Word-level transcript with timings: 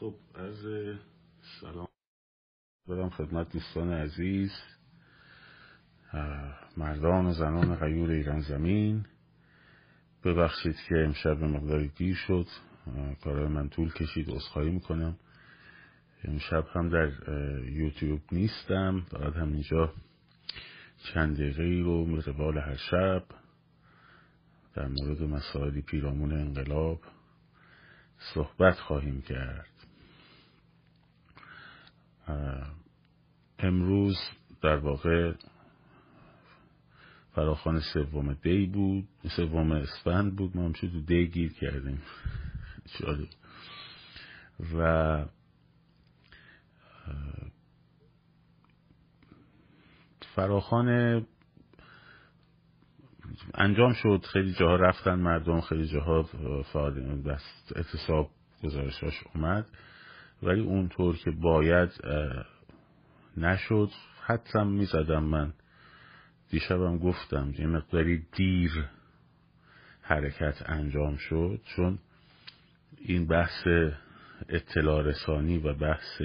خب 0.00 0.14
از 0.34 0.56
سلام. 1.60 1.88
دارم 2.88 3.10
خدمت 3.10 3.52
دوستان 3.52 3.92
عزیز 3.92 4.52
مردان 6.76 7.26
و 7.26 7.32
زنان 7.32 7.76
غیور 7.76 8.10
ایران 8.10 8.40
زمین. 8.40 9.06
ببخشید 10.24 10.76
که 10.88 10.94
امشب 11.04 11.44
مقداری 11.44 11.88
دیر 11.88 12.14
شد. 12.14 12.46
من 13.26 13.68
طول 13.68 13.92
کشید 13.92 14.30
اصخایی 14.30 14.70
می‌کنم. 14.70 15.16
امشب 16.24 16.66
هم 16.72 16.88
در 16.88 17.10
یوتیوب 17.70 18.20
نیستم. 18.32 19.06
فقط 19.10 19.36
همینجا 19.36 19.92
چند 21.14 21.36
دقیقه 21.36 21.82
رو 21.84 22.06
مثل 22.06 22.58
هر 22.58 22.76
شب 22.76 23.24
در 24.74 24.86
مورد 24.86 25.22
مسائلی 25.22 25.82
پیرامون 25.82 26.32
انقلاب 26.32 27.00
صحبت 28.34 28.78
خواهیم 28.78 29.22
کرد. 29.22 29.75
امروز 33.58 34.16
در 34.62 34.76
واقع 34.76 35.32
فراخان 37.34 37.80
سوم 37.80 38.32
دی 38.32 38.66
بود 38.66 39.08
سوم 39.36 39.72
اسفند 39.72 40.36
بود 40.36 40.56
ما 40.56 40.64
هم 40.64 40.72
تو 40.72 41.00
دی 41.00 41.28
گیر 41.28 41.52
کردیم. 41.52 42.02
شاید 42.86 43.36
و 44.74 45.24
فراخان 50.34 51.26
انجام 53.54 53.92
شد 53.92 54.24
خیلی 54.32 54.52
جاها 54.52 54.76
رفتن 54.76 55.14
مردم 55.14 55.60
خیلی 55.60 55.88
جاها 55.88 56.22
فعال 56.72 57.22
دست 57.22 57.72
اعتصاب 57.76 58.30
گزارشاش 58.64 59.14
اومد. 59.34 59.66
ولی 60.42 60.60
اونطور 60.60 61.16
که 61.16 61.30
باید 61.30 61.90
نشد. 63.36 63.90
حتم 64.26 64.66
می‌زدم 64.66 65.24
من. 65.24 65.52
دیشبم 66.50 66.98
گفتم 66.98 67.54
یه 67.58 67.66
مقداری 67.66 68.26
دیر 68.32 68.84
حرکت 70.00 70.62
انجام 70.66 71.16
شد 71.16 71.60
چون 71.64 71.98
این 72.98 73.26
بحث 73.26 73.66
اطلاع 74.48 75.02
رسانی 75.02 75.58
و 75.58 75.74
بحث 75.74 76.22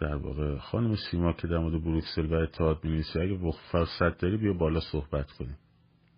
در 0.00 0.14
واقع 0.14 0.58
خانم 0.58 0.96
سیما 1.10 1.32
که 1.32 1.48
در 1.48 1.58
مورد 1.58 1.84
بروکسل 1.84 2.26
و 2.26 2.34
اتحاد 2.34 2.84
مینیسی 2.84 3.20
اگه 3.20 3.52
فرصت 3.72 4.18
داری 4.18 4.36
بیا 4.36 4.52
بالا 4.52 4.80
صحبت 4.80 5.30
کنیم. 5.30 5.58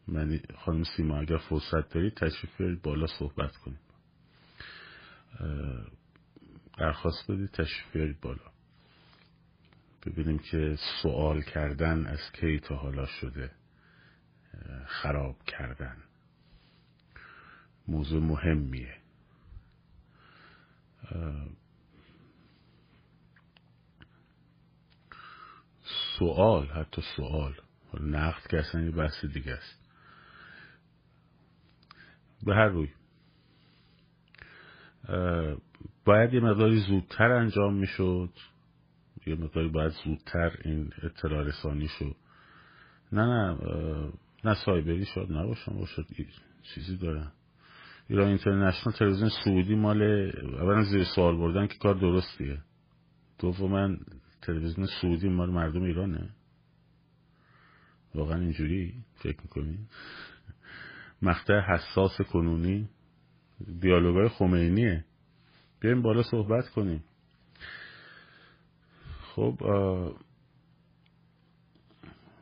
من 0.08 0.40
خانم 0.64 0.84
سیما 0.96 1.18
اگر 1.18 1.36
فرصت 1.36 1.94
داری 1.94 2.10
تشریف 2.10 2.82
بالا 2.82 3.06
صحبت 3.06 3.56
کنیم. 3.56 3.78
درخواست 6.78 7.30
بدید 7.30 7.50
تشریف 7.50 8.20
بالا. 8.20 8.52
ببینیم 10.06 10.38
که 10.38 10.78
سوال 11.02 11.42
کردن 11.42 12.06
از 12.06 12.32
کی 12.32 12.60
تا 12.60 12.76
حالا 12.76 13.06
شده 13.06 13.50
خراب 14.86 15.44
کردن. 15.44 15.96
موضوع 17.88 18.22
مهمیه. 18.22 18.96
سوال 26.18 26.66
حتی 26.66 27.02
سوال. 27.16 27.54
نقد 28.00 28.46
که 28.50 28.58
اصلا 28.58 28.80
یه 28.80 28.90
بحث 28.90 29.24
دیگه 29.24 29.52
است. 29.52 29.78
به 32.42 32.54
هر 32.54 32.68
روی. 32.68 32.88
باید 36.04 36.34
یه 36.34 36.40
مقداری 36.40 36.80
زودتر 36.80 37.32
انجام 37.32 37.74
می‌شد. 37.74 38.30
یه 39.26 39.34
مقداری 39.34 39.68
باید 39.68 39.92
زودتر 40.04 40.52
این 40.64 40.92
اطلاع 41.02 41.42
رسانی 41.44 41.88
شد. 41.88 42.16
نه 43.12 43.26
نه 43.26 43.58
نه 44.44 44.54
سایبری 44.54 45.04
شد 45.04 45.26
نباشم 45.30 45.72
باشد. 45.74 46.06
چیزی 46.62 46.96
دارن 46.96 47.32
ایران 48.08 48.28
اینترنشنال 48.28 48.94
تلویزیون 48.94 49.30
سعودی 49.44 49.74
مال 49.74 50.02
اولا 50.60 50.82
زیر 50.82 51.04
سوال 51.04 51.36
بردن 51.36 51.66
که 51.66 51.78
کار 51.78 51.94
درستیه. 51.94 52.58
دوما 53.38 53.96
تلویزیون 54.42 54.88
سعودی 55.00 55.28
مال 55.28 55.50
مردم 55.50 55.82
ایرانه. 55.82 56.28
واقعا 58.14 58.40
اینجوری 58.40 58.94
فکر 59.14 59.40
می‌کنی؟ 59.42 59.78
مقطع 61.22 61.60
حساس 61.60 62.20
کنونی. 62.20 62.88
دیالوگای 63.80 64.28
خمینیه. 64.28 65.04
بیایم 65.80 66.02
بالا 66.02 66.22
صحبت 66.22 66.68
کنیم. 66.68 67.04
خب 69.22 69.58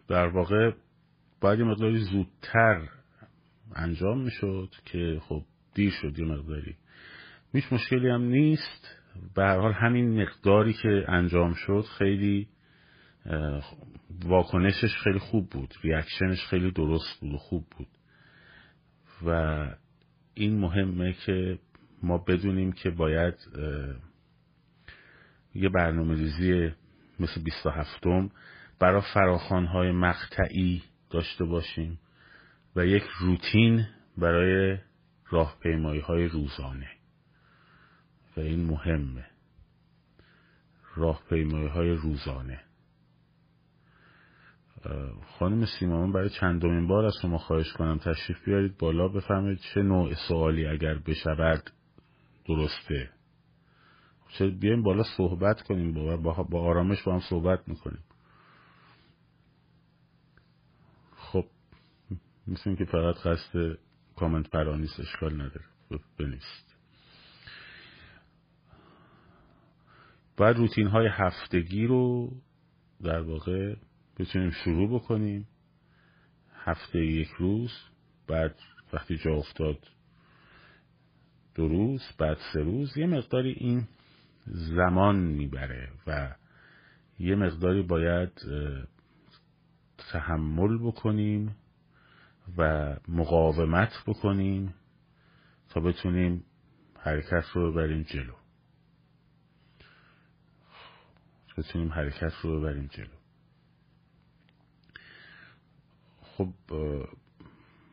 در 0.08 0.26
واقع 0.26 0.72
باید 1.40 1.58
یه 1.58 1.64
مقداری 1.64 1.98
زودتر 1.98 2.88
انجام 3.74 4.20
می‌شد 4.20 4.68
که 4.84 5.20
خب 5.22 5.42
دیر 5.74 5.90
شد 5.90 6.18
یه 6.18 6.24
مقداری. 6.24 6.76
هیچ 7.52 7.72
مشکلی 7.72 8.08
هم 8.08 8.22
نیست. 8.22 8.96
به 9.34 9.42
هر 9.42 9.58
حال 9.58 9.72
همین 9.72 10.22
مقداری 10.22 10.72
که 10.72 11.04
انجام 11.08 11.54
شد 11.54 11.84
خیلی 11.98 12.48
واکنشش 14.24 14.96
خیلی 15.04 15.18
خوب 15.18 15.50
بود. 15.50 15.74
ریاکشنش 15.82 16.46
خیلی 16.46 16.70
درست 16.70 17.20
بود 17.20 17.32
و 17.34 17.36
خوب 17.38 17.66
بود. 17.76 17.88
و 19.26 19.30
این 20.40 20.58
مهمه 20.58 21.12
که 21.12 21.58
ما 22.02 22.18
بدونیم 22.18 22.72
که 22.72 22.90
باید 22.90 23.34
یه 25.54 25.68
برنامه 25.68 26.14
ریزی 26.14 26.72
مثل 27.20 27.42
27 27.42 28.04
برای 28.78 29.02
فراخانهای 29.14 29.92
مقطعی 29.92 30.82
داشته 31.10 31.44
باشیم 31.44 31.98
و 32.76 32.86
یک 32.86 33.02
روتین 33.20 33.86
برای 34.18 34.78
راهپیمایی 35.30 36.00
های 36.00 36.28
روزانه. 36.28 36.90
و 38.36 38.40
این 38.40 38.64
مهمه. 38.64 39.26
راهپیمایی 40.96 41.68
های 41.68 41.90
روزانه. 41.90 42.60
خانم 45.38 45.66
سیما 45.66 46.06
من 46.06 46.12
برای 46.12 46.30
چندمین 46.30 46.86
بار 46.86 47.04
از 47.04 47.14
شما 47.22 47.38
خواهش 47.38 47.72
کنم 47.72 47.98
تشریف 47.98 48.44
بیارید 48.44 48.78
بالا 48.78 49.08
بفهمید 49.08 49.58
چه 49.58 49.82
نوع 49.82 50.14
سوالی 50.28 50.66
اگر 50.66 50.94
بشود 50.94 51.70
درسته. 52.48 53.10
چه 54.28 54.46
بیایم 54.46 54.82
بالا 54.82 55.02
صحبت 55.16 55.62
کنیم 55.62 55.94
با, 55.94 56.42
با 56.42 56.62
آرامش 56.62 57.02
با 57.02 57.12
هم 57.12 57.20
صحبت 57.20 57.68
می‌کنیم. 57.68 58.04
خب 61.16 61.44
مثل 62.46 62.74
که 62.74 62.84
فقط 62.84 63.14
قصد 63.14 63.78
کامنت 64.16 64.50
پرانیست 64.50 65.00
اشکال 65.00 65.34
نداره. 65.34 65.64
بنیست 66.18 66.76
باید 70.36 70.56
روتین 70.56 70.86
های 70.86 71.08
هفتگی 71.12 71.86
رو 71.86 72.30
در 73.02 73.20
واقع 73.20 73.74
بتونیم 74.20 74.50
شروع 74.50 75.00
بکنیم. 75.00 75.48
هفته 76.54 76.98
یک 76.98 77.28
روز 77.28 77.72
بعد 78.26 78.54
وقتی 78.92 79.16
جا 79.16 79.34
افتاد 79.34 79.78
دو 81.54 81.68
روز 81.68 82.02
بعد 82.18 82.38
سه 82.52 82.60
روز 82.60 82.96
یه 82.96 83.06
مقداری 83.06 83.50
این 83.52 83.88
زمان 84.46 85.16
می‌بره 85.16 85.92
و 86.06 86.34
یه 87.18 87.36
مقداری 87.36 87.82
باید 87.82 88.32
تحمل 89.98 90.78
بکنیم 90.78 91.56
و 92.56 92.96
مقاومت 93.08 93.92
بکنیم 94.06 94.74
تا 95.68 95.80
بتونیم 95.80 96.44
حرکت 96.98 97.44
رو 97.54 97.72
ببریم 97.72 98.02
جلو. 98.02 98.34
بتونیم 101.58 101.92
حرکت 101.92 102.32
رو 102.42 102.60
ببریم 102.60 102.86
جلو. 102.86 103.19
خب 106.40 106.52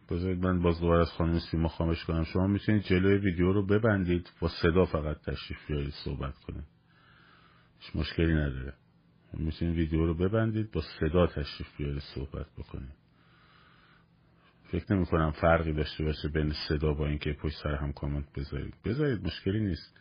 بذارید 0.09 0.45
من 0.45 0.61
باز 0.61 0.79
دوباره 0.79 1.01
از 1.01 1.11
خانم 1.11 1.39
سیما 1.39 1.67
خامش 1.67 2.05
کنم. 2.05 2.23
شما 2.23 2.47
می‌تونید 2.47 2.83
جلوی 2.83 3.17
ویدیو 3.17 3.53
رو 3.53 3.65
ببندید 3.65 4.31
با 4.39 4.49
صدا 4.61 4.85
فقط 4.85 5.17
تشریف 5.21 5.67
بیارید 5.67 5.93
صحبت 6.03 6.33
کنید. 6.37 6.63
هیچ 7.79 7.95
مشکلی 7.95 8.33
نداره. 8.33 8.73
می‌تونید 9.33 9.75
ویدیو 9.75 10.05
رو 10.05 10.13
ببندید 10.13 10.71
با 10.71 10.81
صدا 10.99 11.27
تشریف 11.27 11.77
بیارید 11.77 12.03
صحبت 12.15 12.45
بکنید. 12.57 12.93
فکر 14.71 14.93
نمی 14.93 15.05
کنم 15.05 15.31
فرقی 15.31 15.73
داشته 15.73 16.03
باشه 16.03 16.27
بین 16.27 16.53
صدا 16.69 16.93
با 16.93 17.07
اینکه 17.07 17.33
پشت 17.33 17.63
سر 17.63 17.75
هم 17.75 17.93
کامنت 17.93 18.33
بذارید. 18.33 18.73
بذارید 18.85 19.25
مشکلی 19.25 19.59
نیست. 19.59 19.97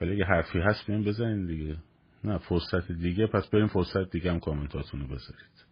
ولی 0.00 0.12
اگه 0.12 0.24
حرفی 0.24 0.58
هست 0.58 0.86
بیان 0.86 1.04
بزنید 1.04 1.46
دیگه. 1.46 1.76
نه 2.24 2.38
فرصت 2.38 2.92
دیگه 2.92 3.26
پس 3.26 3.48
بریم 3.48 3.66
فرصت 3.66 4.10
دیگه 4.10 4.32
هم 4.32 4.40
کامنتاتون 4.40 5.00
رو 5.00 5.06
بذارید. 5.06 5.64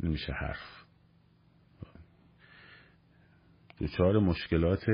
نمیشه 0.00 0.32
حرف. 0.32 0.81
دوچار 3.78 4.18
مشکلات 4.18 4.84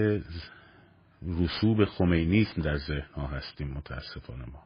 رسوب 1.22 1.84
خمینیسم 1.84 2.62
در 2.62 2.76
ذهن 2.76 3.12
ها 3.14 3.26
هستیم 3.26 3.68
متاسفانه 3.68 4.44
ما. 4.46 4.62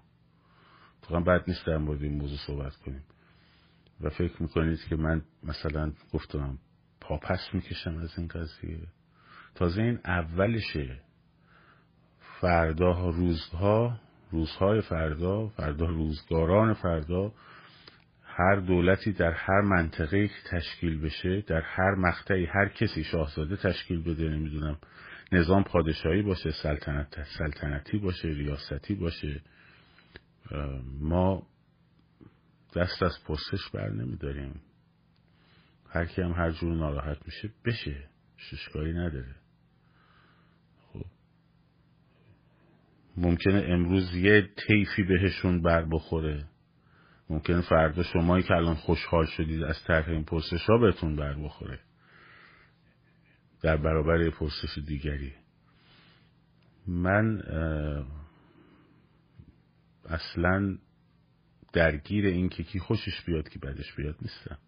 واقعا 1.03 1.21
بد 1.21 1.45
نیست 1.49 1.67
در 1.67 1.77
مورد 1.77 2.03
این 2.03 2.19
موضوع 2.19 2.39
صحبت 2.47 2.77
کنیم. 2.77 3.05
و 4.01 4.11
فکر 4.11 4.43
می‌کنید 4.43 4.79
که 4.89 4.97
من 4.97 5.23
مثلا 5.43 5.93
گفتم 6.13 6.59
پاپس 7.01 7.49
می‌کشم 7.53 7.97
از 7.97 8.19
این 8.19 8.29
قضیه. 8.29 8.79
تازه 9.55 9.83
این 9.83 9.99
اولشه. 10.05 11.01
فردا 12.41 13.11
روزها 13.11 14.01
روزهای 14.31 14.81
فردا 14.81 15.49
فردا 15.49 15.87
روزگاران 15.87 16.75
فردا 16.75 17.33
هر 18.37 18.57
دولتی 18.57 19.13
در 19.13 19.33
هر 19.33 19.61
منطقه 19.61 20.31
تشکیل 20.51 21.01
بشه 21.01 21.41
در 21.41 21.61
هر 21.61 21.95
مقطعی 21.95 22.45
هر 22.47 22.69
کسی 22.69 23.05
شاهزاده 23.05 23.57
تشکیل 23.57 24.03
بده 24.03 24.29
نمی‌دونم 24.29 24.79
نظام 25.33 25.65
پادشاهی 25.65 26.23
باشه 26.23 26.51
سلطنت 26.51 27.23
سلطنتی 27.39 27.99
باشه 27.99 28.29
ریاستی 28.29 28.95
باشه 28.95 29.41
ما 31.01 31.47
دست 32.77 33.03
از 33.03 33.25
پرسش 33.25 33.69
بر 33.75 33.91
نمیداریم. 33.91 34.61
هر 35.89 36.07
کی 36.07 36.23
هم 36.23 36.33
هر 36.33 36.51
جور 36.51 36.75
ناراحت 36.75 37.19
میشه 37.27 37.51
بشه 37.65 38.09
ششکاری 38.37 38.93
نداره. 38.93 39.35
خب. 40.93 41.05
ممکنه 43.17 43.65
امروز 43.69 44.15
یه 44.15 44.51
تیفی 44.67 45.03
بهشون 45.03 45.63
بر 45.63 45.85
بخوره. 45.85 46.45
ممکنه 47.33 47.61
فردا 47.61 48.03
شمایی 48.03 48.43
که 48.43 48.55
الان 48.55 48.75
خوشحال 48.75 49.27
شدید 49.27 49.63
از 49.63 49.85
طرح 49.85 50.09
این 50.09 50.25
پرسش 50.25 50.65
ها 50.69 50.79
بهتون 50.79 51.17
بر 51.17 51.35
بخوره. 51.35 51.81
در 53.63 53.77
برابر 53.77 54.31
پرسش 54.31 54.79
دیگری. 54.87 55.33
من 56.87 57.43
اصلا 60.09 60.79
درگیر 61.73 62.27
این 62.27 62.49
که 62.49 62.63
کی 62.63 62.79
خوشش 62.79 63.21
بیاد 63.27 63.49
که 63.49 63.59
بدش 63.59 63.95
بیاد 63.95 64.17
نیستم. 64.23 64.59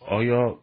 آیا 0.00 0.58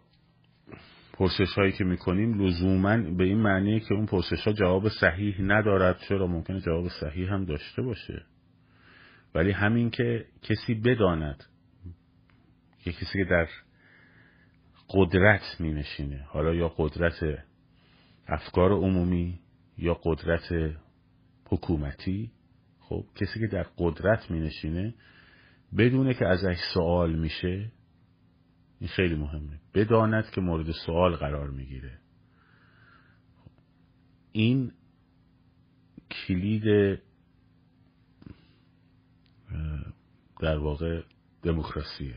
پرسش 1.13 1.53
هایی 1.57 1.71
که 1.71 1.83
می‌کنیم 1.83 2.41
لزوما 2.41 2.97
به 2.97 3.24
این 3.24 3.38
معنیه 3.38 3.79
که 3.79 3.94
اون 3.94 4.06
پرسش 4.06 4.47
ها 4.47 4.53
جواب 4.53 4.89
صحیح 4.89 5.41
ندارد 5.41 6.00
چرا 6.09 6.27
ممکنه 6.27 6.62
جواب 6.62 6.88
صحیح 6.88 7.33
هم 7.33 7.45
داشته 7.45 7.81
باشه؟ 7.81 8.25
ولی 9.36 9.51
همین 9.51 9.89
که 9.89 10.25
کسی 10.42 10.74
بداند 10.74 11.44
که 12.80 12.92
کسی 12.92 13.24
که 13.24 13.25
در 13.30 13.48
قدرت 14.89 15.42
می 15.60 15.74
نشینه 15.74 16.25
حالا 16.28 16.54
یا 16.54 16.69
قدرت 16.78 17.44
افکار 18.28 18.72
عمومی 18.72 19.39
یا 19.78 19.94
قدرت 19.94 20.75
حکومتی 21.45 22.31
خب 22.80 23.06
کسی 23.16 23.39
که 23.39 23.48
در 23.48 23.66
قدرت 23.78 24.31
می 24.31 24.39
نشینه 24.39 24.94
بدونه 25.77 26.13
که 26.13 26.27
ازش 26.27 26.57
سوال 26.74 27.16
میشه 27.16 27.72
این 28.80 28.88
خیلی 28.89 29.16
مهمه. 29.16 29.60
بداند 29.74 30.30
که 30.30 30.42
مورد 30.42 30.72
سوال 30.72 31.16
قرار 31.16 31.50
می‌گیره. 31.50 32.00
این 34.31 34.72
کلید 36.12 37.00
در 40.39 40.57
واقع 40.57 41.01
دموکراسیه. 41.44 42.15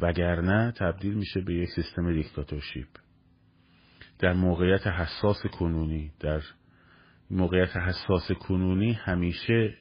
وگرنه 0.00 0.72
تبدیل 0.72 1.14
میشه 1.14 1.40
به 1.40 1.54
یک 1.54 1.68
سیستم 1.68 2.12
دیکتاتورشیپ. 2.12 2.88
در 4.18 4.32
موقعیت 4.32 4.86
حساس 4.86 5.46
کنونی 5.46 6.12
در 6.20 6.42
موقعیت 7.30 7.76
حساس 7.76 8.32
کنونی 8.32 8.92
همیشه 8.92 9.74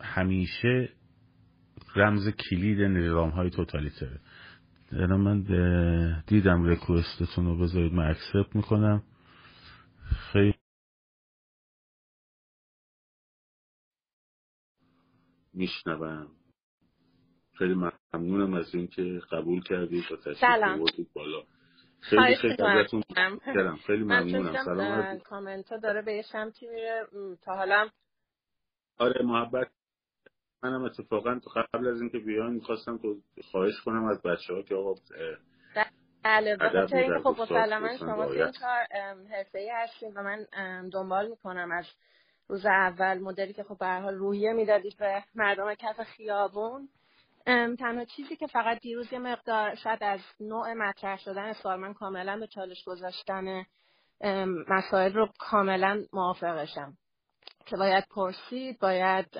همیشه 0.00 0.88
رمز 1.96 2.28
کلید 2.28 2.80
نظام 2.80 3.30
های 3.30 3.50
توتالیتره 3.50 4.20
من 4.92 5.42
دیدم 6.26 6.64
ریکوستتون 6.64 7.44
رو 7.44 7.58
بذارید 7.58 7.92
من 7.92 8.10
اکسپت 8.10 8.56
می‌کنم. 8.56 9.02
خیلی 10.32 10.61
میشنوم. 15.54 16.28
خیلی 17.58 17.74
ممنونم 18.14 18.54
از 18.54 18.74
اینکه 18.74 19.20
قبول 19.32 19.62
کردید 19.62 20.12
و 20.12 20.16
تشریف 20.16 21.08
بالا. 21.14 21.42
خیلی 22.00 22.36
خیلی 22.36 22.62
ازتون. 22.62 23.02
خیلی 23.86 24.04
ممنونم. 24.04 24.64
سلام 24.64 25.18
کامنت 25.18 25.72
ها 25.72 25.78
داره 25.78 26.02
به 26.02 26.22
شمتی 26.32 26.68
میره 26.68 27.06
تا 27.42 27.56
حالا 27.56 27.88
آره 28.98 29.24
محبت 29.24 29.68
منم 30.62 30.82
اتفاقا 30.82 31.38
تو 31.38 31.50
قبل 31.50 31.88
از 31.88 32.00
اینکه 32.00 32.18
بیان 32.18 32.52
می‌خواستم 32.52 32.98
تو 32.98 33.16
خواهش 33.50 33.80
کنم 33.80 34.04
از 34.04 34.22
بچه 34.22 34.54
ها 34.54 34.62
که 34.62 34.74
آقا 34.74 34.94
بله 36.24 36.56
بخاطر 36.56 36.96
اینکه 36.96 37.18
خب 37.18 37.42
مسلما 37.42 37.96
شما 37.96 38.26
تو 38.26 38.32
این 38.32 38.52
کار 38.60 38.86
حرفه 39.30 39.58
ای 39.58 39.70
هستیم 39.70 40.12
و 40.16 40.22
من 40.22 40.46
دنبال 40.88 41.28
می‌کنم 41.28 41.72
از 41.72 41.86
روز 42.52 42.66
اول 42.66 43.18
مدلی 43.18 43.52
که 43.52 43.62
خب 43.62 43.78
به 43.78 43.86
حال 43.86 44.14
روحیه 44.14 44.52
می‌دادید 44.52 44.96
به 44.98 45.24
مردم 45.34 45.74
کف 45.74 46.00
خیابون 46.02 46.88
تنها 47.78 48.04
چیزی 48.04 48.36
که 48.36 48.46
فقط 48.46 48.80
دیروز 48.80 49.12
یه 49.12 49.18
مقدار 49.18 49.74
شاید 49.74 50.02
از 50.02 50.20
نوع 50.40 50.72
مطرح 50.72 51.18
شدن 51.18 51.52
سوال 51.52 51.80
من 51.80 51.94
کاملا 51.94 52.36
به 52.36 52.46
چالش 52.46 52.84
گذاشتن 52.84 53.64
مسائل 54.68 55.12
رو 55.12 55.28
کاملا 55.38 56.04
موافقشم 56.12 56.96
که 57.66 57.76
باید 57.76 58.04
پرسید 58.10 58.80
باید 58.80 59.30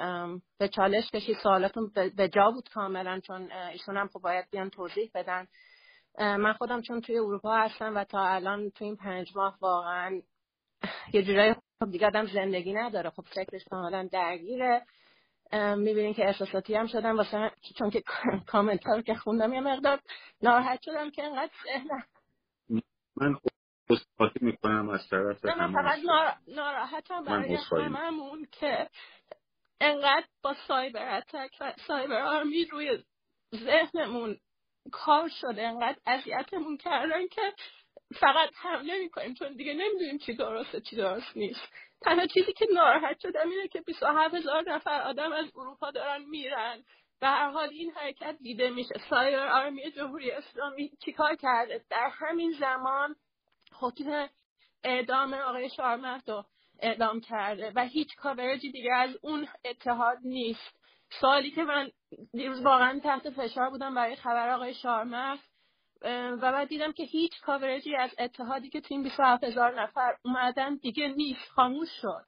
به 0.59 0.69
چالش 0.69 1.11
کشید 1.11 1.37
سوالاتون 1.43 1.93
به 2.17 2.29
جا 2.29 2.51
بود 2.51 2.69
کاملا 2.69 3.21
چون 3.21 3.53
ایشون 3.53 3.97
هم 3.97 4.09
خب 4.09 4.21
باید 4.21 4.51
بیان 4.51 4.71
توضیح 4.71 5.11
بدن. 5.15 5.47
من 6.19 6.53
خودم 6.53 6.83
چون 6.83 7.01
توی 7.01 7.19
اروپا 7.19 7.57
هستم 7.57 7.97
و 7.97 8.05
تا 8.05 8.25
الان 8.25 8.71
توی 8.71 8.87
این 8.87 8.97
پنج 8.97 9.37
ماه 9.37 9.59
واقعا 9.61 10.23
یه 11.13 11.23
جورایی 11.23 11.55
خب 11.55 11.91
دیگه 11.91 12.07
آدم 12.07 12.27
زندگی 12.27 12.73
نداره. 12.73 13.11
خب 13.11 13.25
فکرش 13.35 13.65
کاملا 13.71 14.09
درگیره. 14.13 14.87
می‌بینین 15.77 16.15
که 16.15 16.27
احساساتی 16.27 16.75
هم 16.75 16.87
شدم. 16.87 17.17
واسه 17.17 17.51
چون 17.79 17.91
که 17.91 18.03
کامنت 18.53 18.87
رو 18.87 19.03
که 19.03 19.15
خوندم 19.15 19.53
یه 19.53 19.61
مقدار 19.61 20.01
ناراحت 20.43 20.83
شدم 20.83 21.11
که 21.11 21.25
انقدر 21.25 21.53
من 23.17 23.37
خواهی 24.17 24.33
می‌کنم 24.41 24.89
از 24.89 25.09
طرف 25.11 25.45
من 25.45 25.73
فقط 25.73 25.99
ناراحتم 26.49 27.25
برای 27.25 27.59
هممون 27.71 28.47
که 28.53 28.89
انقدر 29.81 30.27
با 30.43 30.55
سایبر 30.69 31.17
اتک 31.17 31.57
و 31.61 31.73
سایبر 31.87 32.23
آرمی 32.23 32.65
روی 32.65 33.05
ذهنمون 33.55 34.39
کار 34.93 35.29
شده. 35.41 35.63
انقدر 35.63 35.99
اذیتمون 36.07 36.77
کردن 36.77 37.29
که 37.29 37.53
فقط 38.13 38.51
حمله 38.55 38.99
می‌کنیم 38.99 39.35
چون 39.35 39.53
دیگه 39.57 39.75
نمی‌دونیم 39.75 40.19
چی 40.19 40.35
درسته 40.35 40.81
چی 40.81 40.97
درست 40.97 41.37
نیست. 41.37 41.73
تنها 42.03 42.27
چیزی 42.27 42.53
که 42.53 42.67
ناراحت 42.75 43.21
شدم 43.21 43.51
اینه 43.51 43.69
که 43.69 43.81
27 43.81 44.35
هزار 44.35 44.71
نفر 44.71 45.03
آدم 45.03 45.33
از 45.33 45.47
اروپا 45.57 45.91
دارن 45.91 46.23
میرن. 46.23 46.85
به 47.21 47.29
هر 47.29 47.51
حال 47.51 47.69
این 47.69 47.91
حرکت 47.91 48.37
دیده 48.43 48.71
میشه. 48.71 48.95
سایر 49.11 49.39
آرمی 49.39 49.91
جمهوری 49.91 50.31
اسلامی 50.31 50.91
چیکار 51.05 51.37
کرده؟ 51.37 51.85
در 51.91 52.11
همین 52.19 52.53
زمان 52.61 53.17
حکم 53.81 54.29
اعدام 54.85 55.35
آقای 55.35 55.71
شارمهد 55.71 56.31
رو 56.31 56.45
اعدام 56.81 57.21
کرده 57.21 57.73
و 57.77 57.85
هیچ 57.85 58.17
کاورجی 58.17 58.73
دیگه 58.73 58.95
از 58.95 59.17
اون 59.23 59.49
اتحاد 59.65 60.19
نیست. 60.25 60.81
سالی 61.21 61.51
که 61.51 61.63
من 61.63 61.91
دیروز 62.33 62.63
واقعا 62.63 63.01
تحت 63.05 63.31
فشار 63.31 63.71
بودم 63.71 63.95
برای 63.95 64.17
خبر 64.17 64.51
آقای 64.51 64.75
شارمهد 64.75 65.39
و 66.05 66.53
بعد 66.53 66.69
دیدم 66.69 66.93
که 66.93 67.05
هیچ 67.05 67.41
کاورجی 67.41 67.97
از 67.97 68.11
اتحادی 68.19 68.69
که 68.71 68.81
تو 68.81 68.87
این 68.91 69.03
27 69.03 69.45
هزار 69.45 69.83
نفر 69.83 70.17
اومدن 70.25 70.77
دیگه 70.77 71.09
نیست 71.09 71.51
خاموش 71.51 71.89
شد. 72.03 72.25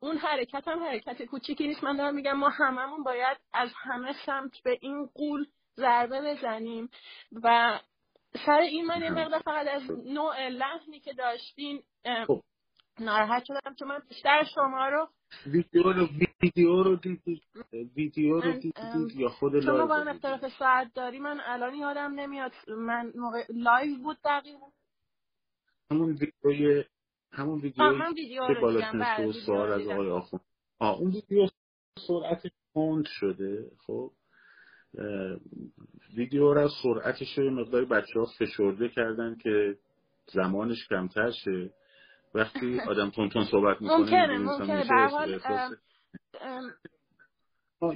اون 0.00 0.16
حرکت 0.16 0.68
هم 0.68 0.84
حرکت 0.84 1.22
کوچیکی 1.22 1.66
نیست. 1.66 1.84
من 1.84 1.96
دارم 1.96 2.14
میگم 2.14 2.32
ما 2.32 2.48
هممون 2.48 3.02
باید 3.02 3.38
از 3.52 3.70
همه 3.76 4.14
سمت 4.26 4.62
به 4.64 4.78
این 4.80 5.06
قول 5.06 5.46
ضربه 5.76 6.20
بزنیم. 6.20 6.90
و 7.42 7.78
سر 8.46 8.58
این 8.58 8.86
من 8.86 9.02
یه 9.02 9.10
مقدار 9.10 9.40
فقط 9.40 9.66
از 9.66 9.90
نوع 9.90 10.48
لحنی 10.48 11.00
که 11.00 11.12
داشتین 11.12 11.82
خب. 12.26 12.40
ناراحت 13.00 13.44
شدم 13.44 13.74
چون 13.78 13.88
من 13.88 13.98
بیشتر 14.08 14.44
شما 14.54 14.88
رو 14.88 15.08
ویدیو 16.42 16.82
رو 16.82 16.96
ویدیو 16.96 17.16
دیدید 17.24 17.42
ویدیو 17.96 18.40
رو 18.40 18.52
دیدید 18.52 19.16
یا 19.16 19.28
خود 19.28 19.56
لایو 19.56 19.66
شما 19.66 19.86
با 19.86 19.94
هم 19.94 20.08
اختلاف 20.08 20.48
ساعت 20.58 20.94
داری 20.94 21.18
من 21.18 21.40
الان 21.44 21.74
یادم 21.74 22.12
نمیاد. 22.14 22.52
من 22.68 23.12
موقع 23.14 23.44
لایو 23.54 23.96
بود 23.96 24.16
دقیقا. 24.24 24.66
همون 25.90 26.10
ویدیوی 26.10 26.84
همون 27.32 27.60
ویدیو 27.60 28.46
که 28.46 28.60
بالا 28.60 28.92
بله، 28.92 29.32
سوال 29.32 29.72
از 29.72 29.88
آقای 29.88 30.10
آخون. 30.10 30.40
آه 30.78 30.98
اون 30.98 31.10
ویدیو 31.10 31.46
سرعت 32.06 32.42
کند 32.74 33.06
شده 33.06 33.70
خب. 33.86 34.12
ویدیو 36.16 36.54
رو 36.54 36.68
سرعتش 36.82 37.38
رو 37.38 37.50
مقداری 37.50 37.86
بچه 37.86 38.20
ها 38.20 38.26
فشرده 38.38 38.88
کردن 38.88 39.36
که 39.42 39.78
زمانش 40.26 40.88
کمتر 40.88 41.30
شه. 41.30 41.70
وقتی 42.34 42.80
آدم 42.80 43.10
تون 43.10 43.28
تون 43.28 43.44
صحبت 43.44 43.82
می‌کنه 43.82 43.98
ممکنه 43.98 44.38
ممکنه. 44.38 45.76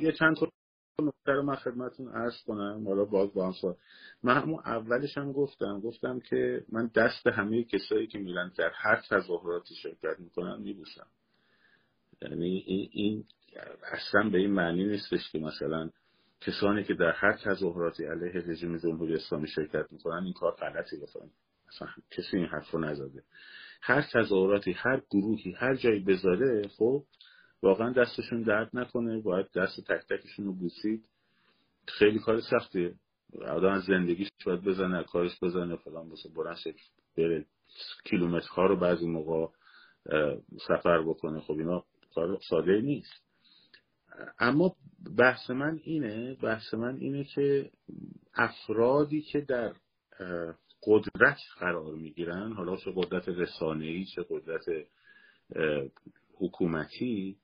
یه 0.01 0.13
چند 0.13 0.37
تا 0.37 0.47
نکته 1.03 1.33
رو 1.33 1.43
من 1.43 1.55
خدمتتون 1.57 2.09
عرض 2.09 2.43
کنم 2.47 2.85
حالا 2.87 3.05
باز 3.05 3.35
با 3.35 3.47
هم 3.47 3.77
من 4.23 4.43
همون 4.43 4.61
اولش 4.65 5.19
هم 5.19 5.33
گفتم 5.33 5.81
گفتم 5.81 6.21
که 6.21 6.65
من 6.69 6.91
دست 6.95 7.27
همه 7.27 7.65
کسایی 7.65 8.07
که 8.07 8.19
میرن 8.19 8.53
در 8.59 8.71
هر 8.75 9.03
تظاهراتی 9.11 9.75
شرکت 9.75 10.21
می‌کنن 10.21 10.61
میبوسم. 10.61 11.07
یعنی 12.23 12.65
این, 12.67 12.89
این 12.93 13.25
اصلا 13.93 14.31
به 14.31 14.39
این 14.39 14.51
معنی 14.51 14.85
نیستش 14.85 15.33
که 15.33 15.39
مثلا 15.39 15.91
کسانی 16.41 16.85
که 16.85 16.95
در 16.95 17.13
هر 17.13 17.33
تظاهراتی 17.33 18.05
علیه 18.05 18.33
رژیم 18.47 18.79
جمهوری 18.79 19.15
اسلامی 19.15 19.49
شرکت 19.49 19.93
می‌کنن 19.93 20.25
این 20.25 20.33
کار 20.33 20.53
غلطی 20.53 20.97
بکنن. 20.97 21.31
اصلا 21.69 21.89
کسی 22.11 22.37
این 22.37 22.47
حرف 22.47 22.71
رو 22.71 22.81
هر 23.83 24.07
تظاهراتی 24.13 24.73
هر 24.73 25.03
گروهی 25.11 25.53
هر 25.53 25.75
جایی 25.75 26.01
بذاره 26.01 26.69
خب 26.69 27.05
واقعا 27.63 27.93
دستشون 27.93 28.43
درد 28.43 28.71
نکنه 28.75 29.21
باید 29.21 29.51
دست 29.55 29.81
تک 29.81 30.07
تکشون 30.09 30.47
رو 30.47 30.53
بوسید. 30.53 31.05
خیلی 31.87 32.19
کار 32.19 32.41
سختیه. 32.41 32.95
آدم 33.49 33.69
از 33.69 33.85
زندگیش 33.85 34.29
باید 34.47 34.63
بزنه 34.63 35.05
کارش 35.05 35.39
بزنه. 35.43 35.77
فلان 35.77 36.11
بسه 36.11 36.29
برن 36.29 36.57
بره 37.17 37.45
کیلومترها 38.05 38.67
رو 38.67 38.77
بعضی 38.77 39.07
موقع 39.07 39.47
سفر 40.69 41.03
بکنه. 41.03 41.41
خب 41.41 41.59
اینا 41.59 41.85
کار 42.15 42.39
ساده 42.49 42.81
نیست. 42.81 43.23
اما 44.39 44.77
بحث 45.19 45.51
من 45.51 45.81
اینه 45.85 46.35
بحث 46.35 46.75
من 46.75 46.97
اینه 46.97 47.25
که 47.25 47.71
افرادی 48.35 49.23
که 49.23 49.41
در 49.41 49.73
قدرت 50.83 51.39
قرار 51.59 51.95
می‌گیرن 51.95 52.53
حالا 52.53 52.77
چه 52.77 52.93
قدرت 52.97 53.29
رسانه‌ای 53.29 54.05
چه 54.05 54.25
قدرت 54.31 54.65
حکومتی 56.35 57.37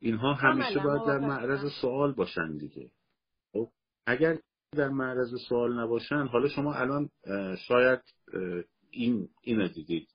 اینها 0.00 0.34
همیشه 0.34 0.80
باید 0.80 1.06
در 1.06 1.18
معرض 1.18 1.72
سوال 1.80 2.12
باشن 2.12 2.56
دیگه. 2.56 2.90
خب 3.52 3.68
اگر 4.06 4.38
در 4.72 4.88
معرض 4.88 5.34
سوال 5.48 5.80
نباشن 5.80 6.26
حالا 6.26 6.48
شما 6.48 6.74
الان 6.74 7.08
شاید 7.68 8.00
این 8.90 9.28
اینو 9.42 9.68
دیدید. 9.68 10.08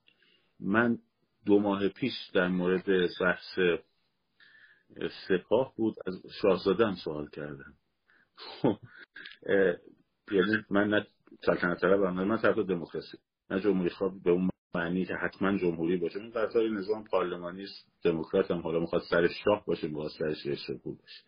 من 0.60 0.98
دو 1.46 1.60
ماه 1.60 1.88
پیش 1.88 2.14
در 2.34 2.48
مورد 2.48 2.86
بحث 3.22 3.60
سپاه 5.28 5.74
بود 5.76 5.96
از 6.08 6.22
شاهزاده 6.42 6.96
سوال 6.96 7.30
کردم. 7.30 7.74
خب 8.36 8.78
یعنی 10.32 10.66
من 10.70 10.90
نه 10.90 11.08
سلطنت 11.46 11.82
طلب 11.82 12.00
من 12.00 12.38
طرف 12.38 12.58
دموکراسی 12.58 13.18
نه 13.50 13.62
جمهوری 13.62 13.90
خواب 13.90 14.24
به 14.24 14.32
اون 14.32 14.50
معنی 14.76 15.06
که 15.06 15.14
حتما 15.14 15.58
جمهوری 15.58 15.98
باشه. 15.98 16.20
این 16.20 16.32
طرف 16.32 16.56
نظام 16.56 17.04
پارلمانی 17.04 17.66
دموکرات 18.04 18.52
هم 18.52 18.62
حالا 18.62 18.80
می‌خواد 18.80 19.02
سر 19.10 19.28
شاه 19.28 19.64
باشه 19.66 19.88
می‌خواد 19.88 20.12
سرش 20.20 20.46
رئیس 20.46 20.70
باشه. 20.70 21.24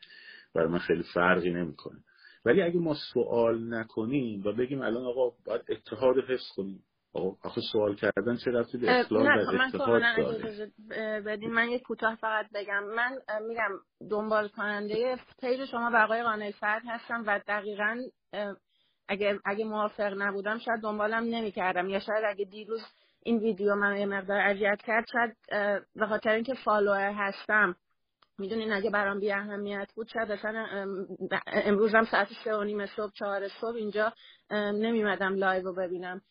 برای 0.55 0.67
من 0.67 0.79
خیلی 0.79 1.03
فرقی 1.13 1.49
نمی‌کنه. 1.49 1.99
ولی 2.45 2.61
اگه 2.61 2.79
ما 2.79 2.95
سوال 3.13 3.73
نکنیم 3.73 4.43
و 4.45 4.51
بگیم 4.51 4.81
الان 4.81 5.05
آقا 5.05 5.35
باید 5.45 5.61
اتحاد 5.69 6.15
حفظ 6.17 6.47
کنیم 6.55 6.83
آخه 7.43 7.61
سوال 7.71 7.95
کردن 7.95 8.37
چه 8.45 8.51
رفتی 8.51 8.77
به 8.77 8.91
اسلام 8.91 9.25
و 9.25 9.61
اتحاد 9.61 10.01
داره؟ 10.17 10.71
بدین. 11.21 11.53
من 11.53 11.69
یه 11.69 11.79
کوتاه 11.79 12.15
فقط 12.15 12.45
بگم. 12.53 12.83
من 12.83 13.17
میگم 13.47 13.71
دنبال 14.11 14.47
کننده 14.47 15.17
پیج 15.41 15.65
شما 15.65 15.91
و 15.93 15.95
آقای 15.95 16.23
قانع 16.23 16.51
هستم 16.61 17.23
و 17.27 17.39
دقیقا 17.47 17.97
اگه 19.07 19.39
اگه 19.45 19.65
موافق 19.65 20.13
نبودم 20.17 20.57
شاید 20.57 20.81
دنبالم 20.81 21.23
نمی‌کردم. 21.23 21.89
یا 21.89 21.99
شاید 21.99 22.25
اگه 22.27 22.45
دیروز 22.45 22.81
این 23.27 23.37
ویدیو 23.37 23.75
من 23.75 23.97
یه 23.97 24.05
مقدار 24.05 24.39
اذیت 24.39 24.81
کرد. 24.85 25.05
شاید 25.13 25.37
به 25.95 26.07
خاطر 26.09 26.29
اینکه 26.29 26.53
فالوور 26.53 27.11
هستم 27.11 27.75
می‌دونین 28.39 28.73
اگه 28.73 28.89
برام 28.89 29.19
بی 29.19 29.31
اهمیت 29.31 29.87
بود 29.95 30.07
شاید 30.07 30.31
اصلا 30.31 30.67
امروزم 31.47 32.03
ساعت 32.11 32.27
سه 32.43 32.55
و 32.55 32.63
نیم 32.63 32.85
صبح 32.85 33.11
چهار 33.13 33.47
صبح 33.47 33.75
اینجا 33.75 34.13
نمیمدم 34.51 35.35
لایو 35.35 35.63
رو 35.63 35.73
ببینم. 35.73 36.21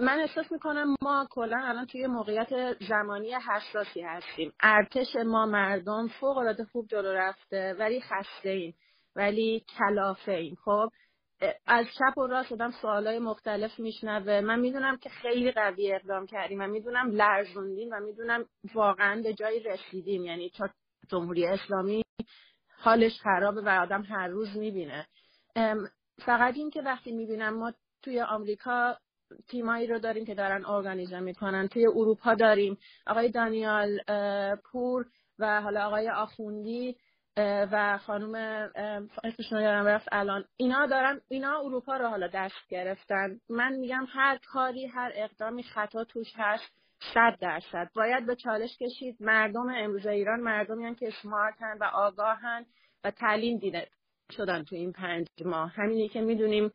من 0.00 0.20
احساس 0.20 0.52
می‌کنم 0.52 0.96
ما 1.02 1.26
کلا 1.30 1.56
الان 1.64 1.86
توی 1.86 2.06
موقعیت 2.06 2.48
زمانی 2.88 3.34
حساسی 3.34 4.02
هستیم. 4.02 4.52
ارتش 4.62 5.16
ما 5.26 5.46
مردم 5.46 6.08
فوق 6.20 6.36
العاده 6.36 6.64
خوب 6.64 6.86
جلو 6.88 7.12
رفته 7.12 7.76
ولی 7.78 8.00
خسته 8.00 8.50
ایم 8.50 8.74
ولی 9.16 9.64
کلافه 9.78 10.32
ایم 10.32 10.56
خب 10.64 10.88
از 11.66 11.86
چپ 11.98 12.18
و 12.18 12.26
راست 12.26 12.52
آدم 12.52 12.70
سوالای 12.70 13.18
مختلف 13.18 13.78
میشنوه. 13.78 14.40
من 14.40 14.60
می‌دونم 14.60 14.96
که 14.96 15.08
خیلی 15.08 15.52
قوی 15.52 15.94
اقدام 15.94 16.26
کردیم 16.26 16.58
من 16.58 16.70
می‌دونم 16.70 17.10
لرزوندیم 17.10 17.88
و 17.92 18.00
می‌دونم 18.00 18.44
واقعا 18.74 19.22
به 19.22 19.34
جایی 19.34 19.60
رسیدیم. 19.60 20.24
یعنی 20.24 20.50
تا 20.50 20.68
جمهوری 21.08 21.46
اسلامی 21.46 22.02
حالش 22.78 23.20
خرابه 23.22 23.60
و 23.60 23.68
آدم 23.68 24.02
هر 24.02 24.28
روز 24.28 24.56
می‌بینه. 24.56 25.06
فقط 26.26 26.54
این 26.54 26.70
که 26.70 26.82
وقتی 26.82 27.12
می‌بینم 27.12 27.54
ما 27.54 27.72
توی 28.02 28.20
آمریکا 28.20 28.96
تیمایی 29.48 29.86
رو 29.86 29.98
داریم 29.98 30.24
که 30.24 30.34
دارن 30.34 30.64
ارگانیزه 30.64 31.20
می‌کنن. 31.20 31.68
توی 31.68 31.86
اروپا 31.86 32.34
داریم 32.34 32.78
آقای 33.06 33.30
دانیال 33.30 33.98
پور 34.72 35.06
و 35.38 35.60
حالا 35.60 35.86
آقای 35.86 36.10
آخوندی. 36.10 36.96
و 37.38 37.98
خانم 37.98 38.34
اسمشون 39.24 39.60
یادم 39.60 39.86
رفت 39.86 40.08
الان. 40.12 40.44
اینا 40.56 40.86
دارن 40.86 41.20
اینا 41.28 41.60
اروپا 41.60 41.96
رو 41.96 42.08
حالا 42.08 42.26
دست 42.26 42.68
گرفتن. 42.68 43.40
من 43.48 43.72
میگم 43.72 44.06
هر 44.08 44.38
کاری 44.52 44.86
هر 44.86 45.12
اقدامی 45.14 45.62
خطا 45.62 46.04
توش 46.04 46.32
هست 46.36 46.72
صد 47.14 47.36
درصد. 47.40 47.90
باید 47.94 48.26
به 48.26 48.36
چالش 48.36 48.78
کشید. 48.78 49.16
مردم 49.20 49.68
امروز 49.68 50.06
ایران 50.06 50.40
مردمی 50.40 50.94
که 50.94 51.10
سمارتن 51.22 51.78
و 51.80 51.84
آگاهن 51.84 52.66
و 53.04 53.10
تعلیم 53.10 53.58
دیده 53.58 53.88
شدن 54.36 54.64
تو 54.64 54.76
این 54.76 54.92
پنج 54.92 55.26
ماه. 55.44 55.72
همینی 55.72 56.08
که 56.08 56.20
می‌دونیم 56.20 56.72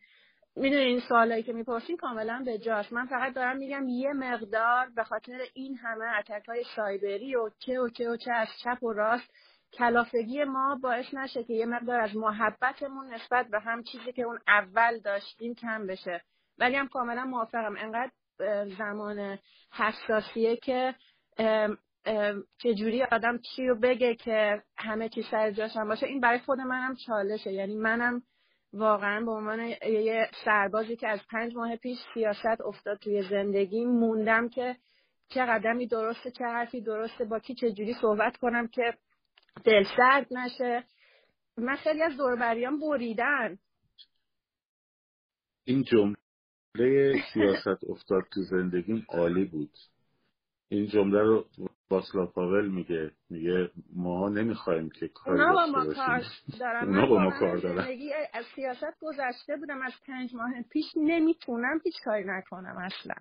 می‌دونین 0.56 0.88
این 0.88 1.00
سوالایی 1.00 1.44
که 1.44 1.54
می‌پرسین 1.54 1.98
کاملا 1.98 2.44
به 2.46 2.58
جاست 2.58 2.94
من 2.94 3.06
فقط 3.06 3.34
دارم 3.34 3.58
میگم 3.58 3.88
یه 3.88 4.14
مقدار 4.14 4.90
به 4.96 5.04
خاطر 5.04 5.40
این 5.54 5.78
همه 5.78 6.06
اتک 6.20 6.46
های 6.50 6.64
سایبری 6.76 7.36
و 7.36 7.50
چه 7.60 7.80
و 7.80 7.90
چه 7.90 8.10
و 8.10 8.18
چه 8.18 8.34
از 8.34 8.48
چپ 8.64 8.84
و 8.84 8.94
راست 8.94 9.34
کلافگی 9.74 10.44
ما 10.44 10.80
باعث 10.84 11.14
نشه 11.14 11.44
که 11.44 11.54
یه 11.54 11.66
مقدار 11.66 12.00
از 12.00 12.16
محبتمون 12.16 13.14
نسبت 13.14 13.48
به 13.48 13.60
هم 13.60 13.84
چیزی 13.84 14.12
که 14.12 14.22
اون 14.22 14.40
اول 14.48 15.00
داشتیم 15.00 15.56
کم 15.56 15.88
بشه. 15.88 16.22
ولی 16.58 16.76
هم 16.76 16.88
کاملا 16.88 17.24
موافقم. 17.24 17.76
انقدر 17.78 18.12
زمان 18.78 19.40
حساسیه 19.72 20.56
که 20.56 20.96
چجوری 22.58 23.04
آدم 23.04 23.38
چی 23.38 23.68
رو 23.68 23.80
بگه 23.80 24.16
که 24.16 24.64
همه 24.78 25.10
چی 25.10 25.24
سر 25.32 25.52
جاشم 25.52 25.88
باشه. 25.88 26.06
این 26.08 26.20
برای 26.20 26.40
خود 26.40 26.60
منم 26.60 26.96
چالشه. 26.96 27.52
یعنی 27.52 27.76
منم 27.76 28.22
واقعا 28.74 29.26
به 29.26 29.32
عنوان 29.32 29.60
یه 29.84 30.30
سربازی 30.46 30.96
که 30.96 31.08
از 31.08 31.20
پنج 31.32 31.56
ماه 31.56 31.76
پیش 31.76 31.98
سیاست 32.14 32.62
افتاد 32.66 32.98
توی 32.98 33.22
زندگی 33.30 33.86
موندم 33.86 34.50
که 34.50 34.76
چه 35.30 35.46
قدمی 35.46 35.88
درسته 35.88 36.32
چه 36.32 36.46
حرفی 36.46 36.82
درسته 36.82 37.26
با 37.26 37.40
کی 37.40 37.56
چجوری 37.56 37.94
صحبت 38.02 38.38
کنم 38.38 38.68
که 38.68 38.94
دل 39.64 39.84
سرد 39.98 40.28
نشه. 40.32 40.84
من 41.58 41.76
خیلی 41.76 42.04
از 42.04 42.18
دوربریان 42.18 42.80
بریدن. 42.80 43.58
این 45.64 45.84
جمله 45.84 47.24
سیاست 47.34 47.84
افتاد 47.90 48.24
تو 48.34 48.42
زندگیم 48.42 49.06
عالی 49.10 49.46
بود. 49.46 49.78
این 50.70 50.88
جمله 50.88 51.22
رو 51.22 51.46
باسلا 51.90 52.26
پاول 52.26 52.68
میگه. 52.68 53.12
میگه 53.30 53.72
ما 53.96 54.30
نمی‌خوایم 54.30 54.90
که 54.90 55.08
کاری 55.08 55.38
داشته 55.38 55.54
با 55.54 55.66
ما 55.66 55.94
کار 55.94 56.24
دارم. 56.60 57.10
با 57.10 57.20
ما 57.20 57.40
کار 57.40 57.58
دارم. 57.58 57.88
از 58.34 58.46
سیاست 58.56 59.00
گذشته 59.02 59.58
بودم. 59.58 59.82
از 59.82 59.94
پنج 60.08 60.36
ماه 60.36 60.62
پیش 60.70 60.86
نمی‌تونم 60.96 61.80
هیچ 61.84 61.96
کاری 62.04 62.24
نکنم 62.28 62.78
اصلا. 62.78 63.16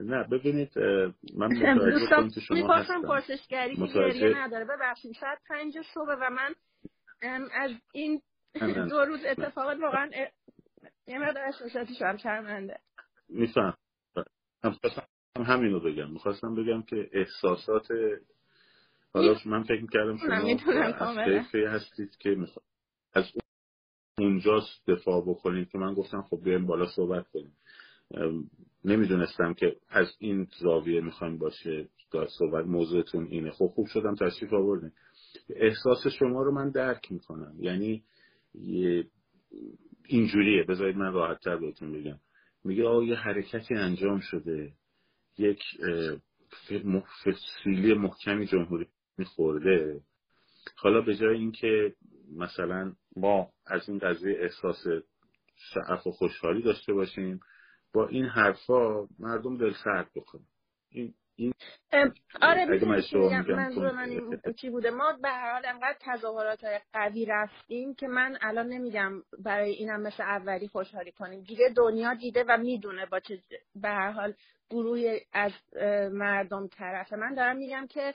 نه 0.00 0.24
ببینید 0.24 0.78
من 1.36 1.46
متوجه 1.52 2.40
شما 2.40 2.56
می‌پرسم 2.56 3.02
پرسشگری 3.02 3.76
گریه 3.94 4.36
نداره. 4.36 4.64
ببخشید 4.64 5.12
شاید 5.20 5.38
پنج 5.48 5.78
صبح 5.94 6.16
و 6.20 6.30
من 6.30 6.54
از 7.52 7.70
این 7.92 8.22
دو 8.90 9.04
روز 9.04 9.20
اتفاقات 9.24 9.78
واقعا 9.82 10.10
یه 11.06 11.18
مقدار 11.18 11.44
احساساتی 11.44 11.94
شدم 11.94 12.16
شرمنده. 12.16 12.78
میفهم. 13.28 13.74
هم 15.36 15.42
همین 15.42 15.72
رو 15.72 15.80
بگم. 15.80 16.10
می‌خواستم 16.10 16.54
بگم 16.54 16.82
که 16.82 17.10
احساسات 17.12 17.88
حالا 19.14 19.34
من 19.46 19.62
فکر 19.62 19.82
می‌کردم 19.82 20.16
شما 20.16 20.34
از 21.14 21.54
هستید 21.54 22.16
که 22.16 22.28
میخوا... 22.30 22.62
از 23.14 23.24
اونجاست 24.18 24.86
دفاع 24.90 25.22
بکنید 25.26 25.68
که 25.70 25.78
من 25.78 25.94
گفتم 25.94 26.22
خب 26.22 26.40
بیایم 26.44 26.66
بالا 26.66 26.86
صحبت 26.96 27.28
کنیم. 27.28 27.56
نمی‌دونستم 28.84 29.54
که 29.54 29.76
از 29.88 30.06
این 30.18 30.48
زاویه 30.60 31.00
می‌خوایم 31.00 31.38
باشه 31.38 31.88
صحبت 32.38 32.66
موضوعتون 32.66 33.26
اینه. 33.26 33.50
خب 33.50 33.66
خوب 33.66 33.86
شدم 33.86 34.14
تشریف 34.14 34.52
آوردیم 34.52 34.92
احساس 35.50 36.06
شما 36.18 36.42
رو 36.42 36.52
من 36.52 36.70
درک 36.70 37.12
می‌کنم. 37.12 37.56
یعنی 37.60 38.04
اینجوریه. 40.06 40.62
بذارید 40.62 40.96
من 40.96 41.12
راحت 41.12 41.40
تر 41.40 41.56
بهتون 41.56 41.92
بگم. 41.92 42.18
میگه 42.64 42.84
آقا 42.84 43.02
یه 43.02 43.14
حرکتی 43.14 43.74
انجام 43.74 44.20
شده. 44.20 44.72
یک 45.38 45.62
فسیلی 47.24 47.94
محکمی 47.94 48.46
جمهوری 48.46 48.86
میخورده. 49.18 50.00
حالا 50.76 51.00
به 51.00 51.16
جای 51.16 51.36
اینکه 51.36 51.94
مثلا 52.36 52.92
ما 53.16 53.50
از 53.66 53.88
این 53.88 53.98
قضیه 53.98 54.36
احساس 54.40 54.84
شعف 55.56 56.06
و 56.06 56.10
خوشحالی 56.10 56.62
داشته 56.62 56.92
باشیم 56.92 57.40
با 57.92 58.06
این 58.06 58.24
حرفا 58.26 59.06
مردم 59.18 59.56
دل 59.56 59.72
سرد 59.84 60.10
بکنیم 60.14 60.48
این 60.90 61.14
این 61.36 61.52
آره 62.42 62.66
منظور 63.48 63.92
من 63.92 64.10
این 64.10 64.40
چی 64.56 64.70
بوده؟ 64.70 64.90
ما 64.90 65.12
به 65.22 65.28
هر 65.28 65.52
حال 65.52 65.62
انقدر 65.66 65.96
تظاهرات 66.00 66.64
قوی 66.92 67.26
رفتیم 67.26 67.94
که 67.94 68.08
من 68.08 68.38
الان 68.40 68.66
نمیگم 68.66 69.22
برای 69.44 69.70
اینم 69.70 70.00
مثل 70.00 70.22
اولی 70.22 70.68
خوشحالی 70.68 71.12
کنیم. 71.12 71.42
دیگه 71.42 71.68
دنیا 71.76 72.14
دیده 72.14 72.44
و 72.48 72.56
می‌دونه 72.56 73.06
با 73.06 73.20
چه 73.20 73.38
به 73.74 73.88
هر 73.88 74.10
حال 74.10 74.34
گروهی 74.70 75.20
از 75.32 75.52
مردم 76.12 76.68
طرفه. 76.68 77.16
من 77.16 77.34
دارم 77.34 77.56
میگم 77.56 77.86
که 77.86 78.14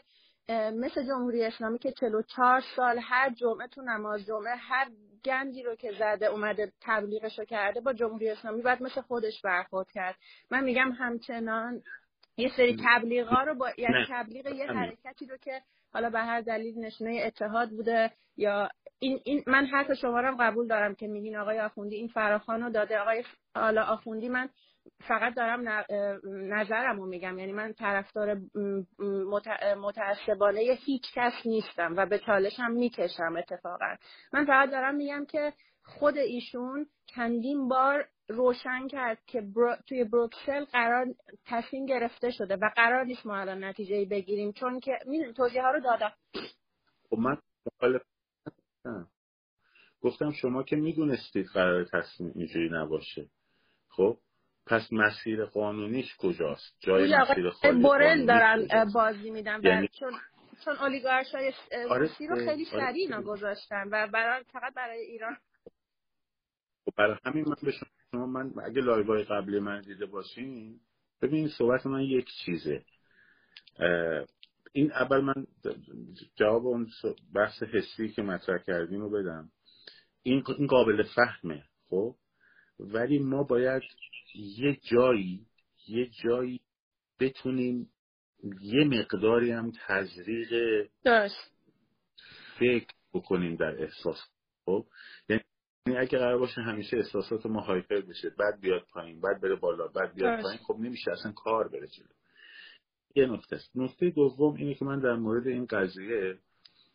مثل 0.50 1.04
جمهوری 1.08 1.44
اسلامی 1.44 1.80
که 1.80 1.92
44 1.92 2.62
سال 2.76 3.00
هر 3.02 3.30
جمعه 3.30 3.68
تو 3.68 3.82
نماز 3.82 4.26
جمعه 4.26 4.56
هر 4.56 4.88
گندی 5.26 5.64
رو 5.64 5.76
که 5.76 5.92
زده 6.00 6.26
اومده 6.26 6.72
تبلیغش 6.82 7.40
رو 7.40 7.46
کرده 7.46 7.82
با 7.82 7.94
جمهوری 7.94 8.30
اسلامی 8.30 8.62
باید 8.62 8.82
مثل 8.82 9.02
خودش 9.02 9.42
برخورد 9.42 9.92
کرد. 9.92 10.16
من 10.52 10.64
میگم 10.64 10.92
همچنان 10.92 11.82
یه 12.38 12.52
سری 12.58 12.78
تبلیغا 12.86 13.44
رو 13.44 13.56
با 13.56 13.70
یعنی 13.78 14.06
تبلیغ 14.10 14.48
یه 14.48 14.68
حرکتی 14.68 15.26
رو 15.26 15.38
که 15.38 15.62
حالا 15.94 16.10
به 16.10 16.20
هر 16.20 16.42
دلیل 16.42 16.80
نشونه 16.80 17.22
اتحاد 17.26 17.70
بوده 17.70 18.12
یا 18.38 18.70
این, 19.00 19.20
این 19.24 19.44
من 19.48 19.66
حرف 19.66 19.94
شما 19.94 20.20
رو 20.20 20.36
قبول 20.40 20.68
دارم 20.68 20.96
که 20.96 21.08
میگین 21.08 21.38
آقای 21.38 21.60
آخوندی 21.60 21.96
این 21.96 22.08
فراخان 22.08 22.64
رو 22.64 22.70
داده. 22.70 23.00
آقای 23.00 23.24
حالا 23.56 23.84
آخوندی 23.84 24.30
من 24.30 24.50
فقط 25.08 25.34
دارم 25.36 25.86
نظرم 26.54 26.98
رو 27.00 27.06
میگم. 27.06 27.40
یعنی 27.40 27.52
من 27.52 27.74
طرفدار 27.74 28.42
متعصبانه 29.78 30.62
هیچ 30.86 31.04
کس 31.14 31.34
نیستم 31.46 31.94
و 31.98 32.06
به 32.06 32.20
چالشم 32.20 32.72
می‌کشم 32.72 33.36
اتفاقا. 33.38 33.96
من 34.34 34.46
فقط 34.46 34.72
دارم 34.72 34.96
میگم 34.96 35.26
که 35.26 35.54
خود 35.84 36.18
ایشون 36.18 36.88
چندین 37.06 37.68
بار 37.68 38.08
روشن 38.30 38.88
کرد 38.88 39.18
که 39.28 39.44
توی 39.88 40.04
بروکسل 40.04 40.66
قرار 40.66 41.08
تصمیم 41.46 41.86
گرفته 41.86 42.32
شده 42.32 42.56
و 42.56 42.70
قرار 42.76 43.04
نیست 43.04 43.26
ما 43.26 43.38
الان 43.38 43.64
نتیجه 43.64 44.06
بگیریم. 44.06 44.52
چون 44.52 44.80
که 44.80 45.00
می‌دونی 45.06 45.34
توضیح 45.34 45.62
ها 45.62 45.72
رو 45.72 45.80
دادم. 45.80 46.14
خب 47.10 47.18
من 47.18 47.38
گفتم 50.02 50.32
شما 50.32 50.64
که 50.64 50.76
می‌دونستید 50.76 51.46
قرار 51.54 51.84
تصمیم 51.84 52.32
اینجوری 52.36 52.70
نباشه. 52.70 53.30
خب؟ 53.90 54.18
پس 54.68 54.94
مسیر 54.94 55.46
قانونیش 55.46 56.16
کجاست؟ 56.18 56.76
جای 56.80 57.16
مسیر 57.16 57.50
خالی 57.50 57.82
بورل 57.82 58.26
دارن 58.26 58.92
بازی 58.94 59.30
میدن 59.30 59.60
یعنی... 59.64 59.88
چون 59.88 60.14
چون 60.66 60.76
اولیگارش 60.76 61.36
های 61.36 61.54
آره 61.90 62.10
رو 62.30 62.36
خیلی 62.36 62.68
آره. 62.72 62.80
سریع 62.80 63.22
گذاشتن 63.22 63.88
و 63.92 64.08
برای 64.08 64.44
فقط 64.44 64.74
برای 64.74 65.00
ایران. 65.00 65.38
خب 66.86 66.92
برای 66.98 67.18
همین 67.26 67.46
من 67.48 67.56
به 67.64 67.72
شما 68.12 68.26
من 68.26 68.52
اگه 68.66 68.82
لایوهای 68.82 69.24
قبلی 69.24 69.60
من 69.60 69.82
دیده 69.82 70.06
باشین 70.06 70.80
ببین 71.22 71.48
صحبت 71.48 71.86
من 71.86 72.02
یک 72.02 72.28
چیزه. 72.46 72.86
این 74.74 74.92
اول 74.92 75.22
من 75.22 75.48
جواب 76.36 76.68
اون 76.68 76.88
بحث 77.36 77.64
حسی 77.64 78.10
که 78.10 78.22
مطرح 78.22 78.58
کردیم 78.58 79.02
رو 79.02 79.10
بدم. 79.10 79.52
این 80.24 80.44
این 80.58 80.68
قابل 80.68 81.04
فهمه 81.16 81.64
خب؟ 81.90 82.16
ولی 82.80 83.20
ما 83.20 83.44
باید 83.44 83.82
یه 84.36 84.80
جایی 84.92 85.46
یه 85.88 86.10
جایی 86.24 86.62
بتونیم 87.20 87.90
یه 88.62 88.84
مقداری 88.84 89.52
هم 89.52 89.72
تزریق 89.88 90.54
فکر 92.60 92.94
بکنیم 93.14 93.56
در 93.56 93.82
احساس. 93.82 94.18
خب؟ 94.66 94.86
یعنی 95.30 95.44
اگه 95.98 96.18
قرار 96.18 96.38
باشه 96.38 96.62
همیشه 96.62 96.98
احساسات 96.98 97.46
ما 97.46 97.62
هایپر 97.62 98.02
بشه 98.02 98.30
بعد 98.30 98.62
بیاد 98.62 98.86
پایین 98.94 99.22
بعد 99.22 99.42
بره 99.42 99.56
بالا 99.56 99.88
بعد 99.88 100.14
بیاد 100.16 100.42
پایین 100.42 100.60
خب 100.68 100.76
نمیشه 100.80 101.12
اصلا 101.12 101.32
کار 101.32 101.68
بره 101.68 101.88
جلو. 101.88 102.08
یه 103.16 103.26
نکته 103.26 103.56
است. 103.56 103.72
نکته 103.76 104.10
دوم 104.10 104.56
اینه 104.56 104.74
که 104.74 104.86
من 104.86 105.00
در 105.00 105.16
مورد 105.16 105.48
این 105.48 105.66
قضیه 105.66 106.40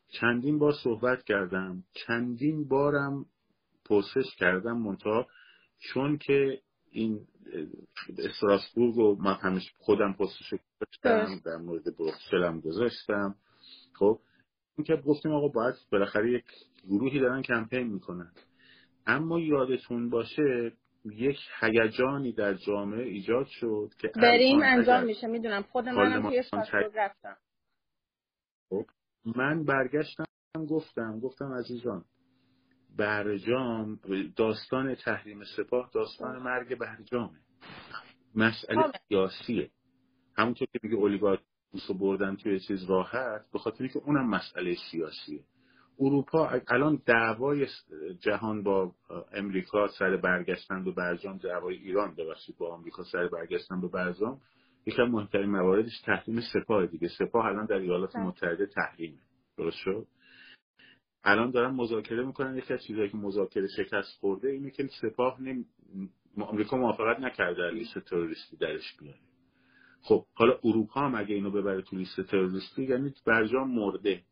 چندین 0.08 0.58
بار 0.58 0.72
صحبت 0.84 1.24
کردم 1.24 1.84
چندین 1.92 2.68
بارم 2.68 3.26
پرسش 3.84 4.36
کردم 4.38 4.78
منتها 4.78 5.26
چون 5.78 6.18
که 6.18 6.60
این 6.90 7.26
استراسبورگ 8.18 8.96
و 8.98 9.16
من 9.22 9.34
همیشه 9.34 9.70
خودم 9.78 10.12
پستشو 10.12 10.56
گذاشتم 10.56 11.40
در 11.44 11.56
مورد 11.56 11.96
بروکسل 11.98 12.44
هم 12.44 12.60
گذاشتم. 12.60 13.34
خب 13.94 14.20
این 14.76 14.84
که 14.84 14.96
گفتیم 14.96 15.32
آقا 15.32 15.48
باید 15.48 15.74
بالاخره 15.92 16.32
یک 16.32 16.44
گروهی 16.88 17.20
دارن 17.20 17.42
کمپین 17.42 17.86
می‌کنن. 17.86 18.32
اما 19.06 19.40
یادتون 19.40 20.10
باشه 20.10 20.72
یک 21.04 21.38
هیجانی 21.60 22.32
در 22.32 22.54
جامعه 22.54 23.02
ایجاد 23.02 23.46
شد 23.46 23.90
که 23.98 24.08
بریم 24.08 24.60
انجام 24.62 25.04
میشه. 25.04 25.26
می‌دونم. 25.26 25.62
خود 25.62 25.88
منم 25.88 26.22
توی 26.22 26.42
رفتم. 26.94 27.36
خب 28.68 28.84
من 29.36 29.64
برگشتم 29.64 30.24
گفتم 30.70 31.20
گفتم 31.20 31.52
عزیزان 31.52 32.04
برجام 32.96 33.98
داستان 34.36 34.94
تحریم 34.94 35.44
سپاه 35.56 35.90
داستان 35.94 36.42
مرگ 36.42 36.74
برجامه 36.74 37.38
مسئله. 38.34 38.92
سیاسیه. 39.08 39.70
همونطور 40.36 40.68
که 40.72 40.80
میگه 40.82 40.96
اولیگارکوس 40.96 41.88
رو 41.88 41.94
بردن 41.94 42.36
توی 42.36 42.60
چیز 42.60 42.84
راحت 42.84 43.50
به 43.52 43.58
خاطر 43.58 43.86
که 43.86 43.98
اونم 43.98 44.30
مسئله 44.30 44.76
سیاسیه. 44.90 45.44
اروپا 46.00 46.60
الان 46.68 47.02
دعوای 47.06 47.66
جهان 48.20 48.62
با 48.62 48.94
امریکا 49.32 49.88
سر 49.98 50.16
برگشتن 50.16 50.84
به 50.84 50.90
برجام 50.90 51.38
دعوای 51.38 51.76
ایران 51.76 52.14
ببخشید 52.14 52.56
با 52.58 52.74
امریکا 52.74 53.04
سر 53.04 53.28
برگشتن 53.28 53.80
به 53.80 53.88
برجام 53.88 54.40
یکی 54.86 55.02
از 55.02 55.08
مهمترین 55.08 55.50
مواردش 55.50 56.00
تحریم 56.00 56.40
سپاه 56.52 56.86
دیگه. 56.86 57.08
سپاه 57.08 57.46
الان 57.46 57.66
در 57.66 57.76
ایالات 57.76 58.12
بله. 58.14 58.22
متحده 58.22 58.66
تحریمه. 58.66 59.18
درست 59.58 59.76
شد؟ 59.76 60.06
الان 61.24 61.50
دارن 61.50 61.74
مذاکره 61.74 62.24
می‌کنن. 62.26 62.56
یکی 62.56 62.74
از 62.74 62.82
چیزهایی 62.82 63.10
که 63.10 63.16
مذاکره 63.16 63.66
شکست 63.76 64.18
خورده 64.20 64.48
اینه 64.48 64.70
که 64.70 64.88
سپاه 65.02 65.42
نمی... 65.42 65.64
آمریکا 66.38 66.76
موافقت 66.76 67.20
نکرده 67.20 67.58
در 67.58 67.70
لیست 67.70 67.98
تروریستی 67.98 68.56
درش 68.56 68.96
بیاره. 68.98 69.18
خب 70.02 70.26
حالا 70.34 70.58
اروپا 70.64 71.00
هم 71.00 71.14
اگه 71.14 71.34
اینو 71.34 71.50
ببره 71.50 71.82
تو 71.82 71.96
لیست 71.96 72.20
تروریستی 72.20 72.82
یعنی 72.82 73.14
برجام 73.26 73.70
مرده 73.70 74.22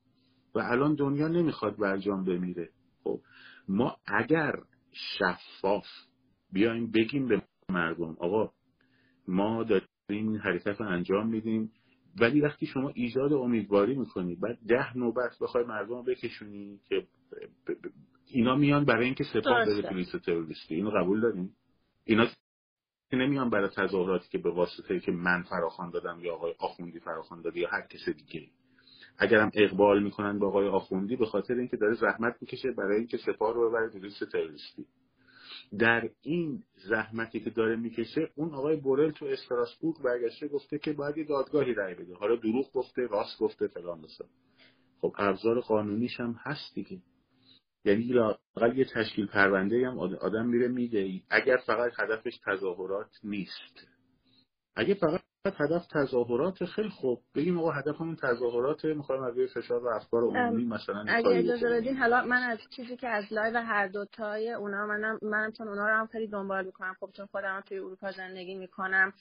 و 0.55 0.59
الان 0.59 0.95
دنیا 0.95 1.29
نمی‌خواد 1.29 1.77
برجام 1.77 2.25
بمیره. 2.25 2.71
خب 3.05 3.21
ما 3.69 3.97
اگر 4.07 4.53
شفاف 4.93 5.87
بیایم 6.53 6.91
بگیم 6.91 7.29
به 7.29 7.43
مردم 7.69 8.17
آقا 8.21 8.53
ما 9.29 9.65
داریم 9.65 10.37
حرکت 10.37 10.81
رو 10.81 10.87
انجام 10.87 11.29
میدیم. 11.29 11.73
ولی 12.21 12.41
وقتی 12.41 12.67
شما 12.67 12.89
ایجاد 12.89 13.33
امیدواری 13.33 13.95
می‌کنی 13.95 14.35
بعد 14.35 14.59
ده 14.69 14.99
نوبت 14.99 15.39
بخوای 15.41 15.65
مردم 15.65 15.95
رو 15.95 16.03
بکشونی 16.03 16.81
که 16.89 17.07
اینا 18.27 18.57
میان 18.57 18.85
برای 18.85 19.05
اینکه 19.05 19.25
سپاه 19.25 19.65
بره 19.65 19.83
تو 19.83 19.95
لیست 19.95 20.17
تروریستی. 20.17 20.75
اینو 20.75 20.91
قبول 20.91 21.21
داریم 21.21 21.57
اینا 22.05 22.27
که 23.11 23.17
نمیان 23.17 23.51
برای 23.51 23.69
تظاهراتی 23.69 24.29
که 24.29 24.39
به 24.39 24.51
واسطه 24.51 25.01
که 25.01 25.13
من 25.13 25.43
فراخوان 25.43 25.91
دادم 25.91 26.21
یا 26.21 26.35
آقای 26.35 26.55
آخوندی 26.59 27.01
فراخوان 27.01 27.43
داده 27.43 27.61
یا 27.61 27.69
هر 27.69 27.87
کس 27.87 28.09
دیگه. 28.09 28.47
اگرم 29.19 29.51
اقبال 29.55 30.03
می‌کنن 30.03 30.39
به 30.39 30.47
آقای 30.47 30.69
آخوندی 30.69 31.17
به 31.17 31.27
خاطر 31.27 31.55
اینکه 31.55 31.77
داره 31.77 31.95
زحمت 31.95 32.37
می‌کشه 32.41 32.71
برای 32.71 32.97
اینکه 32.97 33.17
سپاه 33.17 33.55
رو 33.55 33.69
ببره 33.69 33.91
تو 33.91 33.99
لیست 33.99 34.25
تروریستی. 34.25 34.87
در 35.79 36.11
این 36.23 36.63
زحمتی 36.89 37.41
که 37.41 37.51
داره 37.51 37.77
می‌کشه 37.77 38.31
اون 38.35 38.55
آقای 38.55 38.77
بورل 38.77 39.11
تو 39.11 39.25
استراسبورگ 39.27 39.97
برگشته 40.05 40.49
گفته 40.49 40.79
که 40.79 40.93
باید 40.93 41.19
یه 41.19 41.25
دادگاهی 41.25 41.75
رأی 41.75 41.95
بده. 41.95 42.15
حالا 42.15 42.37
دروغ 42.37 42.73
گفته 42.73 43.07
راست 43.07 43.39
گفته 43.39 43.69
فلان 43.69 44.03
بسا 44.03 44.25
خب 45.01 45.15
ابزار 45.19 45.61
قانونیش 45.61 46.21
هم 46.21 46.41
هست 46.43 46.75
دیگه 46.75 47.03
یعنی 47.85 48.03
لاقل 48.03 48.79
یه 48.79 48.85
تشکیل 48.85 49.27
پرونده 49.27 49.87
هم 49.89 49.99
آدم 49.99 50.47
میره 50.47 50.69
میگه 50.69 51.23
اگر 51.31 51.57
فقط 51.67 51.93
هدفش 51.99 52.39
تظاهرات 52.47 53.11
نیست. 53.25 53.89
اگه 54.77 54.95
فقط 54.95 55.18
هدف 55.57 55.87
تظاهرات 55.87 56.65
خیلی 56.65 56.89
خوب. 56.89 57.21
بگیم 57.35 57.59
آقا 57.59 57.71
هدفمون 57.71 58.17
تظاهرات 58.17 58.85
می‌خوایم 58.85 59.23
از 59.23 59.35
فشار 59.55 59.85
و 59.85 59.89
افکار 59.89 60.23
عمومی 60.23 60.65
مثلا 60.65 61.05
اگه 61.09 61.29
اجازه 61.29 61.69
بدین 61.69 61.97
حالا 61.97 62.25
من 62.25 62.43
از 62.43 62.59
چیزی 62.77 62.97
که 62.97 63.09
از 63.09 63.25
لایو 63.31 63.57
هر 63.57 63.87
دو 63.87 64.05
تای 64.05 64.53
اونا 64.53 64.87
منم 64.87 65.19
منم 65.23 65.53
چون 65.53 65.69
اونا 65.69 65.89
رو 65.89 65.95
هم 65.97 66.07
خیلی 66.07 66.29
دنبال 66.29 66.67
می‌کنم. 66.67 66.95
خب 67.01 67.11
چون 67.17 67.27
خودم 67.27 67.63
توی 67.67 67.79
اروپا 67.79 68.11
زندگی 68.11 68.55
می‌کنم. 68.55 69.13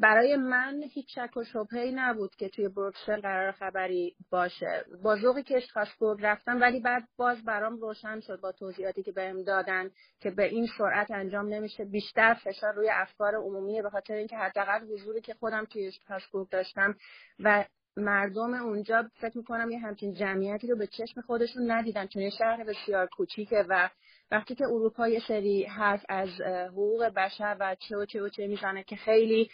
برای 0.00 0.36
من 0.36 0.82
هیچ 0.94 1.14
شک 1.14 1.36
و 1.36 1.44
شبهه 1.44 1.90
نبود 1.94 2.36
که 2.36 2.48
توی 2.48 2.68
بروکسل 2.68 3.20
قرار 3.20 3.52
خبری 3.52 4.16
باشه. 4.30 4.84
با 5.02 5.16
ذوقی 5.16 5.42
که 5.42 5.56
اشخاصبورگ 5.56 6.18
رفتم 6.22 6.60
ولی 6.60 6.80
بعد 6.80 7.02
باز 7.16 7.44
برام 7.44 7.76
روشن 7.76 8.20
شد 8.20 8.40
با 8.40 8.52
توضیحاتی 8.52 9.02
که 9.02 9.12
بهم 9.12 9.42
دادن 9.42 9.90
که 10.20 10.30
به 10.30 10.44
این 10.44 10.66
سرعت 10.78 11.10
انجام 11.10 11.48
نمیشه. 11.48 11.84
بیشتر 11.84 12.34
فشار 12.34 12.74
روی 12.74 12.90
افکار 12.92 13.34
عمومی 13.36 13.82
به 13.82 13.90
خاطر 13.90 14.14
اینکه 14.14 14.36
حداقل 14.36 14.86
حضوری 15.08 15.20
که 15.20 15.34
خودم 15.34 15.64
توی 15.64 15.86
اشخاصبورگ 15.86 16.48
داشتم 16.48 16.94
و 17.38 17.64
مردم 17.96 18.54
اونجا 18.54 19.10
فکر 19.20 19.38
می‌کنم 19.38 19.70
یه 19.70 19.78
همچین 19.78 20.14
جمعیتی 20.14 20.66
رو 20.66 20.76
به 20.76 20.86
چشم 20.86 21.20
خودشون 21.20 21.70
ندیدن 21.70 22.06
چون 22.06 22.22
یه 22.22 22.30
شهر 22.30 22.64
بسیار 22.64 23.06
کوچیکه 23.06 23.64
و 23.68 23.88
وقتی 24.30 24.54
که 24.54 24.64
اروپا 24.64 25.08
یه 25.08 25.20
سری 25.28 25.64
حرف 25.64 26.04
از 26.08 26.28
حقوق 26.40 27.04
بشر 27.04 27.56
و 27.60 27.76
چه 27.88 27.96
و 27.96 28.04
چه 28.04 28.22
و 28.22 28.28
چه 28.28 28.46
می‌زنه 28.46 28.82
که 28.82 28.96
خیلی 28.96 29.50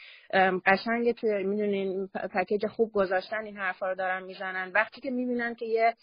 قشنگ 0.67 1.12
توی 1.12 1.43
می‌دونین 1.43 2.07
پکیج 2.07 2.67
خوب 2.67 2.93
گذاشتن 2.93 3.45
این 3.45 3.57
حرفا 3.57 3.88
رو 3.88 3.95
دارن 3.95 4.23
می‌زنن. 4.23 4.73
وقتی 4.73 5.01
که 5.01 5.11
می‌بینن 5.11 5.55
که 5.55 5.67
یه 5.67 5.95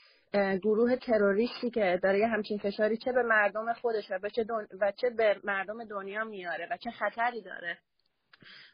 گروه 0.61 0.95
تروریستی 0.95 1.69
که 1.69 1.99
داره 2.03 2.19
یه 2.19 2.27
همچین 2.27 2.57
فشاری 2.57 2.97
چه 2.97 3.11
به 3.11 3.23
مردم 3.23 3.73
خودش 3.73 4.11
و 4.11 4.29
چه, 4.29 4.45
و 4.79 4.91
چه 4.91 5.09
به 5.09 5.35
مردم 5.43 5.83
دنیا 5.83 6.23
میاره 6.23 6.67
و 6.71 6.77
چه 6.77 6.91
خطری 6.91 7.41
داره. 7.41 7.77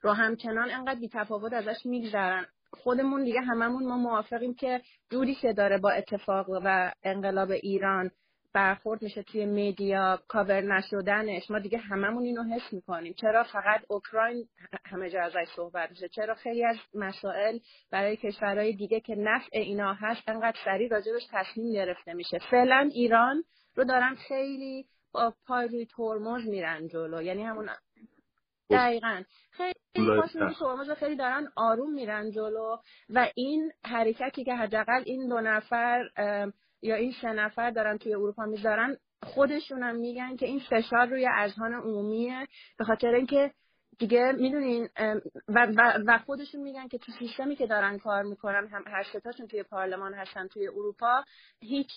رو 0.01 0.11
همچنان 0.11 0.71
انقدر 0.71 0.99
بیتفاوت 0.99 1.53
ازش 1.53 1.85
میگذرن. 1.85 2.45
خودمون 2.73 3.23
دیگه 3.23 3.41
هممون 3.41 3.87
ما 3.87 3.97
موافقیم 3.97 4.53
که 4.53 4.81
جوری 5.11 5.35
که 5.35 5.53
داره 5.53 5.77
با 5.77 5.91
اتفاق 5.91 6.45
و 6.49 6.91
انقلاب 7.03 7.51
ایران 7.51 8.11
برخورد 8.53 9.01
میشه 9.01 9.23
توی 9.23 9.45
میدیا 9.45 10.19
کاور 10.27 10.61
نشدنش 10.61 11.51
ما 11.51 11.59
دیگه 11.59 11.77
هممون 11.77 12.23
اینو 12.23 12.43
حس 12.43 12.73
می‌کنیم. 12.73 13.13
چرا 13.13 13.43
فقط 13.43 13.81
اوکراین 13.87 14.45
همه 14.85 15.09
جا 15.09 15.21
ازش 15.21 15.47
صحبت 15.55 15.89
میشه؟ 15.89 16.09
چرا 16.09 16.35
خیلی 16.35 16.65
از 16.65 16.77
مسائل 16.93 17.59
برای 17.91 18.17
کشورهای 18.17 18.73
دیگه 18.73 18.99
که 18.99 19.15
نفع 19.15 19.49
اینا 19.51 19.93
هست 19.93 20.21
انقدر 20.27 20.57
سریع 20.65 20.89
راجبش 20.89 21.27
تصمیم 21.31 21.73
گرفته 21.73 22.13
میشه؟ 22.13 22.39
فعلا 22.51 22.89
ایران 22.93 23.43
رو 23.75 23.83
دارن 23.83 24.15
خیلی 24.15 24.85
با 25.13 25.33
پای 25.47 25.67
روی 25.67 25.85
ترمز 25.85 26.47
میرن 26.47 26.87
جلو. 26.87 27.21
یعنی 27.21 27.43
همون 27.43 27.69
دقیقا. 28.69 29.23
خیلی 29.51 29.75
ترمز 30.59 30.91
خیلی 30.91 31.15
دارن 31.15 31.47
آروم 31.55 31.93
میرن 31.93 32.31
جلو 32.31 32.77
و 33.09 33.27
این 33.35 33.71
حرکتی 33.85 34.43
که 34.43 34.55
حداقل 34.55 35.03
این 35.05 35.27
دو 35.27 35.41
نفر 35.41 36.09
یا 36.81 36.95
این 36.95 37.13
سه 37.21 37.27
نفر 37.27 37.71
دارن 37.71 37.97
توی 37.97 38.13
اروپا 38.13 38.45
می‌ذارن 38.45 38.97
خودشون 39.23 39.83
هم 39.83 39.95
میگن 39.95 40.35
که 40.35 40.45
این 40.45 40.59
فشار 40.59 41.07
روی 41.07 41.27
اذهان 41.27 41.73
عمومیه. 41.73 42.47
به 42.77 42.85
خاطر 42.85 43.07
اینکه 43.07 43.51
دیگه 43.99 44.31
می‌دونین 44.31 44.89
و, 45.47 45.67
و, 46.07 46.17
خودشون 46.17 46.61
میگن 46.61 46.87
که 46.87 46.97
تو 46.97 47.11
سیستمی 47.11 47.55
که 47.55 47.67
دارن 47.67 47.97
کار 47.97 48.23
می‌کنن 48.23 48.67
هم 48.67 48.83
هر 48.87 49.03
ستاشون 49.03 49.47
توی 49.47 49.63
پارلمان 49.63 50.13
هستن 50.13 50.47
توی 50.47 50.67
اروپا 50.67 51.23
هیچ 51.61 51.87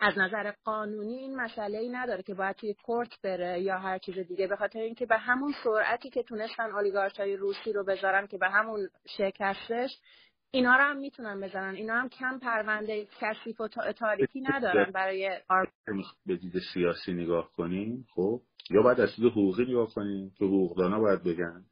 از 0.00 0.18
نظر 0.18 0.52
قانونی 0.64 1.14
این 1.14 1.36
مسئله 1.36 1.78
ای 1.78 1.88
نداره 1.88 2.22
که 2.22 2.34
باید 2.34 2.56
توی 2.56 2.74
کورت 2.74 3.20
بره 3.22 3.60
یا 3.60 3.78
هر 3.78 3.98
چیز 3.98 4.18
دیگه 4.18 4.46
به 4.46 4.56
خاطر 4.56 4.78
اینکه 4.78 5.06
به 5.06 5.16
همون 5.16 5.54
سرعتی 5.64 6.10
که 6.10 6.22
تونستن 6.22 6.70
های 6.70 7.36
روسی 7.36 7.72
رو 7.72 7.84
بذارن 7.84 8.26
که 8.26 8.38
به 8.38 8.48
همون 8.48 8.88
شکستش 9.16 9.90
اینا 10.50 10.76
رو 10.76 10.82
هم 10.82 10.96
می‌تونن 10.96 11.40
بزنن. 11.40 11.74
اینا 11.74 11.94
هم 11.94 12.08
کم 12.08 12.38
پرونده 12.38 13.08
کثیف 13.20 13.60
و 13.60 13.68
تاریکی 13.68 14.40
ندارن 14.40 14.90
برای 14.92 15.40
به 16.26 16.36
دید 16.36 16.52
سیاسی 16.74 17.12
نگاه 17.12 17.52
کنیم 17.52 18.06
خب؟ 18.14 18.40
یا 18.70 18.82
باید 18.82 19.00
از 19.00 19.16
دید 19.16 19.32
حقوقی 19.32 19.64
نگاه 19.64 19.88
کنیم 19.94 20.30
که 20.38 20.44
حقوقدانا 20.44 21.00
باید 21.00 21.22
بگن. 21.22 21.64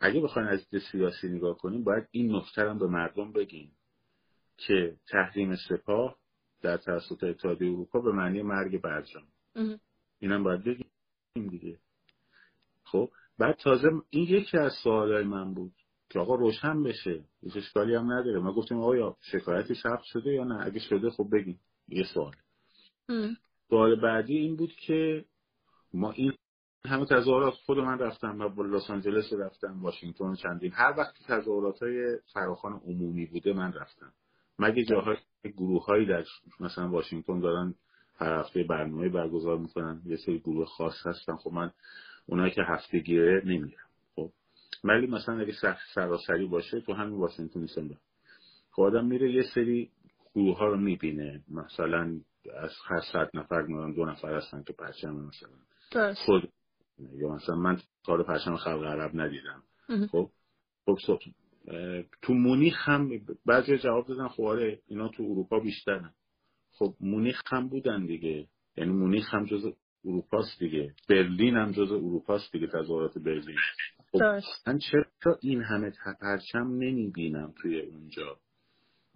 اگه 0.00 0.20
بخواین 0.20 0.48
از 0.48 0.70
دید 0.70 0.82
سیاسی 0.92 1.28
نگاه 1.28 1.58
کنیم 1.58 1.84
باید 1.84 2.08
این 2.10 2.36
نکته 2.36 2.64
به 2.64 2.86
مردم 2.86 3.32
بگیم 3.32 3.72
که 4.56 4.96
تحریم 5.10 5.56
سپاه 5.68 6.16
در 6.62 6.76
توسط 6.76 7.24
اتحادیه 7.24 7.72
اروپا 7.72 8.00
به 8.00 8.12
معنی 8.12 8.42
مرگ 8.42 8.80
برجام. 8.80 9.24
اینم 10.18 10.42
باید 10.44 10.64
بگیم 10.64 10.90
دیگه. 11.50 11.78
خب 12.84 13.10
بعد 13.38 13.56
تازه 13.56 13.88
این 14.10 14.28
یکی 14.28 14.58
از 14.58 14.72
سوالای 14.82 15.24
من 15.24 15.54
بود 15.54 15.72
که 16.10 16.18
آقا 16.18 16.34
روشن 16.34 16.82
بشه 16.82 17.24
هیچ 17.42 17.56
اشکالی 17.56 17.94
هم 17.94 18.12
نداره. 18.12 18.38
ما 18.40 18.52
گفتیم 18.52 18.80
آیا 18.80 19.16
شکایتی 19.20 19.74
ثبت 19.74 20.02
شده 20.02 20.32
یا 20.32 20.44
نه؟ 20.44 20.66
اگه 20.66 20.80
شده 20.80 21.10
خب 21.10 21.28
بگیم. 21.32 21.60
یه 21.88 22.04
سوال. 22.14 22.34
سوال 23.68 24.00
بعدی 24.00 24.36
این 24.36 24.56
بود 24.56 24.72
که 24.72 25.24
ما 25.94 26.10
این 26.12 26.32
همه 26.84 27.06
تظاهرات 27.06 27.54
خود 27.54 27.78
من 27.78 27.98
رفتم 27.98 28.40
و 28.40 28.48
با 28.48 28.62
لس 28.62 28.90
آنجلس 28.90 29.32
رفتم 29.32 29.82
واشنگتن 29.82 30.34
چندین. 30.34 30.72
هر 30.72 30.94
وقت 30.98 31.14
تظاهرات 31.26 31.82
های 31.82 32.18
فراخان 32.32 32.72
عمومی 32.72 33.26
بوده 33.26 33.52
من 33.52 33.72
رفتم. 33.72 34.12
مگه 34.62 34.84
جاهای 34.84 35.16
گروه 35.44 35.84
هایی 35.84 36.06
در 36.06 36.24
مثلا 36.60 36.88
واشنگتن 36.90 37.40
دارن 37.40 37.74
هر 38.16 38.38
هفته 38.38 38.62
برنامه 38.62 39.08
برگزار 39.08 39.58
می‌کنن؟ 39.58 40.02
یه 40.06 40.16
سری 40.16 40.38
گروه 40.38 40.66
خاص 40.66 41.06
هستن. 41.06 41.36
خب 41.36 41.52
من 41.52 41.70
اونایی 42.26 42.50
که 42.52 42.62
هفته 42.68 42.98
گیره 42.98 43.42
نمیرم 43.44 43.88
ولی 44.84 45.06
مثلا 45.06 45.40
اگه 45.40 45.54
سراسری 45.94 46.46
باشه 46.46 46.80
تو 46.80 46.92
همین 46.92 47.18
واشنگتن 47.18 47.60
نیستم 47.60 47.90
خب 48.70 48.82
آدم 48.82 49.06
میره 49.06 49.32
یه 49.32 49.42
سری 49.54 49.90
گروه 50.34 50.58
ها 50.58 50.66
رو 50.66 50.76
می‌بینه. 50.76 51.42
مثلا 51.50 52.20
از 52.54 52.70
هر 52.88 53.00
صد 53.12 53.30
نفر 53.34 53.62
دو 53.96 54.04
نفر 54.04 54.34
هستن 54.36 54.62
که 54.62 54.72
پرچم 54.72 55.10
مثلا 55.10 55.50
خود 56.14 56.48
یا 57.12 57.28
مثلا 57.28 57.56
من 57.56 57.80
کار 58.06 58.22
پرچم 58.22 58.56
خلق 58.56 58.82
عرب 58.84 59.10
ندیدم. 59.20 59.62
خب 60.06 60.30
خب 60.86 60.96
تو 62.22 62.34
مونیخ 62.34 62.88
هم 62.88 63.10
بعضی 63.46 63.78
جواب 63.78 64.06
دادن 64.06 64.28
خب 64.28 64.42
آره 64.42 64.80
اینا 64.86 65.08
تو 65.08 65.22
اروپا 65.22 65.60
بیشترن. 65.60 66.14
خب 66.70 66.94
مونیخ 67.00 67.40
هم 67.46 67.68
بودن 67.68 68.06
دیگه. 68.06 68.46
یعنی 68.76 68.92
مونیخ 68.92 69.34
هم 69.34 69.44
جز 69.44 69.72
اروپاست 70.04 70.58
دیگه. 70.58 70.94
برلین 71.08 71.56
هم 71.56 71.72
جز 71.72 71.92
اروپاست 71.92 72.52
دیگه 72.52 72.66
تظاهرات 72.66 73.18
برلین. 73.18 73.56
خب 74.12 74.18
من 74.66 74.78
چرا 74.78 75.04
این 75.40 75.62
همه 75.62 75.92
پرچم 76.20 76.66
نمی‌بینم 76.66 77.54
توی 77.62 77.80
اونجا؟ 77.80 78.36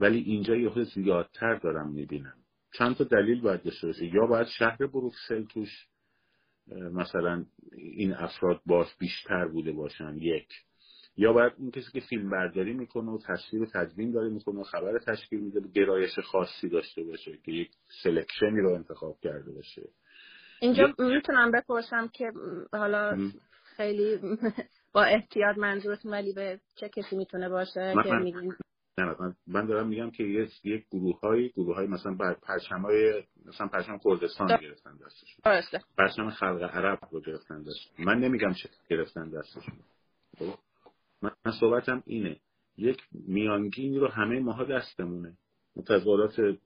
ولی 0.00 0.18
اینجا 0.18 0.56
یه 0.56 0.68
خود 0.68 0.82
زیادتر 0.82 1.54
دارم 1.54 1.92
می‌بینم. 1.92 2.36
چند 2.78 2.96
تا 2.96 3.04
دلیل 3.04 3.40
باید 3.40 3.62
داشته 3.62 3.86
باشه. 3.86 4.06
یا 4.14 4.26
باید 4.26 4.46
شهر 4.58 4.86
بروکسل 4.86 5.44
توش 5.44 5.86
مثلا 6.92 7.44
این 7.76 8.14
افراد 8.14 8.60
باش 8.66 8.86
بیشتر 8.98 9.48
بوده 9.48 9.72
باشن 9.72 10.16
یک. 10.16 10.48
یا 11.16 11.32
باید 11.32 11.52
اون 11.58 11.70
کسی 11.70 11.92
که 11.92 12.00
فیلم 12.00 12.30
برداری 12.30 12.72
می‌کنه 12.72 13.10
و 13.10 13.18
تصویر 13.18 13.62
و 13.62 13.66
تدوین 13.66 14.12
داره 14.12 14.28
می‌کنه 14.28 14.60
و 14.60 14.62
خبر 14.62 14.98
تشکیل 14.98 15.40
میده 15.40 15.60
گرایش 15.74 16.18
خاصی 16.18 16.68
داشته 16.68 17.04
باشه 17.04 17.38
که 17.44 17.52
یک 17.52 17.70
سلکشنی 18.02 18.60
رو 18.60 18.74
انتخاب 18.74 19.16
کرده 19.22 19.52
باشه. 19.52 19.82
اینجا 20.60 20.94
می‌تونم 20.98 21.50
بپرسم 21.50 22.08
که 22.08 22.32
حالا 22.72 23.30
خیلی 23.76 24.20
با 24.92 25.04
احتیاط 25.04 25.58
منظورتون 25.58 26.12
ولی 26.12 26.32
به 26.32 26.60
چه 26.74 26.88
کسی 26.88 27.16
می‌تونه 27.16 27.48
باشه 27.48 27.94
که 28.04 28.12
میگین؟ 28.12 28.54
نه 28.98 29.16
من 29.46 29.66
دارم 29.66 29.88
میگم 29.88 30.10
که 30.10 30.24
یک 30.24 30.50
یک 30.64 30.86
گروه 30.90 31.20
های 31.20 31.48
گروه 31.48 31.76
های 31.76 31.86
مثلا 31.86 32.14
بر 32.14 32.34
پرچم 32.34 32.80
های 32.82 33.24
مثلا 33.46 33.68
پرچم 33.68 33.98
کردستان 34.04 34.46
گرفتن 34.46 34.96
دستشون. 35.06 35.80
پرچم 35.98 36.30
خلق 36.30 36.62
عرب 36.62 36.98
رو 37.10 37.20
گرفتن 37.20 37.62
دستشون. 37.62 38.06
من 38.06 38.18
نمیگم 38.18 38.52
چه 38.52 38.68
گرفتن 38.90 39.30
دستشون. 39.30 39.78
خب؟ 40.38 40.54
من 41.46 41.52
صحبتم 41.60 42.02
اینه. 42.06 42.40
یک 42.76 43.02
میانگینی 43.12 43.98
رو 43.98 44.08
همه 44.08 44.40
ماها 44.40 44.64
دستمونه. 44.64 45.36
تظاهرات 45.86 46.58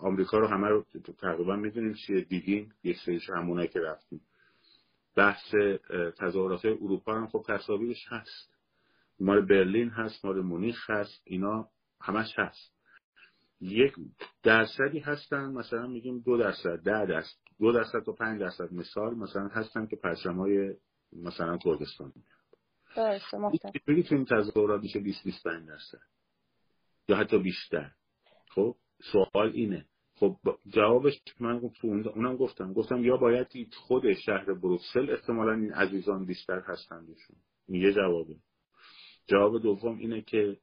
آمریکا 0.00 0.38
رو 0.38 0.46
همه 0.46 0.68
رو 0.68 0.86
تقریبا 1.18 1.56
می‌دونیم 1.56 1.94
چیه. 1.94 2.20
دیدیم 2.20 2.74
یک 2.84 2.96
سریش 3.06 3.30
همونایی 3.30 3.68
که 3.68 3.80
رفتیم. 3.80 4.20
بحث 5.16 5.54
تظاهرات 6.18 6.64
اروپا 6.64 7.14
هم 7.14 7.26
خب 7.26 7.44
تصاویرش 7.48 8.06
هست. 8.08 8.56
مال 9.20 9.46
برلین 9.46 9.88
هست 9.88 10.24
مال 10.24 10.40
مونیخ 10.40 10.90
هست 10.90 11.22
اینا 11.24 11.68
همش 12.00 12.38
هست. 12.38 12.72
یک 13.60 13.94
درصدی 14.42 14.98
هستن 14.98 15.52
مثلا 15.52 15.86
میگیم 15.86 16.18
دو 16.18 16.36
درصد 16.36 16.76
ده 16.76 17.06
درصد 17.06 17.36
دو 17.60 17.72
درصد 17.72 18.02
تا 18.06 18.12
پنج 18.12 18.40
درصد 18.40 18.72
مثال 18.72 19.14
مثلا 19.14 19.48
هستن 19.48 19.86
که 19.86 19.96
پرچم 19.96 20.46
مثلا 21.12 21.56
کردستان 21.56 22.12
بگید 23.86 24.06
تو 24.06 24.14
این 24.14 24.24
تظاهرات 24.24 24.82
میشه 24.82 25.00
20 25.00 25.24
25 25.24 25.68
درصد 25.68 25.98
یا 27.08 27.16
حتی 27.16 27.38
بیشتر؟ 27.38 27.90
خب 28.48 28.76
سوال 29.12 29.50
اینه. 29.54 29.86
خب 30.14 30.36
جوابش 30.66 31.22
من 31.40 31.60
اونم 31.82 32.36
گفتم. 32.36 32.72
گفتم 32.72 33.04
یا 33.04 33.16
باید 33.16 33.46
خود 33.74 34.12
شهر 34.12 34.54
بروکسل 34.54 35.10
احتمالا 35.10 35.52
این 35.52 35.72
عزیزان 35.72 36.26
بیشتر 36.26 36.62
هستن 36.66 37.06
این 37.68 37.82
یه 37.82 37.92
جوابه. 37.92 38.36
جواب 39.26 39.62
دوم 39.62 39.98
اینه 39.98 40.22
که 40.22 40.56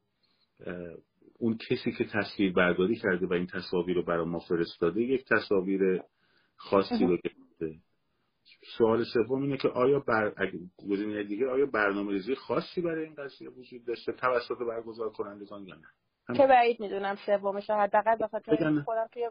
اون 1.40 1.58
کسی 1.70 1.92
که 1.92 2.06
تصویر 2.06 2.54
برداری 2.54 2.96
کرده 2.96 3.28
و 3.28 3.34
این 3.34 3.48
تصاویر 3.48 3.96
رو 3.96 4.04
برای 4.04 4.26
ما 4.26 4.40
فرستاده 4.40 5.02
یک 5.02 5.26
تصاویر 5.26 6.02
خاصی 6.56 7.06
رو 7.06 7.18
گرفته. 7.18 7.80
سوال 8.78 9.04
سوم 9.04 9.42
اینه 9.42 9.58
که 9.58 9.68
آیا 9.68 10.00
بر 10.00 10.34
گزینه 10.90 11.24
دیگه 11.24 11.50
آیا 11.50 11.66
برنامه 11.66 12.12
ریزی 12.12 12.36
خاصی 12.36 12.82
برای 12.82 13.06
این 13.06 13.16
قضیه 13.16 13.50
وجود 13.50 13.86
داشته؟ 13.86 14.12
توسط 14.12 14.58
برگزار 14.70 15.10
کنندگان 15.10 15.66
یا 15.66 15.76
نه؟ 15.76 15.88
که 16.38 16.48
بعید 16.48 16.80
می‌دونم 16.80 17.16
سومش 17.26 17.70
حداقل 17.70 18.16
به 18.16 18.28
خاطر 18.28 18.82
خودم 18.86 19.08
توی 19.12 19.30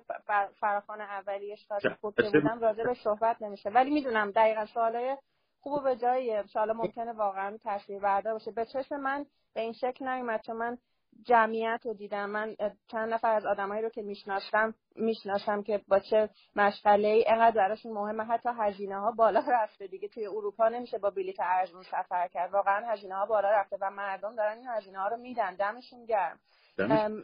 فراخان 0.60 1.00
اولیش 1.00 1.66
تا 1.66 1.78
بودم 2.02 2.58
راجع 2.60 2.84
به 2.84 2.94
صحبت 2.94 3.42
نمیشه. 3.42 3.70
ولی 3.70 3.90
می‌دونم 3.90 4.30
دقیقا 4.30 4.66
سوالای 4.66 5.16
خوب 5.60 5.84
به 5.84 5.96
جای 5.96 6.44
حالا 6.54 6.72
ممکنه 6.72 7.12
واقعا 7.12 7.58
تصویر 7.64 7.98
بردار 7.98 8.32
باشه. 8.32 8.50
به 8.50 8.64
چشم 8.64 8.96
من 8.96 9.26
به 9.54 9.60
این 9.60 9.72
شکل 9.72 10.08
نیومد 10.08 10.42
چون 10.46 10.56
من 10.56 10.78
جمعیت 11.26 11.80
رو 11.84 11.94
دیدم. 11.94 12.30
من 12.30 12.56
چند 12.90 13.12
نفر 13.12 13.34
از 13.34 13.46
آدمایی 13.46 13.82
رو 13.82 13.88
که 13.88 14.02
می‌شناسم 14.02 14.74
می‌شناسم 14.96 15.62
که 15.62 15.80
با 15.88 15.98
چه 15.98 16.28
مشغله 16.56 17.08
ای 17.08 17.24
اینقدر 17.28 17.56
براشون 17.56 17.92
مهمه. 17.92 18.24
حتی 18.24 18.48
هزینه 18.58 19.00
ها 19.00 19.10
بالا 19.10 19.44
رفته 19.48 19.86
دیگه. 19.86 20.08
توی 20.08 20.26
اروپا 20.26 20.68
نمیشه 20.68 20.98
با 20.98 21.10
بلیت 21.10 21.40
ارزون 21.40 21.82
سفر 21.82 22.28
کرد. 22.28 22.52
واقعا 22.52 22.92
هزینه 22.92 23.14
ها 23.14 23.26
بالا 23.26 23.50
رفته 23.50 23.76
و 23.80 23.90
مردم 23.90 24.36
دارن 24.36 24.58
این 24.58 24.66
هزینه 24.68 24.98
ها 24.98 25.08
رو 25.08 25.16
میدن. 25.16 25.54
دمشون 25.54 26.04
گرم. 26.04 26.38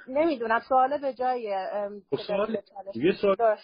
نمی‌دونم. 0.09 0.61
سوال 0.69 0.99
به 0.99 1.15
جای 1.15 1.57
خب 2.11 2.17
سوال 2.17 2.57
یه 2.95 3.13
سوال 3.13 3.57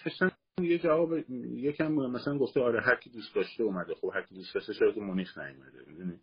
یه 0.61 0.77
جواب 0.77 1.13
یکم 1.55 1.91
مثلا 1.91 2.37
گفته 2.37 2.61
آره 2.61 2.81
هر 2.81 2.95
کی 2.95 3.09
دوست 3.09 3.35
داشته 3.35 3.63
اومده. 3.63 3.95
خب 3.95 4.11
هر 4.15 4.21
کی 4.21 4.35
دوست 4.35 4.55
داشته 4.55 4.73
شاید 4.73 4.97
مونیخ 4.97 5.37
نیومده. 5.37 5.79
می‌دونی؟ 5.87 6.19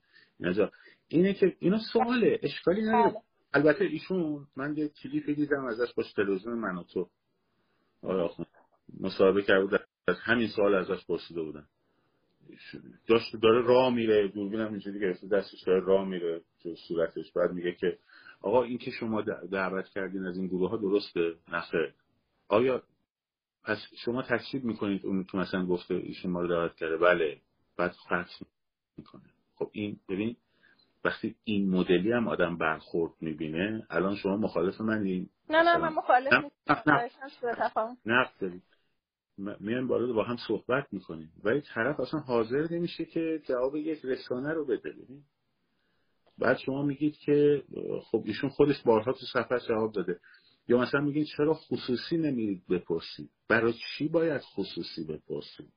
اینه 1.09 1.35
که 1.35 1.57
اینا 1.59 1.79
سواله. 1.93 2.39
اشکالی 2.43 2.83
نداره. 2.83 3.11
بله. 3.11 3.21
البته 3.55 3.85
ایشون 3.85 4.47
من 4.57 4.77
یه 4.77 4.89
کلیپی 4.89 5.35
دیدم 5.35 5.65
ازش 5.65 5.93
با 5.95 6.05
تلویزیون 6.17 6.59
من 6.59 6.77
و 6.77 6.83
تو. 6.83 7.09
آره 8.03 8.31
مصاحبه 9.01 9.43
کرده 9.43 9.65
بود 9.65 9.81
از 10.09 10.17
همین 10.21 10.49
سوال 10.49 10.75
ازش 10.75 11.07
پرسیده 11.07 11.43
بودن 11.43 11.67
داشت 13.07 13.37
داره 13.43 13.63
راه 13.63 13.95
میره 13.95 14.29
دوربینم 14.29 14.71
اینجوری 14.71 15.01
گرفته 15.01 15.29
دستش 15.29 15.63
داره 15.63 15.81
راه 15.85 16.09
میره 16.09 16.41
تو 16.63 16.75
صورتش. 16.89 17.33
بعد 17.33 17.53
میگه 17.53 17.73
که 17.73 17.99
آقا 18.41 18.63
این 18.63 18.79
که 18.79 18.91
شما 18.91 19.23
دعوت 19.53 19.89
کردین 19.89 20.27
از 20.27 20.37
این 20.37 20.47
گروه 20.47 20.71
ها 20.71 20.77
درسته 20.77 21.35
نخیر 21.49 21.95
آیا 22.49 22.83
پس 23.65 23.79
شما 24.05 24.23
تکسیب 24.23 24.65
می‌کنید 24.65 25.07
اون 25.07 25.25
که 25.25 25.37
مثلا 25.37 25.67
گفته 25.67 25.95
ایشون 25.95 26.31
ما 26.31 26.41
رو 26.41 26.49
دعوت 26.49 26.77
کرده؟ 26.77 26.97
بله. 26.97 27.41
بعد 27.77 27.93
خرچ 27.93 28.29
می‌کنه. 28.97 29.23
خب 29.55 29.71
این 29.73 30.01
ببین 30.09 30.37
وقتی 31.05 31.37
این 31.45 31.71
مدلی 31.71 32.13
هم 32.13 32.29
آدم 32.29 32.59
برخورد 32.59 33.13
می‌بینه 33.21 33.87
الان 33.91 34.17
شما 34.17 34.37
مخالف 34.37 34.81
منی؟ 34.81 35.31
نه 35.51 35.63
نه 35.63 35.77
من 35.77 35.93
مخالف 35.93 36.33
نیستم. 36.33 37.97
نه 38.07 38.31
دارید 38.41 38.63
میان 39.61 39.87
بالا 39.87 40.13
با 40.13 40.25
هم 40.25 40.37
صحبت 40.49 40.87
می‌کنیم. 40.93 41.33
ولی 41.45 41.61
طرف 41.61 42.01
اصلا 42.01 42.21
حاضر 42.21 42.67
نمیشه 42.71 43.05
که 43.05 43.43
جواب 43.49 43.77
یک 43.77 44.05
رسانه 44.05 44.53
رو 44.53 44.67
بده. 44.67 44.95
بعد 46.39 46.59
شما 46.59 46.83
میگید 46.83 47.17
که 47.17 47.63
خب 48.03 48.23
ایشون 48.27 48.51
خودش 48.51 48.83
بارها 48.83 49.13
تو 49.13 49.27
سفر 49.33 49.59
جواب 49.59 49.93
داده. 49.93 50.21
یا 50.69 50.79
مثلا 50.79 51.01
میگید 51.01 51.27
چرا 51.37 51.55
خصوصی 51.55 52.17
نمیرید 52.17 52.67
بپرسید؟ 52.71 53.31
برای 53.49 53.73
چی 53.73 54.09
باید 54.09 54.41
خصوصی 54.41 55.05
بپرسید؟ 55.05 55.73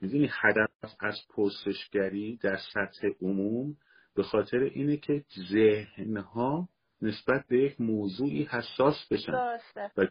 می‌دونی 0.00 0.30
هدف 0.32 0.94
از 1.00 1.16
پرسشگری 1.34 2.36
در 2.36 2.56
سطح 2.56 3.08
عموم 3.22 3.76
به 4.18 4.24
خاطر 4.24 4.58
اینه 4.58 4.96
که 4.96 5.24
ذهنها 5.52 6.68
نسبت 7.02 7.44
به 7.48 7.58
یک 7.58 7.80
موضوعی 7.80 8.44
حساس 8.44 8.94
بشن. 9.10 9.32
درسته. 9.32 9.90
و 9.96 10.06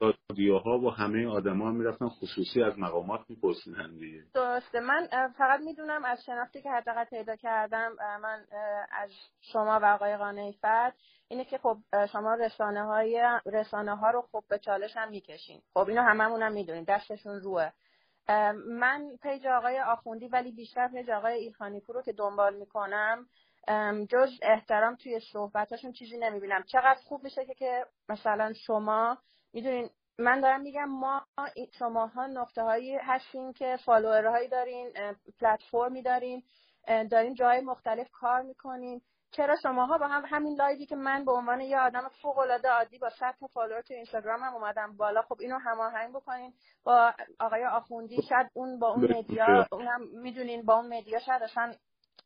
رادیوها 0.00 0.78
و 0.78 0.90
همه 0.90 1.26
آدما 1.26 1.68
هم 1.68 1.76
می‌رفتن 1.76 2.08
خصوصی 2.08 2.62
از 2.62 2.78
مقامات 2.78 3.20
میپرسیدن 3.28 3.96
دیگه. 3.96 4.24
درسته. 4.34 4.80
من 4.80 5.08
فقط 5.38 5.60
می‌دونم 5.60 6.04
از 6.04 6.24
شناختی 6.24 6.62
که 6.62 6.70
حداقل 6.70 7.04
پیدا 7.04 7.36
کردم 7.36 7.92
من 8.22 8.44
از 8.92 9.10
شما 9.40 9.80
و 9.82 9.84
آقای 9.84 10.16
قانعی 10.16 10.58
اینه 11.28 11.44
که 11.44 11.58
خب 11.58 11.76
شما 12.12 12.34
رسانه 12.34 12.82
های 12.84 13.22
رسانه 13.46 13.96
ها 13.96 14.10
رو 14.10 14.28
خب 14.32 14.44
به 14.48 14.58
چالش 14.58 14.96
هم 14.96 15.10
می‌کشین. 15.10 15.60
خب 15.74 15.88
اینو 15.88 16.02
هممون 16.02 16.42
هم 16.42 16.52
می‌دونیم. 16.52 16.84
دستشون 16.84 17.40
روه. 17.40 17.70
من 18.68 19.10
پیج 19.22 19.46
آقای 19.46 19.80
آخوندی 19.80 20.28
ولی 20.28 20.52
بیشتر 20.52 20.88
پیج 20.88 21.10
آقای 21.10 21.34
ایلخانی 21.34 21.82
رو 21.88 22.02
که 22.02 22.12
دنبال 22.12 22.56
می‌کنم 22.56 23.26
جز 24.08 24.30
احترام 24.42 24.96
توی 24.96 25.20
صحبتاشون 25.32 25.92
چیزی 25.92 26.18
نمی‌بینم. 26.18 26.62
چقدر 26.62 26.98
خوب 27.04 27.24
میشه 27.24 27.44
که, 27.46 27.54
که 27.54 27.86
مثلا 28.08 28.52
شما 28.52 29.18
می‌دونین 29.52 29.90
من 30.18 30.40
دارم 30.40 30.60
میگم 30.60 30.84
ما 30.84 31.22
شماها 31.78 32.26
نقطه 32.26 32.62
هایی 32.62 32.94
هستین 32.96 33.52
که 33.52 33.78
فالوورهایی 33.84 34.48
دارین 34.48 34.92
پلتفرمی 35.40 36.02
دارین 36.02 36.42
دارین 37.10 37.34
جای 37.34 37.60
مختلف 37.60 38.10
کار 38.12 38.42
می‌کنین. 38.42 39.00
چرا 39.30 39.56
شماها 39.62 39.98
با 39.98 40.06
هم 40.06 40.24
همین 40.26 40.56
لایوی 40.58 40.86
که 40.86 40.96
من 40.96 41.24
به 41.24 41.32
عنوان 41.32 41.60
یه 41.60 41.78
آدم 41.78 42.08
فوق 42.22 42.38
العاده 42.38 42.68
عادی 42.68 42.98
با 42.98 43.10
100 43.10 43.34
تا 43.40 43.46
فالوور 43.46 43.80
تو 43.80 43.94
اینستاگرام 43.94 44.40
هم 44.40 44.54
اومدم 44.54 44.96
بالا 44.96 45.22
خب 45.22 45.36
اینو 45.40 45.58
هماهنگ 45.58 46.14
بکنین. 46.14 46.52
با 46.84 47.12
آقای 47.40 47.64
آخوندی 47.64 48.22
شاید 48.28 48.50
اون 48.54 48.78
با 48.78 48.88
اون 48.88 49.18
media 49.18 49.66
اونم 49.72 50.00
می‌دونین 50.22 50.62
با 50.62 50.74
اون 50.74 50.98
media 50.98 51.18
شاید 51.18 51.42
اصلا 51.42 51.72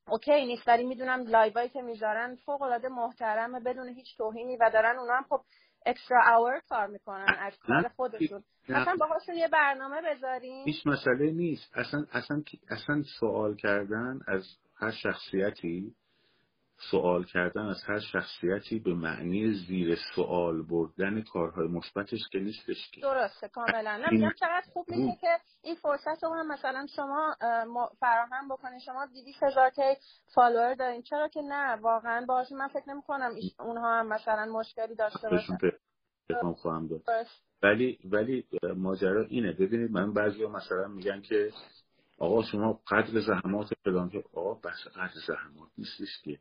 okay 0.09 0.47
نیست. 0.47 0.69
ولی 0.69 0.85
می‌دونم 0.85 1.27
لایوایی 1.27 1.69
که 1.69 1.83
می‌ذارن 1.83 2.35
فوق 2.35 2.63
العاده 2.63 2.89
محترمه 2.89 3.61
بدون 3.61 3.89
هیچ 3.89 4.17
توهینی 4.17 4.57
و 4.57 4.71
دارن 4.73 4.99
اونا 4.99 5.15
هم 5.15 5.25
خب 5.29 5.41
extra 5.87 6.37
over 6.37 6.61
کار 6.69 6.87
می‌کنن 6.87 7.27
از 7.39 7.59
کار 7.59 7.89
خودشون. 7.97 8.45
اصلا 8.69 8.97
باهاشون 9.01 9.35
یه 9.35 9.49
برنامه 9.49 10.03
بذارین 10.03 10.65
هیچ 10.65 10.87
مسئله 10.87 11.31
نیست. 11.33 11.79
اصلا 11.79 12.07
اصلا 12.13 12.43
اصلا 12.71 13.03
سوال 13.21 13.57
کردن 13.57 14.19
از 14.29 14.45
هر 14.77 14.91
شخصیتی 14.91 15.95
سوال 16.91 17.25
کردن 17.25 17.63
از 17.67 17.83
هر 17.87 18.01
شخصیتی 18.01 18.79
به 18.79 18.95
معنی 18.95 19.55
زیر 19.55 19.99
سوال 20.15 20.63
بردن 20.63 21.23
کارهای 21.23 21.69
مثبتش 21.69 22.29
که 22.33 22.39
نیستش 22.39 22.91
که. 22.91 23.01
درسته 23.01 23.49
کاملا. 23.49 23.97
نمی‌دونم 23.97 24.33
چقدر 24.41 24.65
خوب 24.73 24.91
میشه 24.91 25.19
که 25.21 25.39
این 25.63 25.75
فرصت 25.75 26.25
رو 26.25 26.35
هم 26.35 26.53
مثلا 26.53 26.87
شما 26.97 27.37
فراهم 28.01 28.49
بکنید 28.49 28.81
شما 28.81 29.07
دیویس 29.07 29.43
هزار 29.43 29.71
که 29.71 29.97
فالوور 30.35 30.75
دارین. 30.75 31.03
چرا 31.03 31.29
که 31.29 31.43
نه 31.43 31.77
واقعا 31.77 32.25
باشه 32.29 32.55
من 32.55 32.69
فکر 32.69 32.89
نمی 32.89 33.03
کنم 33.03 33.35
اونها 33.59 33.99
هم 33.99 34.07
مثلا 34.07 34.53
مشکلی 34.53 34.95
داشته 34.95 35.29
باشن. 35.29 35.59
خواهم 36.63 36.87
داد 36.87 37.03
ولی 37.63 37.99
ولی 38.05 38.45
ماجرا 38.77 39.23
اینه. 39.23 39.53
ببینید 39.53 39.91
من 39.91 40.13
بعضی 40.13 40.47
مثلا 40.47 40.89
میگن 40.89 41.21
که 41.21 41.51
آقا 42.19 42.43
شما 42.43 42.81
قدر 42.89 43.21
زحمات 43.21 43.69
فلان 43.85 44.11
آقا 44.35 44.55
بس 44.55 44.89
قدر 44.95 45.21
زحمات 45.27 45.69
نیستش 45.79 46.23
که. 46.25 46.39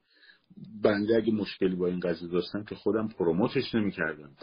بنده 0.84 1.16
اگه 1.16 1.34
مشکلی 1.34 1.76
با 1.76 1.88
این 1.88 2.00
قضیه 2.00 2.30
داشتم 2.30 2.64
که 2.64 2.76
خودم 2.76 3.08
پروموتش 3.08 3.76
نمی‌کردم. 3.76 4.36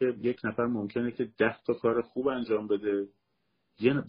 یک 0.00 0.38
نفر 0.44 0.66
ممکنه 0.66 1.10
که 1.10 1.28
ده 1.38 1.56
تا 1.66 1.74
کار 1.74 2.02
خوب 2.02 2.28
انجام 2.28 2.68
بده. 2.68 3.08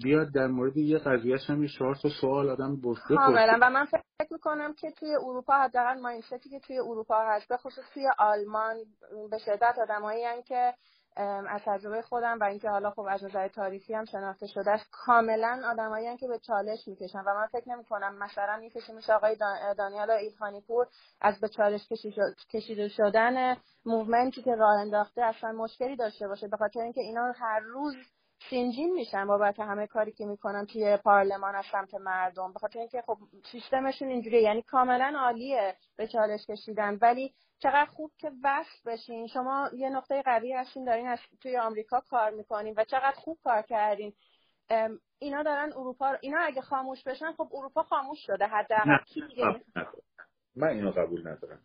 بیاد 0.04 0.34
در 0.34 0.48
مورد 0.48 0.78
یه 0.78 0.98
قضیه 0.98 1.38
هم 1.48 1.64
یه 1.64 1.70
چهار 1.70 1.96
تا 1.96 2.10
سوال 2.22 2.50
آدم 2.50 2.76
بپرسه. 2.76 3.16
کاملا. 3.16 3.60
و 3.62 3.70
من 3.70 3.86
فکر 3.86 4.04
می‌کنم 4.32 4.74
که 4.74 4.92
توی 4.92 5.16
اروپا 5.16 5.54
حداقل 5.54 6.00
مایندستی 6.02 6.50
که 6.50 6.60
توی 6.60 6.80
اروپا 6.80 7.16
هست. 7.30 7.50
به 7.50 7.58
خصوص 7.58 7.86
توی 7.94 8.04
آلمان 8.20 8.76
به 9.32 9.38
شدت 9.38 9.76
آدمایی 9.82 10.44
که 10.48 10.74
از 11.50 11.62
تجربه 11.66 12.02
خودم 12.02 12.40
و 12.40 12.44
اینکه 12.44 12.70
حالا 12.70 12.92
خب 12.92 13.06
از 13.10 13.24
نظر 13.24 13.48
تاریخی 13.48 13.94
هم 13.94 14.06
شناخته 14.06 14.48
شده 14.48 14.82
کاملا 14.92 15.62
آدمایی 15.72 16.18
که 16.18 16.28
به 16.28 16.40
چالش 16.40 16.88
می‌کشن 16.88 17.20
و 17.20 17.34
من 17.34 17.48
فکر 17.48 17.70
نمی 17.70 17.84
کنم 17.84 18.16
مثلا 18.16 18.58
می‌کشه 18.58 18.94
میشه 18.94 19.14
آقای 19.14 19.36
دانیال 19.78 20.12
ایلخانی 20.12 20.62
پور 20.62 20.88
از 21.22 21.40
به 21.40 21.50
چالش 21.50 21.88
کشیده 22.50 22.88
شدن 22.88 23.58
movement 23.86 24.37
ی 24.37 24.44
که 24.44 24.56
راه 24.56 24.80
انداخته 24.80 25.22
اصلا 25.22 25.52
مشکلی 25.52 25.96
داشته 25.96 26.28
باشه 26.28 26.48
به 26.48 26.58
خاطر 26.58 26.80
اینکه 26.80 27.02
اینا 27.02 27.32
هر 27.36 27.60
روز 27.60 27.96
سین‌جیم 28.50 28.94
میشن 28.94 29.28
بابت 29.28 29.60
همه 29.60 29.88
کاری 29.88 30.12
که 30.12 30.26
می‌کنن 30.26 30.66
توی 30.66 30.98
پارلمان 30.98 31.56
از 31.56 31.66
سمت 31.72 31.94
مردم 31.94 32.54
به 32.54 32.60
خاطر 32.60 32.80
اینکه 32.80 33.02
خب 33.02 33.18
سیستمشون 33.52 34.08
اینجوریه 34.08 34.42
یعنی 34.42 34.62
کاملا 34.62 35.14
عالیه 35.20 35.76
به 35.98 36.08
چالش 36.08 36.46
کشیدن. 36.46 36.98
ولی 37.02 37.34
چقدر 37.60 37.86
خوب 37.86 38.12
که 38.18 38.32
وصل 38.44 38.80
بشین. 38.86 39.28
شما 39.28 39.70
یه 39.74 39.90
نقطه 39.90 40.22
قوی 40.22 40.54
هستین 40.54 40.86
دارین 40.86 41.08
از 41.08 41.20
توی 41.42 41.58
آمریکا 41.58 42.02
کار 42.10 42.32
می‌کنین 42.32 42.74
و 42.78 42.84
چقدر 42.84 43.16
خوب 43.16 43.38
کار 43.44 43.62
کردین. 43.62 44.14
اینا 45.20 45.44
دارن 45.44 45.74
اروپا 45.74 46.14
اینا 46.22 46.40
اگه 46.40 46.62
خاموش 46.62 47.04
بشن 47.04 47.32
خب 47.32 47.50
اروپا 47.54 47.84
خاموش 47.84 48.20
شده 48.26 48.46
حداقل 48.46 48.98
من 50.56 50.68
اینو 50.68 50.92
قبول 50.92 51.28
ندارم. 51.28 51.60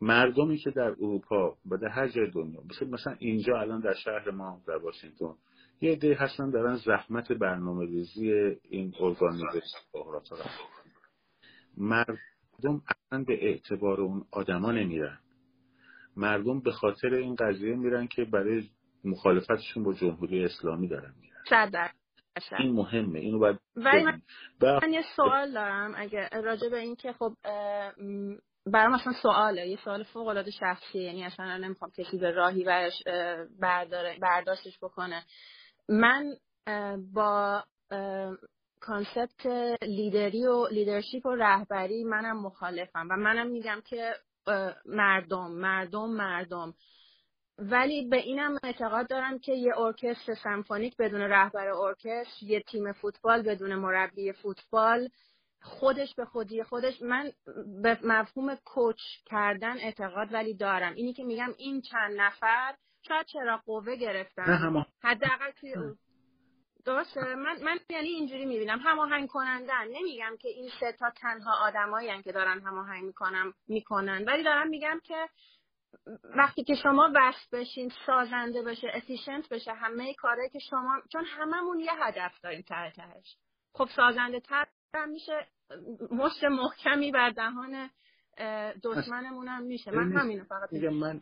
مردمی 0.00 0.58
که 0.58 0.70
در 0.70 0.90
اروپا 0.90 1.56
و 1.70 1.76
در 1.76 1.88
هر 1.88 2.08
جای 2.08 2.30
دنیا 2.30 2.60
مثلا 2.92 3.16
اینجا 3.18 3.60
الان 3.60 3.80
در 3.80 3.94
شهر 3.94 4.30
ما 4.30 4.60
در 4.66 4.76
واشنگتن 4.76 5.34
یه 5.80 5.92
عده 5.92 6.14
هستن 6.14 6.50
دارن 6.50 6.76
زحمت 6.76 7.32
برنامه 7.32 7.86
ریزی 7.86 8.32
این 8.70 8.94
ارگانیزیشن 9.00 9.78
مرد 11.76 12.18
مردم 12.58 12.82
اصلا 12.88 13.24
به 13.24 13.44
اعتبار 13.44 14.00
اون 14.00 14.24
آدما 14.32 14.72
نمیرن. 14.72 15.18
مردم 16.16 16.60
به 16.60 16.72
خاطر 16.72 17.14
این 17.14 17.34
قضیه 17.34 17.76
میرن 17.76 18.06
که 18.06 18.24
برای 18.24 18.68
مخالفتشون 19.04 19.84
با 19.84 19.92
جمهوری 19.92 20.44
اسلامی 20.44 20.88
دارن 20.88 21.14
میرن. 21.20 21.90
این 22.58 22.72
مهمه. 22.72 23.18
اینو 23.18 23.38
باید 23.38 23.58
ولی 23.76 24.04
من, 24.04 24.22
یه 24.92 25.04
سوال 25.16 25.52
دارم. 25.52 25.94
اگه 25.96 26.28
راجع 26.28 26.68
به 26.68 26.78
این 26.78 26.96
که 26.96 27.12
خب 27.12 27.32
برام 28.66 28.92
اصلا 28.92 29.12
سواله. 29.22 29.68
یه 29.68 29.78
سوال 29.84 30.02
فوق 30.02 30.26
العاده 30.26 30.50
شخصیه. 30.50 31.02
یعنی 31.02 31.24
اصلا 31.24 31.56
نمی‌خوام 31.56 31.90
کسی 31.90 32.18
به 32.18 32.30
راهی 32.30 32.64
برش 32.64 33.02
برداره 33.60 34.18
برداشتش 34.22 34.78
بکنه. 34.82 35.24
من 35.88 36.36
با 37.14 37.64
concept 38.80 39.46
لیدری 39.82 40.46
و 40.46 40.66
leadership 40.66 41.26
و 41.26 41.34
رهبری 41.34 42.04
منم 42.04 42.42
مخالفم 42.42 43.08
و 43.10 43.16
منم 43.16 43.46
میگم 43.46 43.80
که 43.84 44.14
مردم 44.86 45.50
مردم 45.50 46.10
مردم. 46.10 46.74
ولی 47.58 48.08
به 48.08 48.16
اینم 48.16 48.58
اعتقاد 48.62 49.08
دارم 49.08 49.38
که 49.38 49.52
یه 49.52 49.78
ارکستر 49.78 50.34
سمفونیک 50.34 50.96
بدون 50.96 51.20
رهبر 51.20 51.68
ارکستر 51.68 52.46
یه 52.46 52.60
تیم 52.60 52.92
فوتبال 52.92 53.42
بدون 53.42 53.74
مربی 53.74 54.32
فوتبال 54.32 55.08
خودش 55.62 56.14
به 56.14 56.24
خودی 56.24 56.62
خودش 56.62 57.02
من 57.02 57.32
به 57.82 57.98
مفهوم 58.04 58.54
کوچ 58.54 59.00
کردن 59.24 59.78
اعتقاد 59.78 60.32
ولی 60.32 60.54
دارم. 60.54 60.94
اینی 60.94 61.12
که 61.12 61.24
میگم 61.24 61.54
این 61.58 61.80
چند 61.80 62.20
نفر 62.20 62.74
شاید 63.08 63.26
چرا 63.26 63.62
قوه 63.66 63.96
گرفتن. 63.96 64.84
حداقل 65.02 65.50
توی 65.60 65.74
درسته؟ 66.84 67.34
من 67.34 67.62
من 67.62 67.78
یعنی 67.90 68.08
اینجوری 68.08 68.46
می‌بینم. 68.46 68.78
هماهنگ 68.78 69.28
کنندن 69.28 69.84
نمیگم 69.88 70.36
که 70.40 70.48
این 70.48 70.70
سه 70.80 70.92
تا 70.92 71.10
تنها 71.10 71.66
آدمایی 71.66 72.22
که 72.22 72.32
دارن 72.32 72.60
هماهنگ 72.60 73.04
می‌کنم 73.04 73.54
می‌کنن. 73.68 74.24
ولی 74.24 74.42
دارم 74.42 74.68
میگم 74.68 75.00
که 75.04 75.28
وقتی 76.24 76.64
که 76.64 76.74
شما 76.74 77.12
وصل 77.14 77.58
بشین 77.58 77.92
سازنده 78.06 78.62
بشه 78.62 78.90
افیشنت 78.94 79.48
بشه 79.48 79.72
همه 79.72 80.14
کاره 80.14 80.48
که 80.48 80.58
شما 80.58 81.02
چون 81.12 81.24
هممون 81.24 81.80
یه 81.80 81.92
هدف 81.92 82.40
داریم 82.42 82.62
ته 82.62 82.92
تهش. 82.96 83.36
خب 83.72 83.88
سازنده 83.96 84.40
تر 84.40 84.66
میشه. 85.08 85.46
مشت 86.10 86.44
محکمی 86.44 87.12
بر 87.12 87.30
دهان 87.30 87.90
دشمنمون 88.82 89.48
هم 89.48 89.62
میشه. 89.62 89.90
من 89.90 90.12
همینو 90.12 90.44
فقط 90.44 90.72
میگم. 90.72 90.94
من 90.94 91.20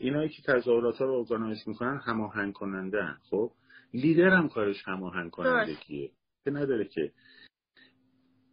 اینایی 0.00 0.28
که 0.28 0.42
تظاهرات 0.42 0.96
ها 0.96 1.04
رو 1.04 1.12
ارگانایز 1.12 1.58
می‌کنن 1.66 1.98
هماهنگ 1.98 2.52
کننده 2.52 3.16
خب؟ 3.30 3.52
لیدر 3.94 4.28
هم 4.28 4.48
کارش 4.48 4.82
هماهنگ 4.88 5.30
کنندگیه 5.30 6.10
که 6.44 6.50
نداره 6.50 6.84
که 6.84 7.12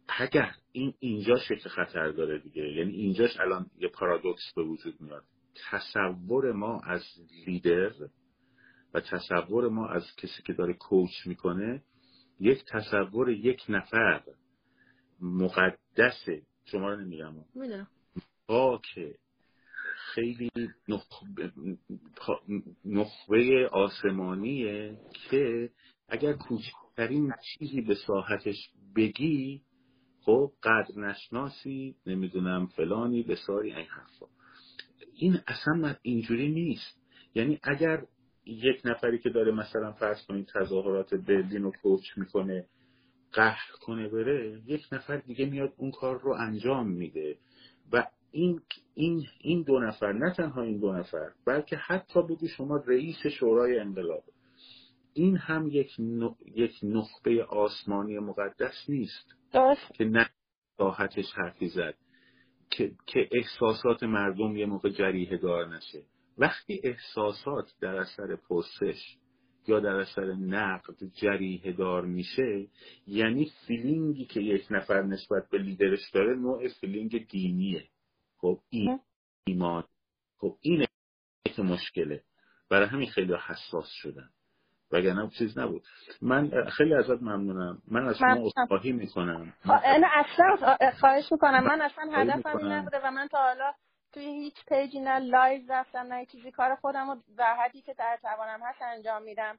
اگر 0.08 0.50
این 0.72 0.94
اینجا 0.98 1.38
شکل 1.38 1.68
خطر 1.68 2.10
داره 2.10 2.38
دیگه 2.38 2.62
یعنی 2.72 2.92
اینجاش 2.92 3.40
الان 3.40 3.66
یه 3.78 3.88
پارادوکس 3.88 4.52
به 4.56 4.62
وجود 4.62 5.00
میاد. 5.00 5.24
تصور 5.70 6.52
ما 6.52 6.80
از 6.80 7.02
لیدر 7.46 7.92
و 8.94 9.00
تصور 9.00 9.68
ما 9.68 9.88
از 9.88 10.02
کسی 10.16 10.42
که 10.46 10.52
داره 10.52 10.74
کوچ 10.74 11.26
می‌کنه 11.26 11.82
یک 12.40 12.64
تصور 12.68 13.30
یک 13.30 13.64
نفر 13.68 14.22
مقدسه 15.20 16.42
شما 16.64 16.88
رو 16.88 17.00
نمیگم. 17.00 17.34
با 18.46 18.80
که 18.94 19.14
خیلی 20.18 20.50
نخبه 22.84 23.68
آسمانیه 23.72 24.98
که 25.30 25.70
اگر 26.08 26.32
کوچکترین 26.32 27.32
چیزی 27.42 27.80
به 27.80 27.94
ساحتش 27.94 28.56
بگی 28.96 29.62
خب 30.20 30.52
قدر 30.62 31.00
نشناسی 31.00 31.96
نمی‌دونم 32.06 32.66
فلانی 32.66 33.22
بساری 33.22 33.74
این 33.74 33.86
حرفا. 33.86 34.26
این 35.14 35.38
اصلا 35.46 35.94
اینجوری 36.02 36.48
نیست. 36.48 37.02
یعنی 37.34 37.58
اگر 37.62 38.02
یک 38.46 38.80
نفری 38.84 39.18
که 39.18 39.30
داره 39.30 39.52
مثلا 39.52 39.92
فرض 39.92 40.26
کنید 40.26 40.48
تظاهرات 40.54 41.14
برلین 41.14 41.62
رو 41.62 41.72
کوچ 41.82 42.04
می‌کنه 42.16 42.66
قهر 43.32 43.70
کنه 43.80 44.08
بره 44.08 44.62
یک 44.66 44.82
نفر 44.92 45.16
دیگه 45.16 45.46
میاد 45.46 45.74
اون 45.76 45.90
کار 45.90 46.20
رو 46.20 46.32
انجام 46.32 46.90
میده. 46.90 47.38
و 47.92 48.06
این 48.30 48.60
این 48.94 49.26
این 49.40 49.62
دو 49.62 49.78
نفر 49.78 50.12
نه 50.12 50.34
تنها 50.34 50.62
این 50.62 50.78
دو 50.78 50.92
نفر 50.92 51.30
بلکه 51.46 51.76
حتی 51.76 52.22
بگو 52.22 52.48
شما 52.48 52.76
رئیس 52.76 53.26
شورای 53.26 53.78
انقلاب. 53.78 54.22
این 55.14 55.36
هم 55.36 55.68
یک 55.72 55.96
یک 56.54 56.78
نخبه 56.82 57.44
آسمانی 57.44 58.18
مقدس 58.18 58.84
نیست. 58.88 59.34
که 59.94 60.04
نه 60.04 60.30
راحتش 60.78 61.32
حرفی 61.34 61.68
زد. 61.68 61.94
که, 62.70 62.92
که 63.06 63.28
احساسات 63.32 64.02
مردم 64.02 64.56
یه 64.56 64.66
موقع 64.66 64.90
جریحه 64.90 65.36
دار 65.36 65.76
نشه. 65.76 66.02
وقتی 66.38 66.80
احساسات 66.84 67.72
در 67.80 67.96
اثر 67.96 68.36
پرسش 68.36 69.16
یا 69.68 69.80
در 69.80 69.94
اثر 69.94 70.32
نقد 70.32 71.04
جریحه 71.20 71.72
دار 71.72 72.04
میشه 72.04 72.66
یعنی 73.06 73.50
feeling 73.66 74.17
ی 74.17 74.24
که 74.24 74.40
یک 74.40 74.66
نفر 74.70 75.02
نسبت 75.02 75.50
به 75.50 75.58
لیدرش 75.58 76.10
داره 76.14 76.36
نوع 76.36 76.68
feeling 76.68 77.28
دینیه 77.28 77.84
خب 78.40 78.58
این 78.70 79.00
ایمان 79.46 79.84
خب 80.38 80.56
اینه 80.60 80.86
که 81.56 81.62
مشکله. 81.62 82.22
برای 82.70 82.86
همین 82.86 83.10
خیلی 83.10 83.34
حساس 83.34 83.88
شدن. 83.88 84.30
وگرنه 84.92 85.30
چیز 85.38 85.58
نبود. 85.58 85.82
من 86.22 86.64
خیلی 86.70 86.94
ازت 86.94 87.22
ممنونم. 87.22 87.82
من 87.88 88.08
از 88.08 88.18
شما 88.18 88.50
عذرخواهی 88.56 88.92
می‌کنم. 88.92 89.52
نه 89.66 90.08
اصلا 90.12 90.76
خواهش 91.00 91.32
می‌کنم. 91.32 91.64
من 91.64 91.80
اصلا 91.80 92.10
هدفم 92.12 92.56
این 92.56 92.72
نبوده 92.72 93.00
و 93.04 93.10
من 93.10 93.28
تا 93.28 93.38
حالا 93.38 93.72
توی 94.12 94.24
هیچ 94.24 94.54
پیجی 94.68 95.00
نه 95.00 95.18
لایو 95.18 95.72
رفتم 95.72 95.98
نه 95.98 96.26
چیزی. 96.26 96.50
کار 96.50 96.74
خودم 96.74 97.10
رو 97.10 97.16
در 97.38 97.54
حدی 97.54 97.82
که 97.82 97.94
در 97.94 98.18
توانم 98.22 98.60
هست 98.62 98.82
انجام 98.82 99.22
میدم. 99.22 99.58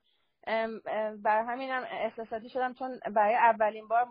بر 1.23 1.43
همینم 1.47 1.83
احساساتی 1.91 2.49
شدم 2.49 2.73
چون 2.73 2.99
برای 3.15 3.35
اولین 3.35 3.87
بار 3.87 4.07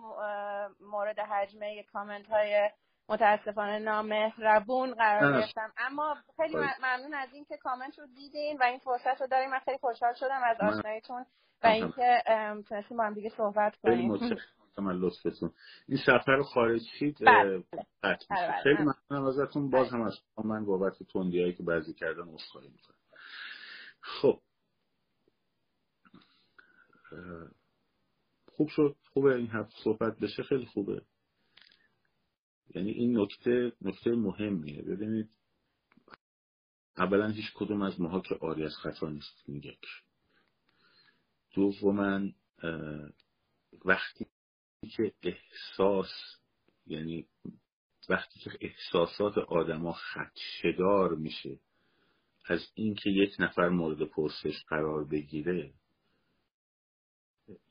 مورد 0.81 1.19
هجمه 1.19 1.83
کامنت 1.83 2.27
های 2.27 2.71
متاسفانه 3.09 3.79
نامهربون 3.79 4.95
قرار 4.95 5.41
گرفتم. 5.41 5.73
اما 5.79 6.17
خیلی 6.37 6.57
ممنون 6.57 7.15
از 7.15 7.29
اینکه 7.33 7.57
کامنت 7.57 7.99
رو 7.99 8.07
دیدین 8.07 8.59
و 8.59 8.63
این 8.63 8.79
فرصت 8.79 9.21
رو 9.21 9.27
داریم 9.27 9.51
من 9.51 9.59
خیلی 9.59 9.79
خوشحال 9.79 10.15
شدم 10.15 10.41
از 10.45 10.57
آشناییتون 10.61 11.27
و 11.63 11.67
اینکه 11.67 12.23
تونستیم 12.69 12.97
با 12.97 13.05
هم 13.05 13.15
دیگه 13.15 13.29
صحبت 13.37 13.77
کنیم. 13.77 14.39
من 14.79 14.97
لطفتون 14.97 15.53
این 15.89 15.99
سفر 16.07 16.33
رو 16.33 16.43
خارج 16.43 16.83
شید 16.99 17.19
بله. 17.21 17.65
بله، 18.03 18.19
خیلی 18.63 18.75
بله. 18.75 18.95
ممنونم 19.11 19.29
ازتون. 19.29 19.71
باز 19.71 19.93
هم 19.93 20.03
از 20.03 20.19
من 20.45 20.65
بابت 20.65 20.95
هایی 21.15 21.53
که 21.55 21.63
بعضی 21.63 21.95
کردن 21.95 22.29
اصخایی 22.29 22.69
می‌کنم. 22.69 22.97
خب. 24.01 24.41
خوب 28.57 28.69
شد. 28.69 28.97
خوبه 29.13 29.35
این 29.35 29.51
هفت 29.51 29.71
صحبت 29.85 30.19
بشه. 30.19 30.43
خیلی 30.43 30.67
خوبه. 30.67 31.03
یعنی 32.79 32.91
این 32.91 33.19
نکته 33.19 33.73
نکته 33.83 34.11
مهمیه. 34.11 34.83
ببینید 34.83 35.31
اولا 36.99 37.29
هیچ 37.29 37.53
کدوم 37.55 37.83
از 37.83 38.01
ماها 38.01 38.21
که 38.21 38.35
آری 38.35 38.65
از 38.65 38.77
خطا 38.77 39.09
نیست 39.09 39.49
یک 39.49 39.87
دوما 41.55 42.29
وقتی 43.85 44.27
که 44.97 45.13
احساس 45.23 46.11
یعنی 46.87 47.27
وقتی 48.09 48.41
که 48.41 48.51
احساسات 48.61 49.39
آدما 49.39 49.93
خدشدار 49.93 51.15
میشه 51.15 51.59
از 52.47 52.61
اینکه 52.75 53.11
یک 53.11 53.37
نفر 53.39 53.69
مورد 53.69 54.03
پرسش 54.03 54.65
قرار 54.69 55.05
بگیره 55.05 55.73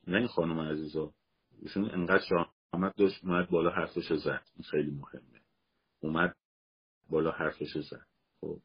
نه 0.08 0.17
این 0.17 0.28
خانم 0.28 0.60
عزیزا 0.60 1.13
ایشون 1.62 1.91
انقدر 1.91 2.46
آمد 2.71 2.95
داشت 2.95 3.23
اومد 3.23 3.49
بالا 3.49 3.69
حرفش 3.69 4.13
زد. 4.13 4.43
این 4.56 4.63
خیلی 4.71 4.91
مهمه. 4.91 5.41
اومد 5.99 6.36
بالا 7.10 7.32
حرفش 7.32 7.77
زد. 7.77 8.08
خب. 8.41 8.60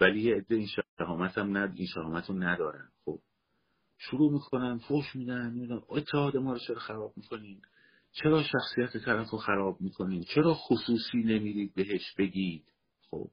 ولی 0.00 0.20
یه 0.20 0.34
عده 0.34 0.54
این 0.54 0.68
شهامت 0.98 1.38
هم 1.38 1.56
ند 1.56 1.74
این 1.76 1.86
شهامت 1.86 2.30
رو 2.30 2.42
ندارن. 2.42 2.88
خب. 3.04 3.20
شروع 3.98 4.32
می‌کنن 4.32 4.78
فوش 4.78 5.16
میدن 5.16 5.52
میدن 5.52 5.80
اتحاد 5.88 6.36
ما 6.36 6.52
رو 6.52 6.58
چرا 6.58 6.78
خراب 6.78 7.12
می‌کنین؟ 7.16 7.62
چرا 8.12 8.42
شخصیت 8.42 9.04
طرف 9.04 9.30
رو 9.30 9.38
خراب 9.38 9.80
می‌کنین؟ 9.80 10.24
چرا 10.34 10.54
خصوصی 10.54 11.18
نمیرید 11.18 11.74
بهش 11.74 12.14
بگید؟ 12.18 12.72
خب. 13.10 13.30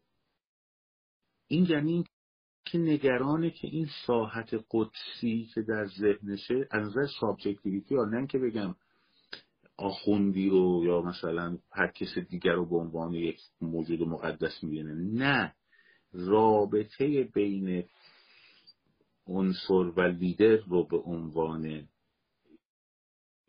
این 1.47 1.65
یعنی 1.65 2.03
که 2.65 2.77
نگرانه 2.77 3.49
که 3.49 3.67
این 3.67 3.87
ساحت 4.07 4.49
قدسی 4.71 5.49
که 5.53 5.61
در 5.61 5.85
ذهنشه 5.85 6.67
از 6.71 6.87
نظر 6.87 7.07
سابجکتیویتی 7.19 7.95
یا 7.95 8.05
نه 8.05 8.27
که 8.27 8.39
بگم 8.39 8.75
آخوندی 9.81 10.49
رو 10.49 10.81
یا 10.85 11.01
مثلا 11.01 11.57
هر 11.71 11.87
کس 11.87 12.17
دیگر 12.17 12.51
رو 12.51 12.65
به 12.65 12.75
عنوان 12.75 13.13
یک 13.13 13.39
موجود 13.61 14.01
مقدس 14.01 14.63
می‌بینه. 14.63 14.93
نه. 14.93 15.55
رابطه 16.13 17.23
بین 17.23 17.85
عنصر 19.27 19.73
و 19.73 20.01
لیدر 20.01 20.55
رو 20.55 20.83
به 20.83 20.97
عنوان 20.97 21.87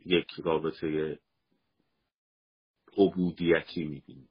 یک 0.07 0.31
رابطه 0.45 1.19
عبودیتی 2.97 3.85
می‌بینیم 3.85 4.29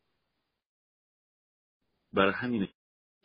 برای 2.14 2.34
همینه 2.34 2.70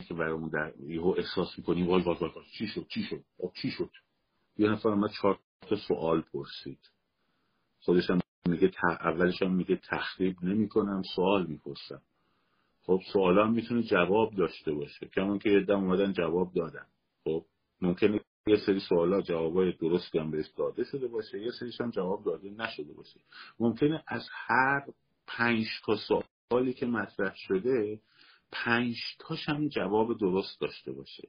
که 0.09 0.14
برامون 0.14 0.49
در 0.49 0.81
یهو 0.81 1.14
احساس 1.18 1.59
می‌کنیم 1.59 1.87
وای 1.87 2.03
وای 2.03 2.16
وای 2.20 2.31
چی 2.59 2.66
شد 2.66 2.87
چی 2.89 3.03
شد؟ 3.03 3.24
چی 3.62 3.70
شد؟ 3.70 3.91
یه 4.59 4.68
نفر 4.68 4.89
اومد 4.89 5.11
چهار 5.20 5.41
تا 5.61 5.77
سوال 5.77 6.20
پرسید. 6.20 6.91
خودش 7.81 8.11
هم 8.11 8.20
میگه 8.47 8.71
اولش 9.01 9.43
هم 9.43 9.55
میگه 9.55 9.77
تخریب 9.77 10.37
نمی‌کنم 10.43 11.03
سوال 11.15 11.47
می‌پرسم. 11.47 12.03
خب 12.83 13.01
سوال 13.13 13.39
هم 13.39 13.53
می‌تونه 13.53 13.83
جواب 13.83 14.35
داشته 14.35 14.73
باشه. 14.73 15.07
کمون 15.07 15.39
که 15.39 15.51
یه 15.51 15.71
اومدن 15.71 16.13
جواب 16.13 16.53
دادن. 16.55 16.87
خب 17.25 17.45
ممکنه 17.81 18.21
یه 18.47 18.57
سری 18.57 18.81
سوالا 18.81 19.23
جوابای 19.23 19.73
درست 19.73 20.17
هم 20.17 20.31
بهش 20.31 20.47
داده 20.57 20.85
شده 20.85 21.09
باشه 21.09 21.41
یه 21.41 21.51
سریش 21.51 21.81
هم 21.81 21.91
جواب 21.91 22.25
داده 22.25 22.51
نشده 22.51 22.93
باشه. 22.93 23.21
ممکنه 23.61 24.03
از 24.07 24.29
هر 24.33 24.87
پنج 25.27 25.67
تا 25.85 25.97
سوالی 25.97 26.73
که 26.73 26.87
مطرح 26.87 27.35
شده 27.37 28.01
پنج 28.53 28.97
تاش 29.19 29.49
هم 29.49 29.69
جواب 29.69 30.19
درست 30.19 30.61
داشته 30.61 30.93
باشه. 30.93 31.29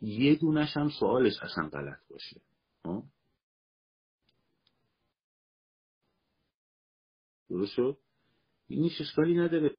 یه 0.00 0.34
دونش 0.34 0.76
هم 0.76 0.88
سوالش 0.88 1.42
اصلا 1.42 1.68
غلط 1.68 1.98
باشه. 2.10 2.40
درست 7.48 7.74
شد؟ 7.74 7.98
این 8.68 8.90
اشکالی 9.00 9.34
نداره. 9.34 9.76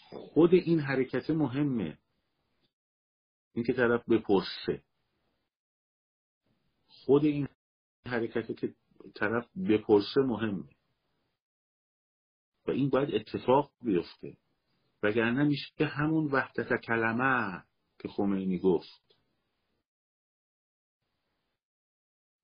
خود 0.00 0.54
این 0.54 0.80
حرکت 0.80 1.30
مهمه. 1.30 1.98
اینکه 3.52 3.72
طرف 3.72 4.08
بپرسه. 4.08 4.82
خود 6.88 7.24
این 7.24 7.48
حرکت 8.06 8.56
که 8.60 8.74
طرف 9.14 9.56
بپرسه 9.56 10.20
مهمه. 10.20 10.68
و 12.66 12.70
این 12.70 12.88
باید 12.90 13.14
اتفاق 13.14 13.72
بیفته. 13.82 14.36
وگرنه 15.02 15.44
میشه 15.44 15.84
همون 15.84 16.26
وحدت 16.32 16.80
کلمه 16.80 17.64
که 17.98 18.08
خمینی 18.08 18.58
گفت. 18.58 19.16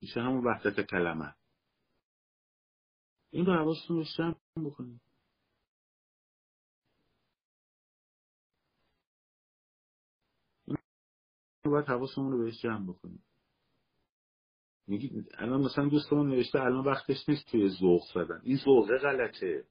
میشه 0.01 0.20
همون 0.20 0.45
وحدت 0.45 0.91
کلمه. 0.91 1.34
این 3.31 3.47
رو 3.47 3.53
حواستون 3.53 3.97
رو 3.97 4.05
جمع 4.18 4.35
بکنید. 4.57 5.01
باید 11.64 11.87
حواسمون 11.87 12.33
رو 12.33 12.45
بهش 12.45 12.62
جمع 12.62 12.87
بکنیم 12.89 13.22
میگی 14.87 15.24
الان 15.35 15.61
مثلا 15.61 15.89
دوستمون 15.89 16.31
نوشته 16.31 16.61
الان 16.61 16.85
وقتش 16.85 17.29
نیست 17.29 17.47
توی 17.51 17.68
ذوق 17.68 18.03
زدن. 18.14 18.41
این 18.45 18.57
ذوقه 18.64 18.99
غلطه. 18.99 19.64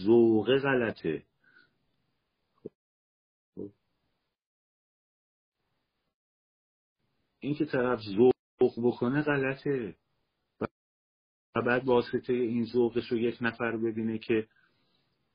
ذوقه 0.00 0.58
غلطه. 0.58 1.26
این 7.40 7.54
که 7.54 7.64
طرف 7.64 8.00
ذوق 8.00 8.32
بکنه 8.60 9.22
غلطه. 9.22 9.96
و 11.56 11.62
بعد 11.62 11.84
واسطه 11.84 12.32
این 12.32 12.64
ذوقش 12.64 13.12
رو 13.12 13.18
یک 13.18 13.38
نفر 13.40 13.76
ببینه 13.76 14.18
که 14.18 14.48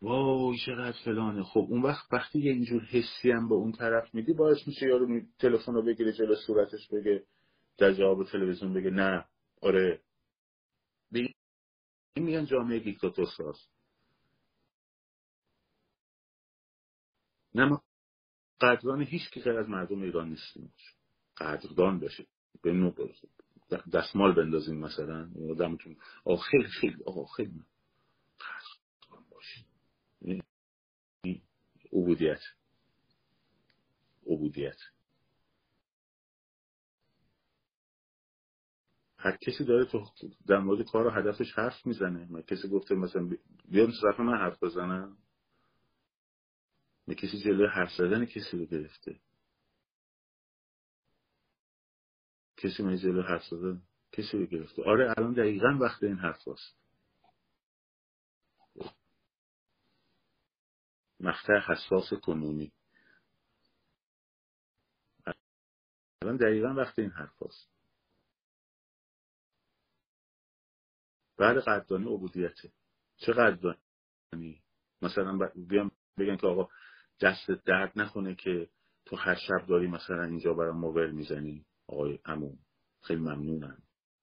وای 0.02 0.58
چقدر 0.66 0.98
فلانه. 1.06 1.44
خب 1.44 1.68
اون 1.70 1.82
وقت 1.82 2.14
وقتی 2.14 2.40
یه 2.40 2.52
اینجور 2.52 2.82
حسی 2.84 3.32
هم 3.32 3.50
به 3.50 3.56
اون 3.56 3.72
طرف 3.72 4.16
میدی 4.16 4.34
باعث 4.34 4.68
میشه 4.68 4.86
یارو 4.86 5.22
تلفن 5.40 5.74
رو 5.74 5.82
بگیره 5.82 6.14
جلو 6.14 6.36
صورتش 6.36 6.88
بگه 6.88 7.24
در 7.78 7.94
جواب 7.94 8.24
تلویزیون 8.24 8.74
بگه 8.74 8.90
نه 8.90 9.26
آره. 9.62 10.02
این 12.16 12.26
میگن 12.26 12.46
جامعه 12.46 12.80
دیکتاتور 12.80 13.26
ساز 13.38 13.56
نه 17.56 17.66
ما 17.66 17.82
قدردان 18.62 19.02
هیچ 19.02 19.30
که 19.30 19.50
از 19.50 19.70
مردم 19.70 20.02
ایران 20.02 20.30
نیستیم. 20.30 20.74
قدردان 21.38 22.00
بشه 22.00 22.26
به 22.62 22.74
نوع 22.74 22.96
دستمال 23.94 24.34
بندازیم 24.34 24.78
مثلا. 24.78 25.30
آدمتون 25.52 25.98
خیلی 26.52 26.68
خیلی 26.68 27.04
آه 27.06 27.28
خیلی. 27.38 27.64
عبودیت. 31.94 32.42
عبودیت. 34.28 34.78
هر 39.18 39.38
کسی 39.38 39.64
داره 39.66 39.86
تو 39.86 40.06
در 40.48 40.60
مورد 40.60 40.86
کار 40.86 41.08
و 41.08 41.10
هدفش 41.10 41.54
حرف 41.54 41.86
می‌زنه. 41.86 42.28
من 42.32 42.42
کسی 42.42 42.68
گفته 42.68 42.96
مثلا 42.96 43.30
بیان 43.66 43.92
طرف 44.02 44.20
من 44.20 44.38
حرف 44.38 44.64
بزنم. 44.64 45.18
کسی 47.08 47.40
جلوی 47.40 47.68
حرف 47.68 47.92
زدن 47.98 48.26
کسی 48.26 48.58
رو 48.58 48.66
گرفته. 48.66 49.20
کسی 52.64 52.84
من 52.84 52.98
جلوی 52.98 53.22
حرف 53.22 53.44
زدن؟ 53.44 53.82
کسی 54.12 54.38
رو 54.38 54.46
گرفته؟ 54.46 54.84
آره 54.86 55.14
الان 55.18 55.34
دقیقا 55.34 55.78
وقت 55.82 56.04
این 56.04 56.18
حرف 56.18 56.48
هست 56.48 56.78
مقطع 61.20 61.60
حساس 61.60 62.14
کنونی. 62.14 62.72
الان 66.22 66.38
دقیقا 66.38 66.74
وقت 66.74 67.00
این 67.00 67.10
حرف 67.10 67.44
هست 67.44 67.70
بعد 71.38 71.58
قدردانی 71.58 72.06
عبودیته. 72.06 72.72
چه 73.18 73.34
قدردانی؟ 73.34 74.64
مثلا 75.02 75.50
بیام 75.56 75.92
بگن 76.18 76.38
که 76.38 76.48
آقا 76.48 76.70
دست 77.22 77.52
درد 77.52 78.00
نکنه 78.00 78.36
که 78.36 78.70
تو 79.06 79.16
هر 79.16 79.36
شب 79.36 79.68
داری 79.68 79.88
مثلا 79.88 80.24
اینجا 80.24 80.54
برای 80.54 80.72
موبایل 80.72 81.12
می‌زنی. 81.12 81.66
آقای 81.88 82.20
امون 82.26 82.60
خیلی 83.02 83.22
ممنونم. 83.22 83.78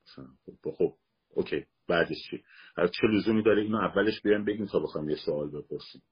مثلا 0.06 0.26
خب, 0.46 0.70
خب 0.70 0.94
اوکی 1.28 1.66
بعدش 1.88 2.16
چی؟ 2.30 2.44
چه 2.76 3.06
لزومی 3.06 3.42
داره 3.42 3.62
اینو 3.62 3.78
اولش 3.78 4.20
بیان 4.22 4.44
بگیم 4.44 4.66
تا 4.66 4.78
بخوام 4.78 5.08
یه 5.08 5.16
سوال 5.16 5.50
بپرسیم. 5.50 6.02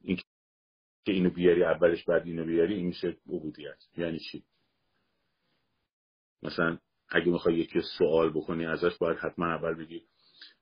این 0.00 0.16
که 1.04 1.12
اینو 1.12 1.30
بیاری 1.30 1.64
اولش 1.64 2.04
بعد 2.04 2.26
اینو 2.26 2.44
بیاری 2.44 2.74
این 2.74 2.86
میشه 2.86 3.16
عبودیت. 3.26 3.78
یعنی 3.96 4.18
چی؟ 4.18 4.44
مثلا 6.42 6.78
اگه 7.08 7.32
می‌خوای 7.32 7.58
یکی 7.58 7.80
سوال 7.98 8.30
بکنی 8.30 8.66
ازش 8.66 8.98
باید 8.98 9.18
حتما 9.18 9.46
اول 9.46 9.74
بگی 9.74 10.02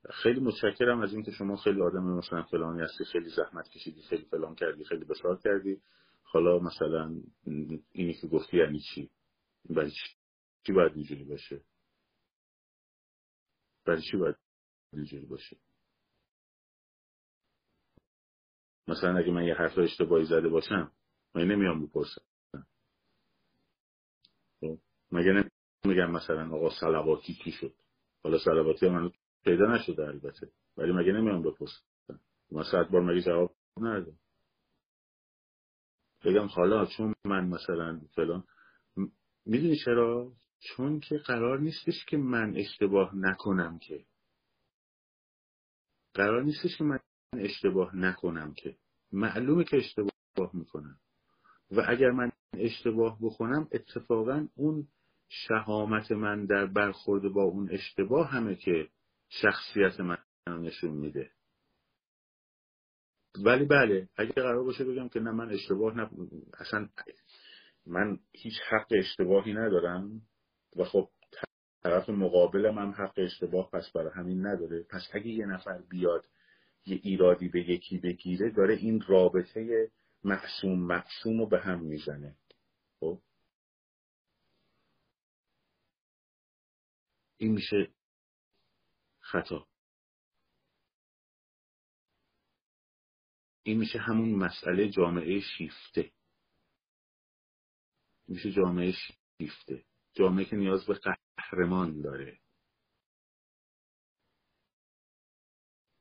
خیلی 0.09 0.39
متشکرم 0.39 1.01
از 1.01 1.13
اینکه 1.13 1.31
شما 1.31 1.55
خیلی 1.55 1.81
آدم 1.81 2.03
مثلا 2.03 2.43
فلانی 2.43 2.81
هستی 2.81 3.05
خیلی 3.05 3.29
زحمت 3.29 3.69
کشیدی 3.69 4.01
خیلی 4.01 4.25
فلان 4.25 4.55
کردی 4.55 4.83
خیلی 4.83 5.05
بسار 5.05 5.39
کردی. 5.43 5.81
حالا 6.23 6.59
مثلا 6.59 7.15
اینی 7.91 8.13
که 8.13 8.27
گفتی 8.27 8.57
یعنی 8.57 8.79
چی؟ 8.79 9.09
برای 9.69 9.91
باید 10.71 10.91
اینجوری 10.95 11.23
باشه؟ 11.23 11.61
برای 13.85 14.01
چی 14.11 14.17
باید 14.17 14.35
اینجوری 14.93 15.25
باشه؟ 15.25 15.57
مثلا 18.87 19.17
اگه 19.17 19.31
من 19.31 19.43
یه 19.43 19.55
حرف 19.55 19.77
اشتباهی 19.77 20.25
زده 20.25 20.49
باشم 20.49 20.91
من 21.35 21.41
نمیام 21.41 21.85
بپرسم. 21.85 22.21
خب؟ 24.59 24.79
مگه 25.11 25.49
نمیگم 25.85 26.11
مثلا 26.11 26.55
آقا 26.55 26.69
سلواتی 26.79 27.33
کی 27.33 27.51
شد؟ 27.51 27.73
حالا 28.23 28.39
سلواتی 28.39 28.89
من 28.89 29.11
پیدا 29.43 29.65
نشده 29.65 30.07
البته 30.07 30.51
ولی 30.77 30.91
مگه 30.91 31.11
نمیام 31.11 31.43
بپرسم؟ 31.43 31.83
من 32.51 32.63
صد 32.71 32.89
بار 32.89 33.01
مگه 33.01 33.21
جواب 33.21 33.55
ندادم. 33.77 34.19
بگم 36.25 36.47
حالا 36.47 36.85
چون 36.85 37.15
من 37.25 37.47
مثلا 37.47 38.01
فلان 38.15 38.43
می‌دونی 39.45 39.77
چرا؟ 39.85 40.33
چون 40.63 40.99
که 40.99 41.17
قرار 41.17 41.59
نیستش 41.59 42.05
که 42.05 42.17
من 42.17 42.53
اشتباه 42.57 43.15
نکنم 43.15 43.79
که. 43.79 44.05
قرار 46.13 46.43
نیستش 46.43 46.77
که 46.77 46.83
من 46.83 46.99
اشتباه 47.33 47.95
نکنم 47.95 48.53
که. 48.53 48.75
معلومه 49.11 49.63
که 49.63 49.77
اشتباه 49.77 50.51
می‌کنم. 50.53 50.99
و 51.71 51.85
اگر 51.87 52.11
من 52.11 52.31
اشتباه 52.53 53.17
بکنم 53.21 53.67
اتفاقا 53.71 54.47
اون 54.55 54.87
شهامت 55.29 56.11
من 56.11 56.45
در 56.45 56.65
برخورد 56.65 57.33
با 57.33 57.43
اون 57.43 57.69
اشتباه 57.71 58.29
همه 58.29 58.55
که 58.55 58.89
شخصیت 59.29 59.99
من 59.99 60.17
نشون 60.47 60.91
میده. 60.91 61.31
ولی 63.45 63.65
بله 63.65 64.09
اگر 64.15 64.33
قرار 64.33 64.63
باشه 64.63 64.83
بگم 64.83 65.09
که 65.09 65.19
نه 65.19 65.31
من 65.31 65.49
اشتباه 65.49 65.97
نب... 65.97 66.09
اصلا 66.59 66.89
من 67.85 68.19
هیچ 68.31 68.53
حق 68.69 68.87
اشتباهی 68.91 69.53
ندارم. 69.53 70.21
و 70.75 70.85
خب 70.85 71.09
طرف 71.83 72.09
مقابلم 72.09 72.77
هم 72.77 72.89
حق 72.91 73.13
اشتباه 73.17 73.69
پس 73.71 73.91
برای 73.91 74.11
همین 74.15 74.45
نداره. 74.45 74.83
پس 74.83 75.09
اگه 75.13 75.27
یه 75.27 75.45
نفر 75.45 75.81
بیاد 75.81 76.27
یه 76.85 76.99
ایرادی 77.03 77.49
به 77.49 77.69
یکی 77.69 77.97
بگیره 77.97 78.49
داره 78.49 78.75
این 78.75 79.01
رابطه 79.07 79.91
محسوم 80.23 80.79
محسوم 80.79 81.39
رو 81.39 81.47
به 81.47 81.59
هم 81.59 81.79
می‌زنه. 81.79 82.37
خب؟ 82.99 83.19
این 87.37 87.51
میشه 87.51 87.91
خطا. 89.19 89.67
این 93.63 93.77
میشه 93.77 93.99
همون 93.99 94.35
مسئله 94.35 94.89
جامعه 94.89 95.39
شیفته. 95.39 96.11
میشه 98.27 98.51
جامعه 98.51 98.93
شیفته. 99.37 99.83
جامعه 100.13 100.45
که 100.45 100.55
نیاز 100.55 100.85
به 100.85 100.93
قهرمان 100.93 102.01
داره. 102.01 102.39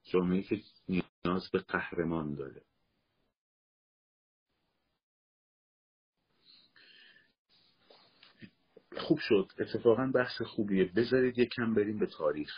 جامعه 0.02 0.42
که 0.42 0.62
نیاز 0.88 1.50
به 1.52 1.58
قهرمان 1.58 2.34
داره. 2.34 2.64
خوب 8.96 9.18
شد. 9.18 9.48
اتفاقا 9.58 10.06
بحث 10.14 10.42
خوبیه. 10.42 10.84
بذارید 10.84 11.38
یکم 11.38 11.74
بریم 11.74 11.98
به 11.98 12.06
تاریخ. 12.06 12.52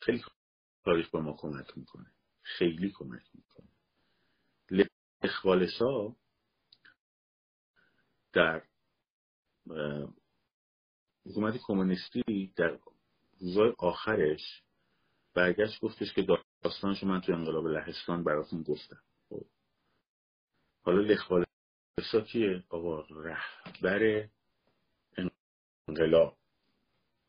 خیلی 0.00 0.24
تاریخ 0.84 1.10
به 1.10 1.20
ما 1.20 1.36
کمک 1.38 1.78
می‌کنه. 1.78 2.12
خیلی 2.42 2.92
کمک 2.94 3.22
می‌کنه. 3.34 3.68
اخوالسا 5.22 6.16
در 8.32 8.62
حکومت 11.26 11.56
کمونیستی 11.66 12.52
در 12.56 12.78
روزای 13.40 13.74
آخرش 13.78 14.62
برگشت 15.34 15.80
گفتش 15.80 16.14
که 16.14 16.26
داستانشو 16.62 17.06
من 17.06 17.20
تو 17.20 17.32
انقلاب 17.32 17.66
لهستان 17.66 18.24
براتون 18.24 18.62
گفتم. 18.62 19.02
خب. 19.28 19.44
حالا 20.82 21.00
لخوالسا 21.00 22.20
کیه؟ 22.26 22.64
آقا 22.68 23.00
رهبر 23.00 24.28
انقلاب. 25.88 26.36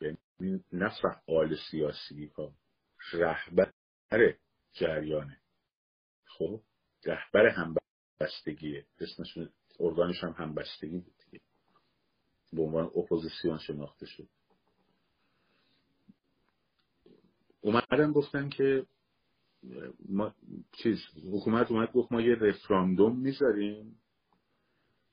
یعنی 0.02 0.64
نه 0.72 0.92
فعال 1.02 1.58
سیاسی 1.72 2.32
ها 2.38 2.54
رهبر 3.14 3.74
جریانه 4.74 5.42
خب. 6.26 6.62
رهبر 7.06 7.48
همبستگیه 7.48 8.86
اسمش 9.00 9.38
ارگانش 9.80 10.24
هم 10.24 10.36
همبستگی 10.38 11.04
به 12.56 12.62
عنوان 12.62 12.86
اپوزیسیون 12.86 13.58
شناخته 13.58 14.06
شد. 14.06 14.28
اومدن 17.62 18.12
گفتن 18.12 18.50
که 18.50 18.86
ما 20.10 20.36
چیز 20.72 20.98
حکومت 21.32 21.72
اومد 21.72 21.92
گفت 21.92 22.12
ما 22.12 22.22
یه 22.22 22.36
رفراندوم 22.36 23.20
می‌ذاریم 23.20 24.00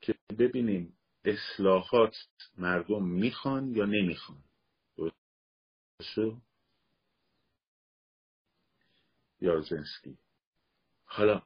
که 0.01 0.15
ببینیم 0.39 0.97
اصلاحات 1.25 2.15
مردم 2.57 3.03
می‌خوان 3.03 3.75
یا 3.75 3.85
نمی‌خوان. 3.85 4.43
یارزنسکی 9.41 10.17
حالا 11.05 11.41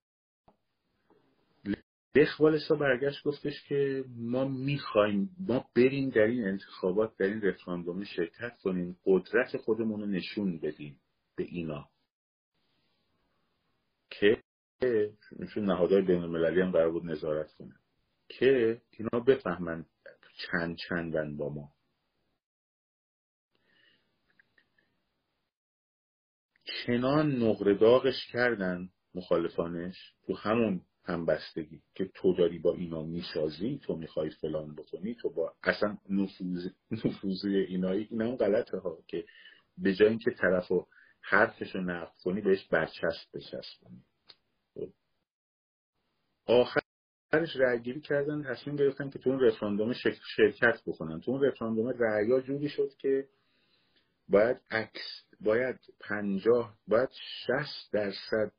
بخوالسا 2.15 2.75
برگشت 2.75 3.23
گفتش 3.23 3.63
که 3.63 4.05
ما 4.17 4.45
می‌خوایم 4.45 5.35
ما 5.39 5.69
بریم 5.75 6.09
در 6.09 6.21
این 6.21 6.47
انتخابات 6.47 7.17
در 7.17 7.25
این 7.25 7.41
رفراندوم 7.41 8.03
شرکت 8.03 8.57
کنیم 8.63 8.97
قدرت 9.05 9.57
خودمون 9.57 9.99
رو 9.99 10.05
نشون 10.05 10.59
بدیم 10.59 10.99
به 11.35 11.43
اینا. 11.43 11.89
که 14.09 14.41
چون 15.53 15.65
نهادهای 15.65 16.01
بین 16.01 16.21
المللی 16.21 16.61
هم 16.61 16.71
قرار 16.71 16.91
بود 16.91 17.05
نظارت 17.05 17.53
کنه. 17.53 17.75
که 18.29 18.81
اینا 18.91 19.19
بفهمن 19.19 19.85
چند 20.37 20.77
چندن 20.77 21.37
با 21.37 21.49
ما. 21.49 21.71
چنان 26.65 27.35
نقره 27.35 27.73
داغش 27.73 28.27
کردن 28.31 28.89
مخالفانش 29.15 30.13
تو 30.27 30.35
همون 30.35 30.81
همبستگی 31.05 31.81
که 31.95 32.05
تو 32.13 32.33
داری 32.33 32.59
با 32.59 32.73
اینا 32.73 33.01
می‌سازی 33.01 33.79
تو 33.83 33.95
می‌خوای 33.95 34.29
فلان 34.29 34.75
بکنی 34.75 35.15
تو 35.15 35.29
با 35.29 35.53
اصلا 35.63 35.97
نفوذ 36.09 36.67
نفوذی 36.91 37.57
اینایی 37.57 38.07
اینا 38.11 38.25
هم 38.25 38.35
غلطه 38.35 38.77
ها 38.77 38.97
که 39.07 39.25
به 39.77 39.93
جای 39.93 40.09
اینکه 40.09 40.31
طرف 40.31 40.71
و 40.71 40.87
حرفش 41.21 41.75
رو 41.75 41.81
نقد 41.81 42.13
کنی 42.23 42.41
بهش 42.41 42.67
برچسب 42.67 43.27
بچسبونی 43.33 44.05
خب. 44.73 44.89
آخرش 46.45 47.55
رأیگیری 47.55 48.01
کردن 48.01 48.43
تصمیم 48.43 48.75
گرفتن 48.75 49.09
که 49.09 49.19
تو 49.19 49.29
اون 49.29 49.39
رفراندوم 49.39 49.93
شرکت 50.35 50.81
بکنن 50.85 51.21
تو 51.21 51.31
اون 51.31 51.43
رفراندوم 51.43 51.87
رأیا 51.87 52.41
جوری 52.41 52.69
شد 52.69 52.89
که 52.97 53.27
باید 54.29 54.61
عکس 54.71 55.25
باید 55.41 55.79
پنجاه 55.99 56.77
باید 56.87 57.09
شست 57.11 57.93
درصد 57.93 58.51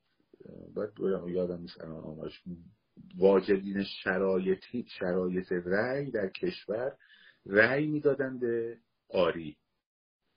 باید 0.74 0.91
یادم 1.28 1.61
نیست 1.61 1.80
آمارش 1.80 2.43
واجدین 3.18 3.84
شرایطی 3.84 4.87
شرایط 4.99 5.53
رأی 5.53 6.11
در 6.11 6.28
کشور 6.28 6.97
رأی 7.47 7.87
می‌دادن 7.87 8.39
به 8.39 8.78
آری. 9.11 9.57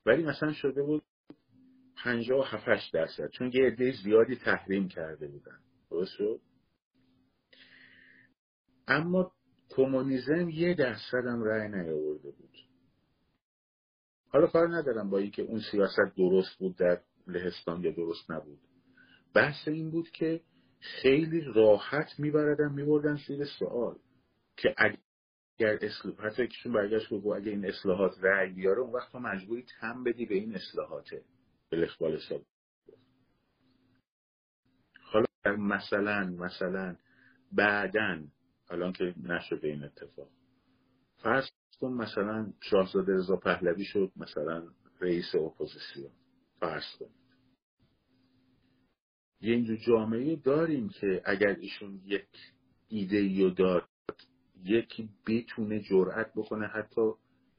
ولی 0.06 0.24
مثلا 0.24 0.54
شده 0.54 0.84
بود 0.84 1.04
پنجاه 2.04 2.39
و 2.39 2.43
هفتش 2.43 2.89
درصد. 2.93 3.30
چون 3.30 3.52
یه 3.54 3.66
عده 3.66 3.93
زیادی 4.04 4.36
تحریم 4.36 4.88
کرده 4.88 5.28
بودن. 5.28 5.60
درست 5.91 6.18
اما 8.88 9.32
کمونیزم 9.70 10.50
یه 10.50 10.74
درصد 10.74 11.26
هم 11.26 11.43
رأی 11.43 11.70
نیاورده 11.70 12.32
بود. 12.32 12.58
حالا 14.28 14.47
کار 14.47 14.78
ندارم 14.78 15.10
با 15.10 15.18
اینکه 15.18 15.41
اون 15.41 15.62
سیاست 15.72 16.16
درست 16.18 16.60
بود 16.60 16.76
در 16.78 17.02
لهستان 17.28 17.84
یا 17.84 17.91
درست 17.91 18.32
نبود. 18.32 18.68
بحث 19.34 19.68
این 19.68 19.92
بود 19.92 20.10
که 20.10 20.42
خیلی 20.80 21.42
راحت 21.42 22.20
میبردن 22.20 22.72
میبردن 22.72 23.18
زیر 23.28 23.46
سوال 23.46 23.96
که 24.58 24.76
اگر 24.78 25.78
اصلاح 25.82 26.16
حتی 26.26 26.44
یکیشون 26.44 26.74
برگشت 26.74 27.10
گفت 27.10 27.26
اگر 27.26 27.52
این 27.52 27.66
اصلاحات 27.66 28.24
رأی 28.24 28.54
بیاره 28.54 28.80
اون 28.80 28.92
وقت 28.92 29.16
مجبوری 29.16 29.66
تم 29.80 30.04
بدی 30.04 30.26
به 30.26 30.36
این 30.36 30.56
اصلاحاته 30.56 31.24
بالاخبال 31.72 32.16
حساب. 32.16 32.42
حالا 35.02 35.58
مثلا 35.58 36.26
مثلا 36.26 36.96
بعدا 37.52 38.24
الان 38.70 38.94
که 38.94 39.14
نشده 39.24 39.68
این 39.68 39.84
اتفاق. 39.84 40.30
فرض 41.24 41.50
کن 41.80 41.94
مثلا 41.94 42.54
شاهزاده 42.62 43.14
رضا 43.14 43.36
پهلوی 43.36 43.86
شد 43.86 44.12
مثلا 44.16 44.68
رئیس 45.02 45.36
اپوزیسیون. 45.36 46.12
فرض 46.60 46.84
کن. 47.00 47.10
یه 49.42 49.56
اینجور 49.56 49.78
جامعه 49.78 50.36
داریم 50.36 50.90
که 50.90 51.22
اگر 51.26 51.56
ایشون 51.60 52.02
یک 52.06 52.28
ایده 52.88 53.44
رو 53.44 53.50
داد 53.50 53.90
یکی 54.64 55.10
بتونه 55.28 55.80
جرأت 55.80 56.34
بکنه 56.36 56.68
حتی 56.68 57.12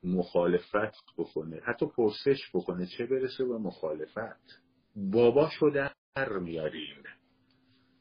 مخالفت 0.04 1.04
بکنه 1.18 1.60
حتی 1.66 1.86
پرسش 1.86 2.38
بکنه 2.54 2.86
چه 2.86 3.06
برسه 3.06 3.44
به 3.44 3.58
مخالفت. 3.58 4.60
بابا 4.96 5.50
در 5.74 6.38
میاریم. 6.38 7.02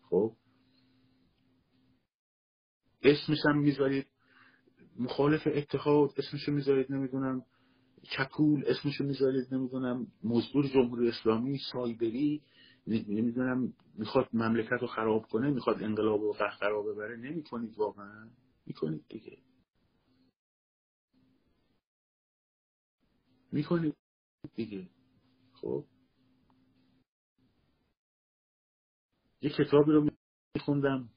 خب؟ 0.09 0.35
اسمش 3.03 3.37
هم 3.45 3.57
می‌ذارید. 3.57 4.07
مخالف 4.99 5.47
اتحاد 5.47 6.09
اسمشو 6.17 6.51
می‌ذارید 6.51 6.91
نمی‌دونم. 6.91 7.45
چکول 8.03 8.63
اسمشو 8.67 9.03
می‌ذارید 9.03 9.53
نمی‌دونم. 9.53 10.07
مزدور 10.23 10.67
جمهوری 10.67 11.09
اسلامی 11.09 11.57
سایبری. 11.71 12.41
نمی‌دونم 12.87 13.73
می‌خواد 13.95 14.29
مملکت 14.33 14.71
رو 14.81 14.87
خراب 14.87 15.27
کنه 15.27 15.51
می‌خواد 15.51 15.83
انقلاب 15.83 16.21
و 16.23 16.33
قهقرا 16.33 16.81
ببره 16.83 17.17
نمی‌کنید 17.17 17.77
واقعا. 17.77 18.29
می‌کنید 18.65 19.05
دیگه. 19.09 19.37
می‌کنید 23.51 23.95
دیگه. 24.55 24.89
خب؟ 25.53 25.85
یه 29.41 29.49
کتابی 29.49 29.91
رو 29.91 30.09
میخوندم. 30.55 31.09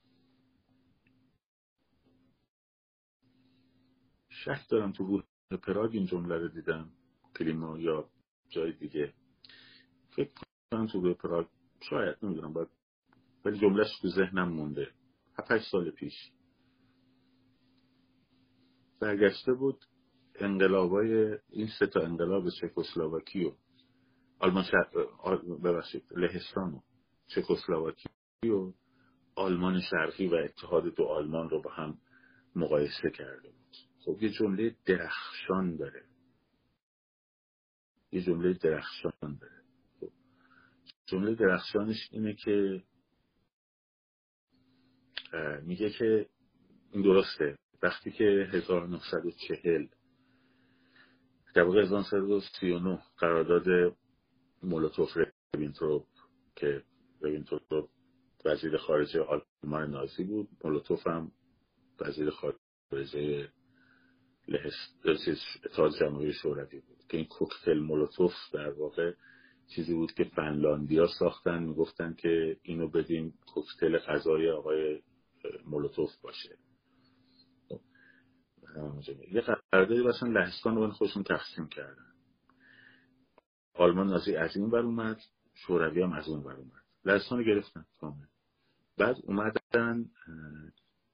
شک 4.29 4.69
دارم 4.69 4.93
تو 4.93 5.05
گروه 5.07 5.25
پراگ 5.63 5.91
این 5.95 6.07
جمله 6.07 6.39
رو 6.39 6.49
دیدم. 6.49 6.93
کلیما 7.39 7.79
یا 7.79 8.11
جای 8.51 8.73
دیگه. 8.73 9.15
فکر 10.11 10.33
کنم 10.73 10.87
تو 10.87 11.01
گروه 11.01 11.14
پراگ. 11.14 11.47
شاید 11.91 12.16
نمی‌دونم 12.23 12.53
باید 12.53 12.68
ولی 13.45 13.59
جملهش 13.59 14.01
تو 14.03 14.09
ذهنم 14.09 14.49
مونده. 14.49 14.89
هفت 15.39 15.59
سال 15.70 15.91
پیش. 15.91 16.33
برگشته 19.01 19.53
بود 19.53 19.85
انقلابای 20.35 21.39
این 21.51 21.68
سه 21.79 21.87
تا 21.87 22.01
انقلاب 22.01 22.45
چکسلواکی 22.61 23.45
و 23.45 23.53
آلمان 24.39 24.64
ببخشید 25.64 26.05
لهستان 26.11 26.75
و 26.75 26.81
چکسلواکی 27.27 28.09
و 28.45 28.73
آلمان 29.35 29.81
شرقی 29.81 30.27
و 30.27 30.35
اتحاد 30.35 30.85
دو 30.95 31.05
آلمان 31.05 31.51
رو 31.51 31.62
با 31.62 31.70
هم 31.70 31.99
مقایسه 32.57 33.11
کرده 33.11 33.49
بود. 33.51 33.77
خب 34.05 34.23
یه 34.23 34.31
جمله 34.31 34.77
درخشان 34.87 35.77
داره. 35.77 36.05
یه 38.12 38.23
جمله 38.23 38.53
درخشان 38.53 39.39
داره. 39.41 39.62
جمله 41.07 41.35
درخشانش 41.35 42.09
اینه 42.13 42.35
که 42.35 42.83
میگه 45.63 45.91
که 45.91 46.27
این 46.93 47.03
درسته 47.03 47.59
وقتی 47.83 48.11
که 48.11 48.49
1940 48.53 49.87
در 51.55 51.63
واقع 51.63 51.83
1939 51.83 53.03
قرارداد 53.19 53.97
مولوتوف 54.63 55.17
ریبنتروپ 55.55 56.07
که 56.57 56.83
ریبنتروپ 57.23 57.89
وزیر 58.45 58.77
خارجه 58.77 59.21
آلمان 59.23 59.91
نازی 59.91 60.25
بود 60.25 60.49
مولوتوف 60.65 61.07
هم 61.07 61.33
وزیر 62.01 62.31
خارجه 62.31 63.49
اتحاد 65.65 65.93
جمهوری 66.01 66.33
شوروی 66.33 66.81
بود 66.81 66.99
که 67.09 67.17
این 67.17 67.27
کوکتل 67.27 67.79
مولوتوف 67.79 68.33
در 68.53 68.71
واقع 68.71 69.13
چیزی 69.69 69.95
بود 69.95 70.13
که 70.13 70.25
فنلاندیا 70.25 71.07
ساختن 71.19 71.63
می‌گفتن 71.63 72.15
که 72.15 72.57
اینو 72.63 72.89
بدیم 72.89 73.39
کوکتل 73.47 73.99
غذای 73.99 74.51
آقای 74.51 75.03
مولوتوف 75.65 76.17
باشه. 76.23 76.59
یه 79.33 79.41
قراردادی 79.41 80.01
واسه 80.01 80.27
لهستان 80.27 80.77
رو 80.77 80.91
خودشون 80.91 81.23
تقسیم 81.23 81.69
کردن. 81.69 82.13
آلمان 83.75 84.07
نازی 84.07 84.37
از 84.37 84.57
این 84.57 84.71
بر 84.71 84.79
اومد 84.79 85.21
شوروی 85.55 86.03
هم 86.03 86.13
از 86.13 86.29
اون 86.29 86.43
بر 86.43 86.53
اومد. 86.53 86.83
لهستان 87.05 87.39
رو 87.39 87.45
گرفتن 87.45 87.85
کامل. 88.01 88.27
بعد 88.99 89.17
اومدن 89.23 90.11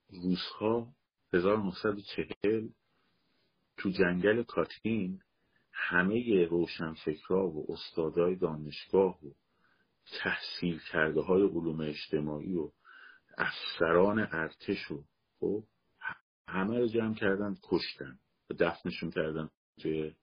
روزها 0.08 0.94
1940 1.32 2.68
تو 3.76 3.90
جنگل 3.90 4.42
کاتین 4.42 5.20
همه 5.80 6.44
روشنفکرا 6.44 7.48
و 7.48 7.72
استادای 7.72 8.36
دانشگاه 8.36 9.26
و 9.26 9.30
تحصیل 10.22 10.80
کرده 10.92 11.20
های 11.20 11.42
علوم 11.42 11.80
اجتماعی 11.80 12.54
و 12.56 12.70
افسران 13.38 14.18
ارتش 14.18 14.90
و 14.90 15.04
خب 15.40 15.64
همه 16.48 16.78
رو 16.78 16.86
جمع 16.86 17.14
کردن 17.14 17.56
کشتن 17.62 18.18
و 18.50 18.54
دفنشون 18.54 19.10
کردن 19.10 19.50
توی 19.80 20.14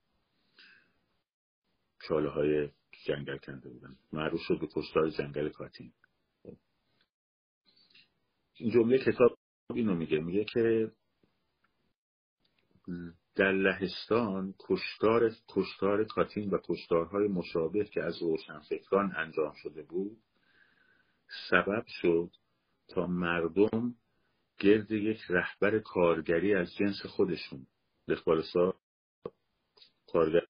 چاله 2.07 2.29
های 2.29 2.69
جنگل 3.05 3.37
کنده 3.37 3.69
بودن 3.69 3.95
معروف 4.13 4.41
شد 4.41 4.59
به 4.59 4.67
کشتار 4.75 5.09
جنگل 5.09 5.49
کاتین 5.49 5.93
خب. 6.43 6.57
این 8.53 8.71
جمله 8.71 8.97
کتاب 8.97 9.37
اینو 9.73 9.95
میگه 9.95 10.19
میگه 10.19 10.45
که 10.45 10.91
در 13.35 13.51
لهستان 13.51 14.53
کشتار 14.59 15.31
کشتار 15.47 16.03
کاتین 16.03 16.49
و 16.49 16.57
کشتارهای 16.63 17.27
مشابه 17.27 17.85
که 17.85 18.03
از 18.03 18.21
روشنفکران 18.21 19.13
انجام 19.15 19.53
شده 19.63 19.83
بود 19.83 20.17
سبب 21.49 21.83
شد 21.87 22.31
تا 22.87 23.07
مردم 23.07 23.95
گرد 24.59 24.91
یک 24.91 25.19
رهبر 25.29 25.79
کارگری 25.79 26.53
از 26.53 26.75
جنس 26.75 27.05
خودشون 27.05 27.67
لخبالسا 28.07 28.73
کارگر 30.07 30.41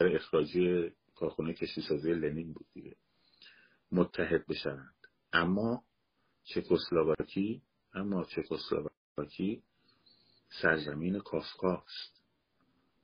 اخراجی 0.00 0.90
کارخونه 1.14 1.54
کشتیسازی 1.54 2.12
لنین 2.12 2.52
بود 2.52 2.66
دیگه 2.74 2.96
متحد 3.92 4.46
بشوند. 4.46 4.94
اما 5.32 5.84
چکسلواکی 6.44 7.62
اما 7.94 8.24
چکسلواکی 8.24 9.62
سرزمین 10.62 11.18
کافکاست 11.18 12.21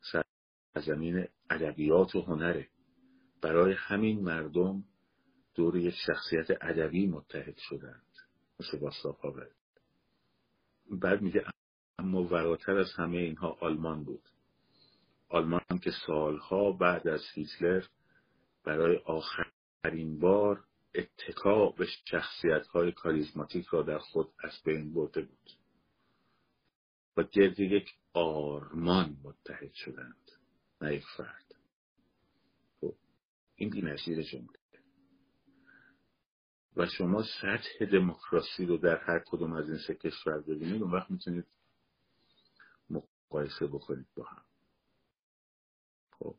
سرزمین 0.00 1.28
ادبیات 1.50 2.14
و 2.14 2.20
هنره. 2.20 2.68
برای 3.42 3.74
همین 3.78 4.20
مردم 4.20 4.84
دور 5.54 5.76
یک 5.76 5.94
شخصیت 6.06 6.50
ادبی 6.60 7.06
متحد 7.06 7.56
شدند. 7.56 8.02
مثل 8.60 8.78
باستاب 8.78 9.18
بعد 10.90 11.22
میگه 11.22 11.44
اما 11.98 12.24
وراتر 12.24 12.76
از 12.76 12.92
همه 12.96 13.16
اینها 13.16 13.58
آلمان 13.60 14.04
بود. 14.04 14.22
آلمان 15.28 15.78
که 15.82 15.90
سالها 16.06 16.72
بعد 16.72 17.08
از 17.08 17.22
هیتلر 17.34 17.84
برای 18.64 18.96
آخرین 18.96 20.18
بار 20.18 20.64
اتکا 20.94 21.70
به 21.70 21.86
شخصیت 22.04 22.66
های 22.66 22.92
کاریزماتیک 22.92 23.66
را 23.66 23.82
در 23.82 23.98
خود 23.98 24.28
از 24.44 24.52
بین 24.64 24.94
برده 24.94 25.22
بود. 25.22 25.57
و 27.18 27.22
گرد 27.22 27.60
یک 27.60 27.94
آرمان 28.12 29.16
متحد 29.22 29.72
شدند. 29.72 30.30
نه 30.80 30.94
یک 30.94 31.04
فرد. 31.16 31.54
خب 32.80 32.94
این 33.56 33.70
بی‌نظیر 33.70 34.22
جمله 34.22 34.58
و 36.76 36.86
شما 36.86 37.24
سطح 37.42 37.84
دموکراسی 37.92 38.66
رو 38.66 38.76
در 38.76 38.96
هر 38.96 39.22
کدوم 39.26 39.52
از 39.52 39.68
این 39.68 39.78
سه 39.86 39.94
کشور 39.94 40.40
ببینید 40.40 40.82
اون 40.82 40.92
وقت 40.92 41.10
می‌تونید 41.10 41.46
مقایسه 42.90 43.66
بکنید 43.66 44.06
با 44.16 44.24
هم. 44.24 44.42
خب 46.10 46.34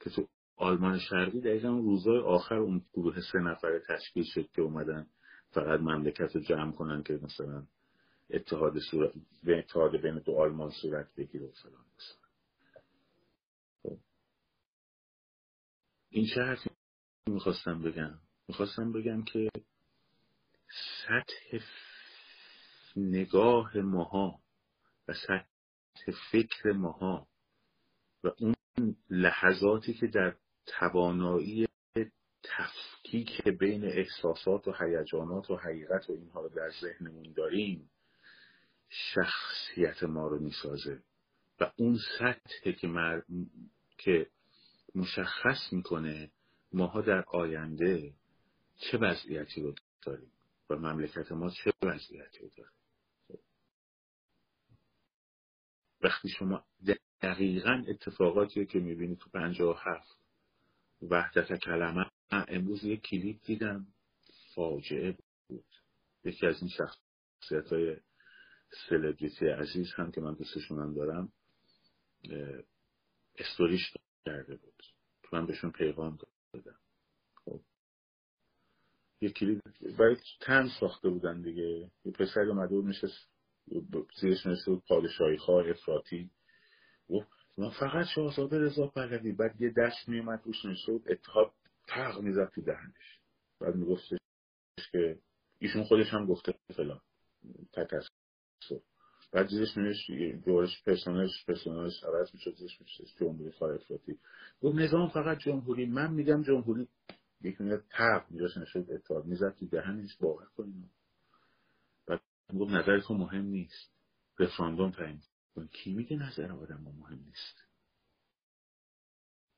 که 0.00 0.10
تو 0.10 0.28
آلمان 0.56 0.98
شرقی 0.98 1.40
دقیقا 1.40 1.68
روزای 1.68 2.18
آخر 2.18 2.54
اون 2.54 2.84
گروه 2.92 3.20
سه 3.32 3.38
نفره 3.38 3.82
تشکیل 3.88 4.24
شد 4.24 4.50
که 4.50 4.62
اومدن 4.62 5.06
فقط 5.50 5.80
مملکت 5.80 6.36
رو 6.36 6.40
جمع 6.40 6.72
کنن 6.72 7.02
که 7.02 7.14
مثلا 7.22 7.66
اتحاد 8.30 8.78
صورت 8.90 9.12
به 9.44 9.58
اتحاد 9.58 9.96
بین 9.96 10.18
دو 10.18 10.36
آلمان 10.38 10.70
صورت 10.70 11.14
بگیره 11.14 11.46
و 11.46 11.52
فلان. 11.52 11.84
خب. 13.82 13.98
این 16.10 16.26
چه 16.34 16.40
حرفی 16.40 16.70
می‌خواستم 17.26 17.82
بگم؟ 17.82 18.18
می‌خواستم 18.48 18.92
بگم 18.92 19.24
که 19.24 19.50
سطح 21.06 21.64
نگاه 22.96 23.76
ماها 23.76 24.40
و 25.08 25.14
سطح 25.14 26.12
فکر 26.32 26.72
ماها 26.72 27.28
و 28.24 28.30
اون 28.38 28.54
لحظاتی 29.10 29.94
که 29.94 30.06
در 30.06 30.36
توانایی 30.66 31.68
تفکیک 32.42 33.42
بین 33.42 33.84
احساسات 33.84 34.68
و 34.68 34.72
هیجانات 34.80 35.50
و 35.50 35.56
حقیقت 35.56 36.10
و 36.10 36.12
اینها 36.12 36.40
رو 36.40 36.48
در 36.48 36.70
ذهنمون 36.80 37.32
داریم 37.32 37.90
شخصیت 38.88 40.02
ما 40.02 40.26
رو 40.26 40.38
می‌سازه. 40.38 41.02
و 41.60 41.72
اون 41.76 41.98
سطح 42.18 42.70
که, 42.72 42.86
مر... 42.86 43.22
که 43.98 44.30
مشخص 44.94 45.72
می‌کنه 45.72 46.30
ماها 46.72 47.00
در 47.00 47.24
آینده 47.24 48.14
چه 48.78 48.98
وضعیتی 48.98 49.62
رو 49.62 49.74
داریم 50.02 50.32
و 50.70 50.76
مملکت 50.76 51.32
ما 51.32 51.50
چه 51.50 51.72
وضعیتی 51.82 52.38
رو 52.38 52.50
داره. 52.56 52.70
وقتی 56.00 56.28
شما 56.28 56.64
دقیقا 57.22 57.84
اتفاقاتی 57.88 58.66
که 58.66 58.78
می‌بینید 58.78 59.18
تو 59.18 59.30
پنجاه 59.30 59.82
هفت 59.84 60.18
وحدت 61.02 61.58
کلمه 61.60 62.10
امروز 62.30 62.84
یک 62.84 63.00
کلیپ 63.00 63.36
دیدم. 63.44 63.86
فاجعه 64.54 65.18
بود. 65.48 65.64
یکی 66.24 66.46
از 66.46 66.56
این 66.60 66.70
شخصیت 66.70 67.72
های 67.72 67.96
سلبریتی 68.70 69.46
عزیز 69.46 69.92
هم 69.96 70.12
که 70.12 70.20
من 70.20 70.34
دوستشون 70.34 70.94
دارم 70.94 71.32
استوریش 73.38 73.92
کرده 74.26 74.56
بود. 74.56 74.82
تو 75.22 75.36
من 75.36 75.46
بهشون 75.46 75.70
پیغام 75.70 76.18
دادم. 76.52 76.78
خب. 77.34 77.60
یه 79.20 79.30
کلید 79.30 79.62
برای 79.98 80.16
تن 80.40 80.68
ساخته 80.80 81.08
بودن 81.08 81.42
دیگه. 81.42 81.90
یه 82.04 82.12
پسر 82.12 82.40
اومده 82.40 82.74
بود 82.74 82.84
میشه 82.84 83.08
زیرش 84.20 84.46
نشسته 84.46 84.70
بود 84.70 84.84
پادشاهی 84.88 85.36
خواه 85.36 85.70
افراتی 85.70 86.30
گفت 87.08 87.28
من 87.58 87.70
فقط 87.70 88.06
شاهزاده 88.14 88.58
رضا 88.58 88.86
پهلوی. 88.86 89.32
بعد 89.32 89.60
یه 89.60 89.70
دست 89.76 90.08
میومد 90.08 90.42
روش 90.44 90.64
نشسته 90.64 90.92
بود 90.92 91.12
اتحاد 91.12 91.52
تق 91.88 92.20
می‌زد 92.20 92.50
تو 92.54 92.62
دهنش. 92.62 93.20
بعد 93.60 93.74
میگفتش 93.74 94.18
که 94.92 95.18
ایشون 95.58 95.84
خودش 95.84 96.06
هم 96.06 96.26
گفته 96.26 96.54
فلان. 96.76 97.00
تکس 98.60 98.82
بعد 99.32 99.46
زیرش 99.48 99.76
نوشت 99.76 100.10
دورش 100.44 100.82
پرسنلش 100.82 101.44
پرسنلش 101.46 102.04
عوض 102.04 102.34
می‌شد 102.34 102.54
زیرش 102.56 102.80
می‌شد 102.80 103.04
جمهوری 103.20 103.50
خواه 103.50 103.74
افراطی. 103.74 104.18
گفت 104.60 104.76
نظام 104.76 105.08
فقط 105.08 105.38
جمهوری. 105.38 105.86
من 105.86 106.12
میگم 106.12 106.42
جمهوری. 106.42 106.88
یک 107.40 107.60
میاد 107.60 107.84
تق 107.90 108.30
میجاش 108.30 108.56
نشد 108.56 108.90
اتحاد 108.90 109.24
می‌زد 109.24 109.54
تو 109.54 109.66
دهنش 109.66 110.16
باور 110.16 110.46
کنیم 110.56 110.90
بعد 112.06 112.20
گفت 112.58 112.72
نظرتون 112.72 113.16
مهم 113.16 113.44
نیست. 113.44 113.92
رفراندوم 114.38 114.90
تعیین 114.90 115.22
کی 115.72 115.94
میگه 115.94 116.16
نظر 116.16 116.52
آدم 116.52 116.80
ما 116.80 116.92
مهم 116.92 117.24
نیست؟ 117.24 117.64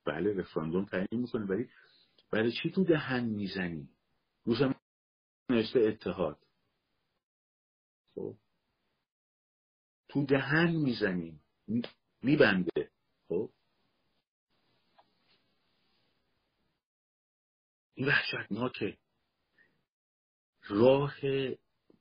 بله 0.04 0.32
رفراندوم 0.32 0.84
تعیین 0.84 1.08
می‌کنه. 1.12 1.44
ولی 1.46 1.68
برای 2.30 2.52
چی 2.62 2.70
تو 2.70 2.84
دهن 2.84 3.24
می‌زنی؟ 3.24 3.88
روزم 4.44 4.74
نوشته 5.50 5.80
اتحاد. 5.80 6.38
خب. 8.14 8.36
تو 10.08 10.24
دهن 10.26 10.70
می‌زنیم 10.70 11.40
میبنده. 12.22 12.90
خب؟ 13.28 13.50
این 17.94 18.08
وحشتناکه. 18.08 18.98
راه 20.68 21.14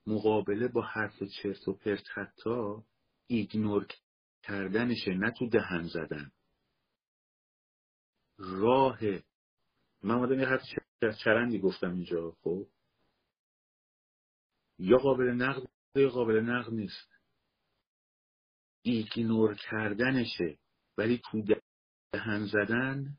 مقابله 0.07 0.67
با 0.67 0.81
حرف 0.81 1.23
چرت 1.23 1.67
و 1.67 1.73
پرت 1.73 2.03
حتی 2.13 2.83
ایگنور 3.27 3.87
کردنشه 4.43 5.11
نه 5.11 5.31
تو 5.31 5.49
دهن 5.49 5.83
زدن. 5.83 6.31
راه 8.37 8.99
من 10.03 10.15
آمدم 10.15 10.39
یه 10.39 10.47
حرف 10.47 10.61
چرندی 11.23 11.59
گفتم 11.59 11.91
اینجا 11.91 12.31
خب؟ 12.31 12.67
یا 14.79 14.97
قابل 14.97 15.25
نقد 15.25 15.69
یا 15.95 16.09
قابل 16.09 16.39
نقد 16.39 16.73
نیست. 16.73 17.16
ایگنور 18.91 19.55
کردنشه 19.55 20.59
ولی 20.97 21.21
تو 21.31 21.41
دهن 22.11 22.45
زدن 22.45 23.17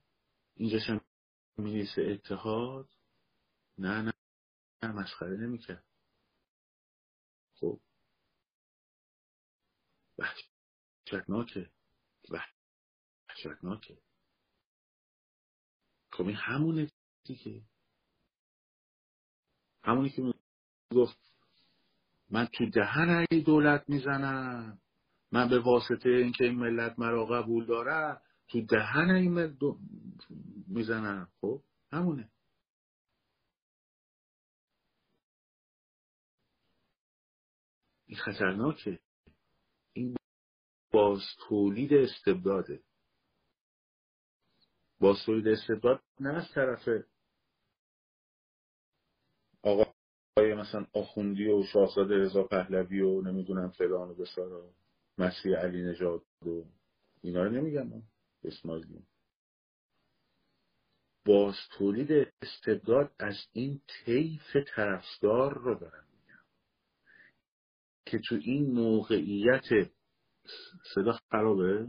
اینجاش 0.56 0.90
هم 0.90 1.00
میریسه 1.58 2.02
اتحاد. 2.02 2.88
نه 3.78 4.02
نه 4.02 4.12
نه 4.82 4.92
مسخره 4.92 5.36
نمی‌کرد. 5.36 5.84
خب. 7.54 7.80
وحشتناکه. 10.18 11.70
وحشتناکه. 13.28 13.98
خب 16.12 16.26
این 16.26 16.36
همونه 16.36 16.90
دیگه. 17.24 17.62
همونی 19.84 20.10
که 20.10 20.34
گفت 20.92 21.18
من 22.30 22.46
تو 22.46 22.70
دهن 22.70 23.24
دولت 23.46 23.88
می‌زنم. 23.88 24.80
من 25.32 25.48
به 25.48 25.58
واسطه 25.58 26.08
اینکه 26.08 26.44
این 26.44 26.58
ملت 26.58 26.98
مرا 26.98 27.26
قبول 27.26 27.66
داره 27.66 28.20
تو 28.48 28.60
دهن 28.60 29.10
این 29.10 29.56
می‌زنم. 30.68 31.28
خب؟ 31.40 31.62
همونه. 31.92 32.30
این 38.06 38.18
خطرناکه. 38.18 38.98
این 39.92 40.16
باز 40.92 41.20
تولید 41.48 41.94
استبداده. 41.94 42.82
باز 45.00 45.16
تولید 45.26 45.48
استبداد 45.48 46.02
نه 46.20 46.34
از 46.34 46.50
طرف 46.54 46.88
آقای 49.62 50.54
مثلا 50.54 50.86
آخوندی 50.94 51.48
و 51.48 51.62
شاهزاده 51.62 52.14
رضا 52.18 52.42
پهلوی 52.42 53.00
و 53.00 53.20
نمی‌دونم 53.20 53.70
فلان 53.70 54.08
و 54.10 54.14
بسارا 54.14 54.70
مسیح 55.18 55.56
علی 55.56 55.82
نژاد 55.82 56.22
و 56.46 56.64
اینا 57.20 57.42
رو 57.42 57.50
نمیگم. 57.50 58.02
اسماعیلی 58.44 59.06
باز 61.24 61.54
تولید 61.78 62.32
استبداد 62.42 63.12
از 63.18 63.36
این 63.52 63.80
طیف 63.86 64.56
طرفدار 64.74 65.58
رو 65.58 65.74
دارم 65.74 66.04
میگم. 66.12 66.44
که 68.06 68.18
تو 68.28 68.34
این 68.34 68.70
موقعیت 68.70 69.90
صدا 70.94 71.18
خرابه؟ 71.30 71.88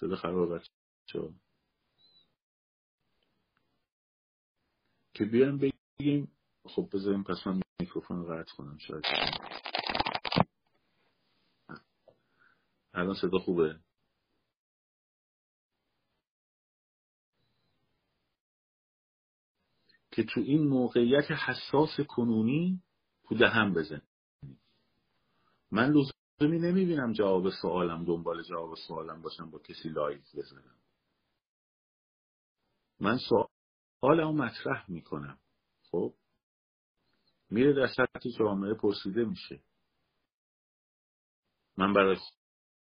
صدا 0.00 0.16
خرابه 0.16 0.54
بچه 0.54 1.34
که 5.14 5.24
بیان 5.24 5.58
بگیم 5.98 6.32
خب 6.64 6.88
بذاریم 6.92 7.22
پس 7.22 7.46
من 7.46 7.60
میکروفون 7.80 8.24
قطع 8.24 8.54
کنم 8.56 8.78
شاید. 8.78 9.04
الان 12.96 13.14
صدا 13.14 13.38
خوبه؟ 13.38 13.80
که 20.10 20.24
تو 20.24 20.40
این 20.40 20.68
موقعیت 20.68 21.30
حساس 21.30 22.00
کنونی 22.08 22.82
تو 23.28 23.34
دهم 23.34 23.74
بزن. 23.74 24.02
من 25.70 25.90
لزومی 25.90 26.58
نمی‌بینم 26.58 27.12
جواب 27.12 27.50
سوالم 27.50 28.04
دنبال 28.04 28.42
جواب 28.42 28.74
سوالم 28.74 29.22
باشم 29.22 29.50
با 29.50 29.58
کسی 29.58 29.88
لایو 29.88 30.20
بزنم. 30.34 30.78
من 33.00 33.18
سوالمو 33.18 34.32
مطرح 34.32 34.90
می‌کنم. 34.90 35.38
خب؟ 35.90 36.14
میره 37.50 37.72
در 37.72 37.86
سطح 37.86 38.28
جامعه 38.38 38.74
پرسیده 38.74 39.24
میشه. 39.24 39.60
من 41.76 41.92
برای 41.92 42.16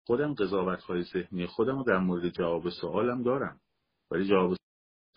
خودم 0.04 0.34
قضاوت 0.34 0.82
های 0.82 1.02
ذهنی 1.02 1.46
خودم 1.46 1.78
رو 1.78 1.84
در 1.84 1.98
مورد 1.98 2.28
جواب 2.28 2.70
سوالم 2.70 3.22
دارم. 3.22 3.60
ولی 4.10 4.28
جواب 4.28 4.56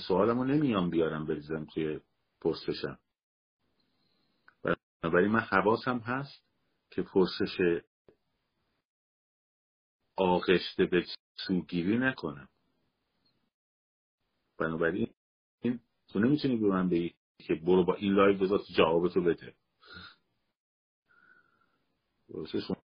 سوالم 0.07 0.39
رو 0.39 0.45
نمیام 0.45 0.89
بیارم 0.89 1.25
بریزم 1.25 1.65
توی 1.65 1.99
پرسشم. 2.41 2.99
ولی 5.03 5.27
من 5.27 5.39
حواسم 5.39 5.97
هست 5.97 6.43
که 6.89 7.01
پرسش 7.01 7.81
آغشته 10.15 10.85
به 10.85 11.05
سوگیری 11.47 11.97
نکنم. 11.97 12.49
بنابراین 14.57 15.13
تو 16.07 16.19
نمی‌تونی 16.19 16.57
به 16.57 16.67
من 16.67 16.89
بگی 16.89 17.15
که 17.37 17.55
برو 17.55 17.83
با 17.85 17.95
این 17.95 18.13
لایو 18.13 18.37
بذار 18.37 18.59
جوابتو 18.77 19.21
بده. 19.21 19.55
شما؟ 22.67 22.84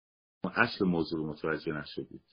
اصل 0.56 0.86
موضوع 0.86 1.20
رو 1.20 1.30
متوجه 1.30 1.74
نشدید. 1.74 2.24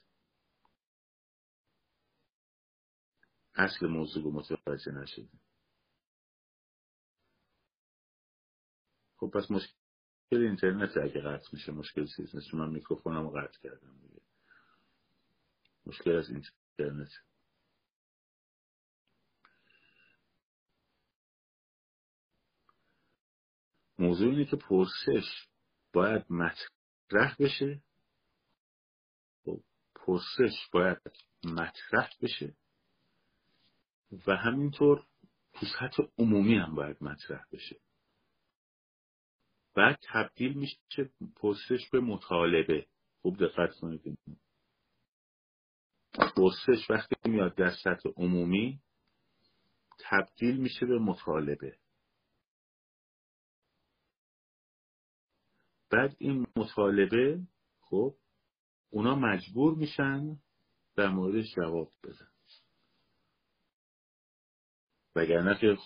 اصل 3.54 3.86
موضوع 3.86 4.24
رو 4.24 4.30
متوجه 4.30 4.92
نشدید. 4.92 5.40
خب 9.16 9.30
پس 9.34 9.50
مشکل 9.50 9.74
اینترنت 10.32 10.96
اگه 10.96 11.20
قطع 11.20 11.48
میشه 11.52 11.72
مشکل 11.72 12.06
چیز 12.16 12.34
نیست. 12.34 12.54
من 12.54 12.70
میکروفونم 12.70 13.28
قطع 13.28 13.60
کردم 13.60 13.98
دیگه. 13.98 14.20
مشکل 15.86 16.16
از 16.16 16.30
اینترنت. 16.30 17.10
موضوع 23.98 24.30
اینه 24.30 24.44
که 24.44 24.56
پرسش 24.56 25.48
باید 25.92 26.24
مطرح 26.30 27.36
بشه 27.38 27.82
پرسش 30.06 30.68
باید 30.72 30.98
مطرح 31.44 32.10
بشه 32.22 32.54
و 34.26 34.36
همینطور 34.36 35.06
سطح 35.78 36.02
عمومی 36.18 36.54
هم 36.54 36.74
باید 36.74 36.96
مطرح 37.00 37.44
بشه. 37.52 37.80
بعد 39.74 39.98
تبدیل 40.12 40.52
میشه 40.52 41.10
پرسش 41.36 41.90
به 41.92 42.00
مطالبه. 42.00 42.86
خوب 43.22 43.46
دقت 43.46 43.74
کنید. 43.80 44.18
پرسش 46.36 46.90
وقتی 46.90 47.14
میاد 47.24 47.54
در 47.54 47.70
سطح 47.70 48.08
عمومی 48.16 48.80
تبدیل 49.98 50.56
میشه 50.56 50.86
به 50.86 50.98
مطالبه. 50.98 51.78
بعد 55.90 56.16
این 56.18 56.46
مطالبه 56.56 57.40
خب 57.80 58.14
اونا 58.94 59.14
مجبور 59.14 59.74
میشن 59.74 60.36
در 60.96 61.08
موردش 61.08 61.54
جواب 61.56 61.92
بدن. 62.02 62.28
وگرنه 65.16 65.58
که 65.60 65.76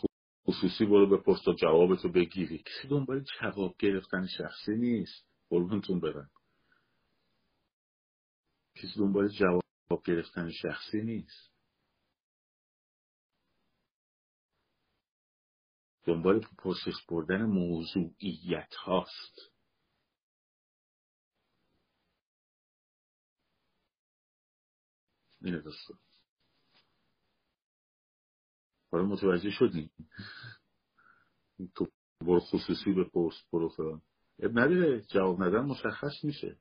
خصوصی 0.46 0.84
برو 0.84 1.06
به 1.06 1.16
پست 1.16 1.48
و 1.48 1.52
جوابتو 1.52 2.08
بگیری. 2.08 2.58
کسی 2.58 2.88
دنبال 2.88 3.24
جواب 3.40 3.76
گرفتن 3.78 4.26
شخصی 4.26 4.76
نیست. 4.76 5.26
قربونتون 5.50 6.00
برم. 6.00 6.30
کسی 8.74 8.98
دنبال 8.98 9.28
جواب 9.28 10.02
گرفتن 10.04 10.50
شخصی 10.50 11.02
نیست. 11.02 11.52
دنبال 16.04 16.40
پرسش 16.58 17.06
بردن 17.08 17.42
موضوعیت 17.42 18.74
هاست. 18.74 19.47
اینه 25.42 25.58
دستان 25.58 25.98
حالا 28.90 29.04
متوجه 29.04 29.50
شدیم 29.50 29.90
تو 31.74 31.86
برو 32.20 32.40
خصوصی 32.40 32.92
به 32.92 33.04
پست 33.04 33.50
برو 33.52 33.68
فران 33.68 34.02
اب 34.38 34.58
نداره 34.58 35.00
جواب 35.00 35.42
ندادن 35.42 35.64
مشخص 35.66 36.24
میشه. 36.24 36.58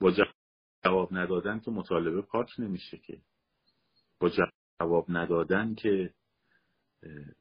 با 0.00 0.12
جواب 0.84 1.08
ندادن 1.14 1.60
که 1.60 1.70
مطالبه 1.70 2.22
پاک 2.22 2.60
نمیشه 2.60 2.98
که. 2.98 3.22
با 4.20 4.30
جواب 4.80 5.06
ندادن 5.08 5.74
که 5.74 6.14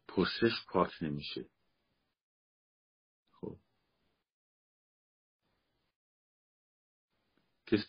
پرسش 0.08 0.66
پاک 0.68 0.92
نمیشه. 1.02 1.50
خب. 3.32 3.58
کسی 7.66 7.84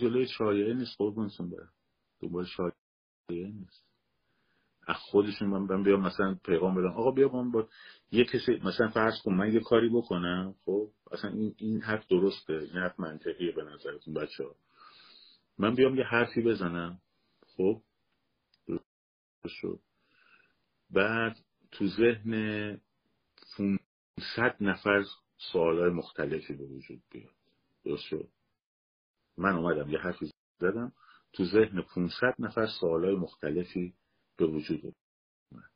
جلوی 0.00 0.26
شایعه 0.26 0.74
نیست؟ 0.74 0.96
قربونتون 0.98 1.50
برم. 1.50 1.72
دنبال 2.20 2.44
شایعه 2.44 3.52
نیست. 3.52 3.88
از 4.86 4.96
خودشون 4.96 5.48
من 5.48 5.82
بیام 5.82 6.00
مثلا 6.00 6.38
پیغام 6.44 6.74
بدم. 6.74 6.92
آقا 6.92 7.10
بیا 7.10 7.28
من 7.28 7.50
با 7.50 7.68
یه 8.12 8.24
کسی 8.24 8.52
مثلا 8.64 8.88
فرض 8.88 9.22
کن 9.24 9.34
من 9.34 9.52
یه 9.52 9.60
کاری 9.60 9.88
بکنم 9.88 10.54
خب؟ 10.64 10.90
اصلا 11.12 11.30
این 11.30 11.54
این 11.56 11.80
حرف 11.80 12.06
درسته. 12.06 12.52
این 12.52 12.82
حرف 12.82 13.00
منطقیه 13.00 13.52
به 13.52 13.64
نظرتون 13.64 14.14
بچه 14.14 14.44
ها 14.44 14.54
من 15.58 15.74
بیام 15.74 15.96
یه 15.96 16.04
حرفی 16.04 16.42
بزنم. 16.42 17.00
خب؟ 17.56 17.82
شد. 19.48 19.80
بعد 20.90 21.36
تو 21.70 21.86
ذهن 21.86 22.32
500 23.56 24.56
نفر 24.60 25.04
سوالای 25.52 25.90
مختلفی 25.90 26.54
به 26.54 26.64
وجود 26.64 27.02
بیاد. 27.10 27.34
درست 27.84 28.02
شد؟ 28.02 28.28
من 29.38 29.54
اومدم 29.54 29.90
یه 29.90 29.98
حرفی 29.98 30.30
زدم. 30.58 30.92
تو 31.32 31.44
ذهن 31.44 31.82
500 31.82 32.34
نفر 32.38 32.66
سوالای 32.80 33.16
مختلفی 33.16 33.94
به 34.36 34.46
وجود 34.46 34.94
اومد. 35.52 35.70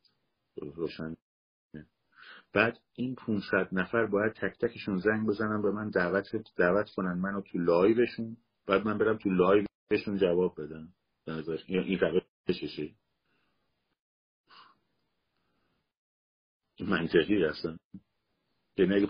بعد 2.53 2.79
این 2.93 3.15
500 3.15 3.67
نفر 3.71 4.05
باید 4.05 4.33
تک 4.33 4.57
تکشون 4.59 4.97
زنگ 4.97 5.27
بزنن 5.27 5.61
به 5.61 5.71
من 5.71 5.89
دعوت 5.89 6.25
دعوت 6.55 6.89
کنن 6.89 7.13
منو 7.13 7.41
تو 7.41 7.57
لایوشون 7.57 8.37
بعد 8.67 8.85
من 8.85 8.97
برم 8.97 9.17
تو 9.17 9.29
لایوشون 9.29 10.17
جواب 10.17 10.61
بدم. 10.61 10.93
این 11.67 11.99
روششه 11.99 12.95
منطقی 16.79 17.43
هستن 17.43 17.77
یعنی 18.77 18.95
اگه 18.95 19.07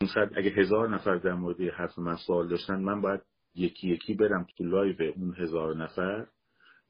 500 0.00 0.30
اگه 0.36 0.50
هزار 0.50 0.94
نفر 0.94 1.16
در 1.16 1.34
مورد 1.34 1.60
حرف 1.60 1.98
من 1.98 2.16
سوال 2.16 2.48
داشتن 2.48 2.80
من 2.80 3.00
باید 3.00 3.20
یکی 3.54 3.88
یکی 3.88 4.14
برم 4.14 4.46
تو 4.56 4.64
لایو 4.64 5.12
اون 5.16 5.34
هزار 5.38 5.76
نفر 5.76 6.26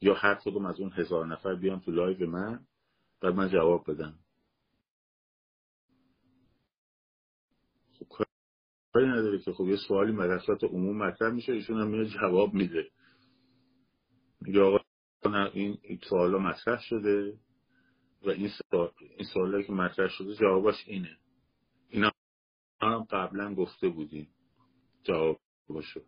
یا 0.00 0.14
هر 0.14 0.34
کدوم 0.34 0.66
از 0.66 0.80
اون 0.80 0.92
هزار 0.92 1.26
نفر 1.26 1.54
بیان 1.54 1.80
تو 1.80 1.90
لایو 1.90 2.30
من 2.30 2.66
بعد 3.20 3.34
من 3.34 3.48
جواب 3.48 3.90
بدم. 3.90 4.18
خب 7.98 8.06
کاری 8.92 9.06
نداره 9.06 9.38
که. 9.38 9.52
خب 9.52 9.64
یه 9.64 9.76
سوالی 9.88 10.12
مدرسات 10.12 10.64
عموم 10.64 10.98
مطرح 10.98 11.32
میشه 11.32 11.52
ایشون 11.52 11.80
هم 11.80 11.88
میاد 11.88 12.06
جواب 12.06 12.54
میده. 12.54 12.90
میگه 14.40 14.60
آقا 14.60 14.78
این 15.52 15.78
سوالا 16.08 16.38
مطرح 16.38 16.80
شده 16.80 17.38
و 18.22 18.30
این 18.30 18.50
سوال 18.70 19.54
این 19.54 19.62
که 19.66 19.72
مطرح 19.72 20.08
شده 20.08 20.34
جوابش 20.34 20.84
اینه. 20.86 21.16
اینا 21.88 22.12
هم 22.80 23.04
قبلا 23.10 23.54
گفته 23.54 23.88
بودیم 23.88 24.28
جواب 25.02 25.40
باشه 25.68 26.00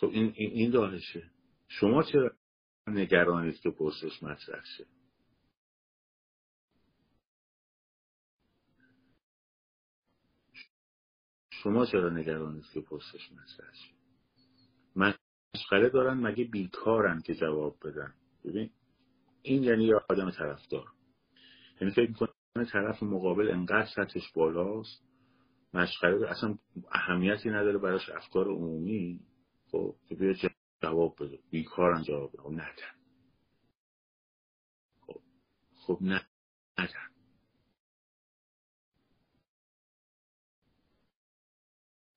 خب 0.00 0.06
این 0.06 0.32
این 0.36 0.70
داهشه 0.70 1.30
شما 1.68 2.02
چرا 2.02 2.30
نگرانید 2.86 3.60
که 3.60 3.70
پرسش 3.70 4.22
مطرح 4.22 4.64
شه؟ 4.76 4.86
شما 11.50 11.86
چرا 11.86 12.10
نگرانید 12.10 12.64
که 12.74 12.80
پرسش 12.80 13.32
مطرح 13.32 13.72
شه؟ 13.72 13.94
مشغله 14.96 15.88
دارن 15.88 16.20
مگه 16.20 16.44
بیکارن 16.44 17.20
که 17.20 17.34
جواب 17.34 17.76
بدن؟ 17.84 18.14
ببین 18.44 18.70
این 19.42 19.62
یعنی 19.62 19.84
یه 19.84 19.94
آدم 20.10 20.30
طرفدار. 20.30 20.86
یعنی 21.80 21.94
فکر 21.94 22.08
می‌کنه 22.08 22.64
طرف 22.72 23.02
مقابل 23.02 23.50
انقدر 23.50 23.88
سطحش 23.96 24.32
بالاست 24.34 25.04
مشغله 25.74 26.30
اصلا 26.30 26.58
اهمیتی 26.92 27.50
نداره 27.50 27.78
براش 27.78 28.08
افکار 28.08 28.48
عمومی. 28.48 29.20
خب 29.72 29.96
بیا 30.18 30.34
جواب 30.82 31.16
بده. 31.20 31.38
بیکارن 31.50 32.02
جواب 32.02 32.32
بده. 32.32 32.42
خب 32.42 32.50
ندن 32.52 32.94
خب 35.00 35.20
خب 35.74 35.98
نه 36.02 36.26
ندن 36.78 37.10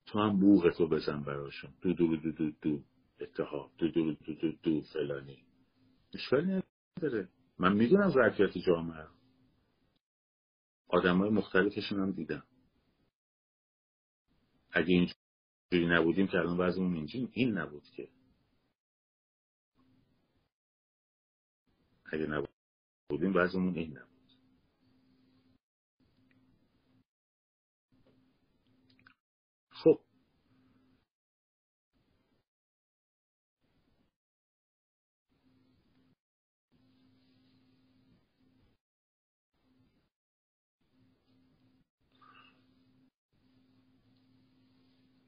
تو 0.05 0.19
هم 0.19 0.39
بوغ 0.39 0.69
تو 0.77 0.87
بزن 0.87 1.23
براشون. 1.23 1.73
دو 1.81 1.93
دو 1.93 2.15
دو 2.17 2.31
دو 2.31 2.51
دو. 2.61 2.83
اتحاد. 3.19 3.71
دو 3.77 3.87
دو 3.87 4.13
دو 4.13 4.33
دو 4.33 4.51
دو 4.63 4.81
فلانی. 4.81 5.45
اشکالی 6.13 6.63
نداره. 6.97 7.29
من 7.59 7.73
می‌دونم 7.73 8.09
ظرفیت 8.09 8.57
جامعه 8.57 9.07
آدم 10.87 11.17
های 11.17 11.29
مختلفشون 11.29 11.99
هم 11.99 12.11
دیدم. 12.11 12.43
اگه 14.71 14.93
اینجوری 15.73 15.95
نبودیم 15.95 16.27
که 16.27 16.37
الان 16.37 16.57
وضعمون 16.57 16.93
اینجوری 16.93 17.29
این 17.33 17.57
نبود 17.57 17.83
که. 17.83 18.07
اگه 22.05 22.27
نبودیم 22.27 23.35
وضعمون 23.35 23.75
این 23.75 23.97
نبود. 23.97 24.12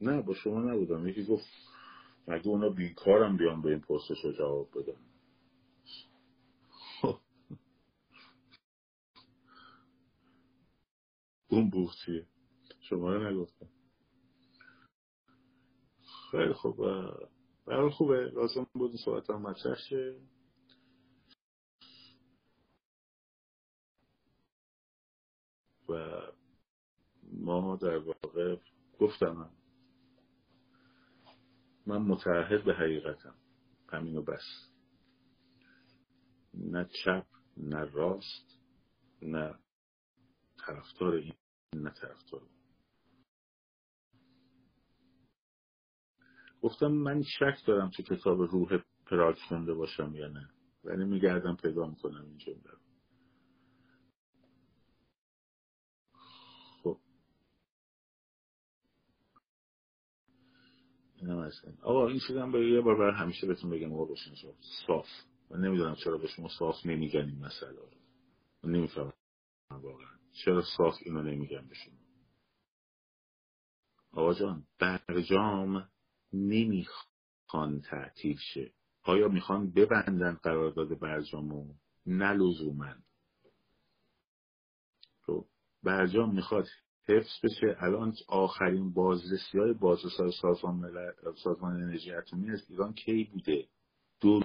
نه 0.00 0.22
با 0.22 0.34
شما 0.34 0.60
نبودم. 0.60 1.08
یکی 1.08 1.24
گفت 1.24 1.46
مگه 2.28 2.48
اونا 2.48 2.68
بیکارم 2.68 3.36
بیان 3.36 3.62
به 3.62 3.68
این 3.68 3.80
پرسش 3.80 4.24
رو 4.24 4.32
جواب 4.32 4.70
بدن 4.70 5.00
خب. 7.00 7.20
اون 11.48 11.70
بوختیه 11.70 12.26
شما 12.80 13.14
رو 13.14 13.30
نگفتم. 13.30 13.68
خیلی 16.30 16.52
خوب. 16.52 16.76
برای 17.66 17.90
خوبه. 17.90 18.30
لازم 18.30 18.66
بود 18.74 18.90
این 18.90 18.98
صحبت 19.04 19.30
هم 19.30 19.42
مطرح 19.42 19.76
شه. 19.76 20.20
و 25.88 26.20
ما 27.32 27.76
در 27.76 27.98
واقع 27.98 28.56
گفتم 29.00 29.55
من 31.86 31.98
متعهد 31.98 32.64
به 32.64 32.74
حقیقتم. 32.74 33.34
همینو 33.92 34.22
بس. 34.22 34.70
نه 36.54 36.88
چپ 37.04 37.26
نه 37.56 37.84
راست 37.84 38.60
نه 39.22 39.54
طرفدار 40.66 41.14
این 41.14 41.34
نه 41.76 41.90
طرفدار 41.90 42.42
گفتم 46.62 46.86
من 46.86 47.22
شک 47.22 47.66
دارم 47.66 47.90
تو 47.90 48.02
کتاب 48.02 48.40
روح 48.42 48.82
پراگ 49.06 49.36
خونده 49.48 49.74
باشم 49.74 50.14
یا 50.14 50.28
نه. 50.28 50.50
ولی 50.84 51.04
میگردم 51.04 51.56
پیدا 51.56 51.86
می‌کنم 51.86 52.24
این 52.24 52.38
جمله 52.38 52.85
آقا 61.82 62.08
این 62.08 62.20
چیزم 62.26 62.52
به 62.52 62.70
یه 62.70 62.80
بار 62.80 62.98
برای 62.98 63.14
همیشه 63.14 63.46
بهتون 63.46 63.70
بگم 63.70 63.92
آقا 63.92 64.04
باشین 64.04 64.34
صاف 64.86 65.06
من 65.50 65.60
نمی‌دونم 65.60 65.94
چرا 65.94 66.18
به 66.18 66.28
شما 66.28 66.48
صاف 66.48 66.86
نمیگن 66.86 67.20
این 67.20 67.38
مسئله 67.44 67.70
رو. 67.70 67.90
من 68.64 68.70
نمی‌فهمم 68.70 69.12
واقعا. 69.70 70.16
چرا 70.44 70.62
صاف 70.76 70.94
اینو 71.02 71.22
نمیگن 71.22 71.66
به 71.68 71.74
شما؟ 71.74 71.94
آقا 74.12 74.34
جان 74.34 74.66
برجام 74.78 75.88
نمی‌خوان 76.32 77.80
تعطیل 77.80 78.38
شه. 78.54 78.72
آیا 79.02 79.28
می‌خوان 79.28 79.70
ببندن 79.70 80.34
قرارداد 80.34 80.98
برجامو؟ 80.98 81.74
نه 82.06 82.32
لزوما. 82.32 82.94
خب، 85.22 85.46
برجام 85.82 86.34
می‌خواد 86.34 86.66
حفظ 87.08 87.44
بشه. 87.44 87.76
الان 87.80 88.14
آخرین 88.28 88.92
بازرسی 88.92 89.58
های 89.58 89.72
بازرسای 89.72 90.32
سازمان, 90.42 90.92
سازمان 91.44 91.82
انرژی 91.82 92.12
اتمی 92.12 92.50
از 92.50 92.70
ایران 92.70 92.92
کی 92.92 93.24
بوده؟ 93.24 93.66
دو 94.20 94.40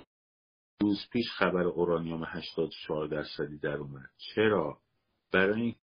روز 0.82 0.98
پیش 1.12 1.32
خبر 1.32 1.64
اورانیوم 1.64 2.24
84 2.24 3.08
درصدی 3.08 3.58
در 3.58 3.78
اومد. 3.78 4.10
چرا؟ 4.18 4.78
برای 5.32 5.76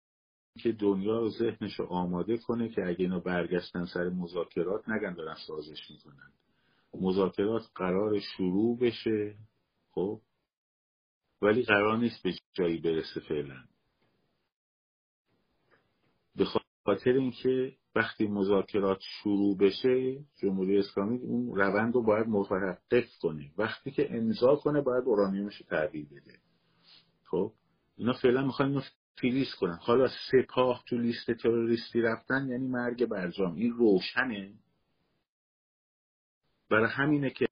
اینکه 0.55 0.73
دنیا 0.73 1.19
رو 1.19 1.31
ذهنش 1.31 1.75
رو 1.75 1.87
آماده 1.87 2.39
کنه 2.39 2.69
که 2.69 2.87
اگه 2.87 3.01
اینا 3.01 3.21
برگشتن 3.21 3.85
سر 3.85 4.09
مذاکرات 4.09 4.89
نگن 4.89 5.15
دارن 5.15 5.37
سازش 5.47 5.91
می‌کنن. 5.91 6.33
مذاکرات 6.95 7.63
قرار 7.75 8.21
شروع 8.21 8.79
بشه 8.79 9.37
خب؟ 9.91 10.21
ولی 11.43 11.63
قرار 11.63 11.99
نیست 11.99 12.23
به 12.23 12.35
جایی 12.53 12.79
برسه 12.79 13.21
فعلا. 13.21 13.65
خاطر 16.89 17.13
اینکه 17.13 17.73
وقتی 17.95 18.27
مذاکرات 18.27 18.99
شروع 19.01 19.57
بشه 19.57 20.19
جمهوری 20.43 20.79
اسلامی 20.79 21.19
اون 21.19 21.57
روند 21.57 21.95
رو 21.95 22.03
باید 22.03 22.27
متوقف 22.29 23.05
کنه. 23.21 23.51
وقتی 23.59 23.91
که 23.91 24.17
امضا 24.17 24.57
کنه 24.57 24.81
باید 24.81 25.05
اورانیومش 25.05 25.63
تحویل 25.69 26.07
بده. 26.07 26.39
خب؟ 27.25 27.53
اینا 27.97 28.13
فعلا 28.13 28.43
می‌خوان 28.43 28.69
اینو 28.69 28.83
فریز 29.21 29.55
کنن. 29.61 29.79
حالا 29.81 30.09
سپاه 30.31 30.85
تو 30.87 30.99
لیست 30.99 31.31
تروریستی 31.31 32.01
رفتن 32.01 32.49
یعنی 32.49 32.69
مرگ 32.69 33.07
برجام. 33.07 33.55
این 33.55 33.73
روشنه. 33.73 34.55
برای 36.71 36.91
همینه 36.91 37.31
که 37.31 37.47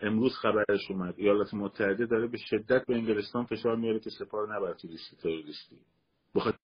امروز 0.00 0.32
خبرش 0.32 0.90
اومد. 0.90 1.14
ایالات 1.16 1.54
متحده 1.54 2.06
داره 2.06 2.26
به 2.26 2.38
شدت 2.38 2.86
به 2.86 2.94
انگلستان 2.94 3.44
فشار 3.44 3.76
میاره 3.76 4.00
که 4.00 4.10
سپاه 4.10 4.40
رو 4.40 4.52
نبر 4.52 4.74
تو 4.74 4.88
لیست 4.88 5.20
تروریستی. 5.22 5.78
بخاطر 6.34 6.58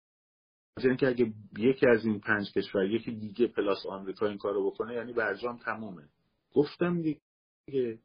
اینکه 0.85 1.09
اگه 1.09 1.33
یکی 1.59 1.87
از 1.87 2.05
این 2.05 2.21
پنج 2.21 2.53
کشور 2.53 2.85
یکی 2.85 3.13
دیگه 3.13 3.47
پلاس 3.47 3.87
آمریکا 3.87 4.27
این 4.27 4.39
کارو 4.39 4.71
بکنه 4.71 4.95
یعنی 4.95 5.13
برجام 5.13 5.59
تمومه 5.59 6.09
گفتم 6.55 7.03
دیگه. 7.03 7.99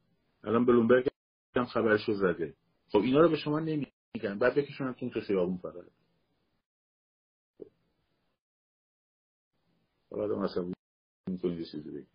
الان 0.44 0.64
بلومبرگ 0.64 1.08
هم 1.56 1.64
خبرشو 1.64 2.12
زده. 2.12 2.54
خب 2.88 2.98
اینا 2.98 3.20
رو 3.20 3.28
به 3.28 3.36
شما 3.36 3.60
نمیگن. 3.60 4.38
بعد 4.40 4.54
بکشونتون 4.54 5.10
تو 5.10 5.20
خیابون 5.20 5.56
فقط 5.56 5.84
حالا 10.10 10.38
مثلا 10.38 10.72
چیزی 11.72 12.06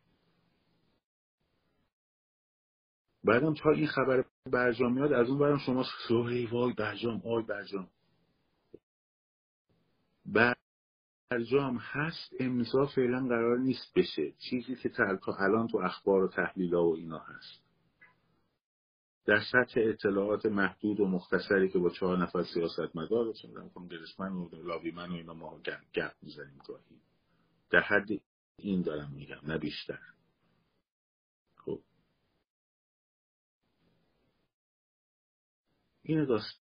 بعدم 3.23 3.53
تا 3.53 3.71
این 3.71 3.87
خبر 3.87 4.25
برجام 4.45 4.93
میاد 4.93 5.13
از 5.13 5.29
اون 5.29 5.39
برم 5.39 5.57
شما 5.57 5.85
سوهی 6.07 6.45
وای 6.45 6.73
برجام 6.73 7.21
آی 7.25 7.43
برجام 7.43 7.89
برجام 10.33 11.77
هست 11.77 12.33
امضا 12.39 12.85
فعلا 12.85 13.27
قرار 13.27 13.57
نیست 13.57 13.93
بشه. 13.95 14.31
چیزی 14.31 14.75
که 14.75 14.89
تا 14.89 15.35
الان 15.39 15.67
تو 15.67 15.77
اخبار 15.77 16.23
و 16.23 16.27
تحلیل 16.27 16.73
و 16.73 16.93
اینا 16.97 17.19
هست. 17.19 17.69
در 19.25 19.41
سطح 19.51 19.81
اطلاعات 19.83 20.45
محدود 20.45 20.99
و 20.99 21.07
مختصری 21.07 21.69
که 21.69 21.79
با 21.79 21.89
چهار 21.89 22.17
نفر 22.17 22.43
سیاست 22.43 22.95
مدار 22.95 23.33
چون 23.33 23.69
کنگرسمن 23.69 24.31
و 24.31 24.49
لاویمن 24.63 25.09
و 25.11 25.13
اینا 25.13 25.33
ما 25.33 25.59
گپ 25.95 26.13
می‌زنیم 26.21 26.57
گاهی. 26.67 27.01
در 27.69 27.81
حد 27.81 28.07
این 28.57 28.81
دارم 28.81 29.11
میگم 29.11 29.39
نه 29.43 29.57
بیشتر. 29.57 29.99
خب. 31.55 31.81
این 36.03 36.25
داستان 36.25 36.58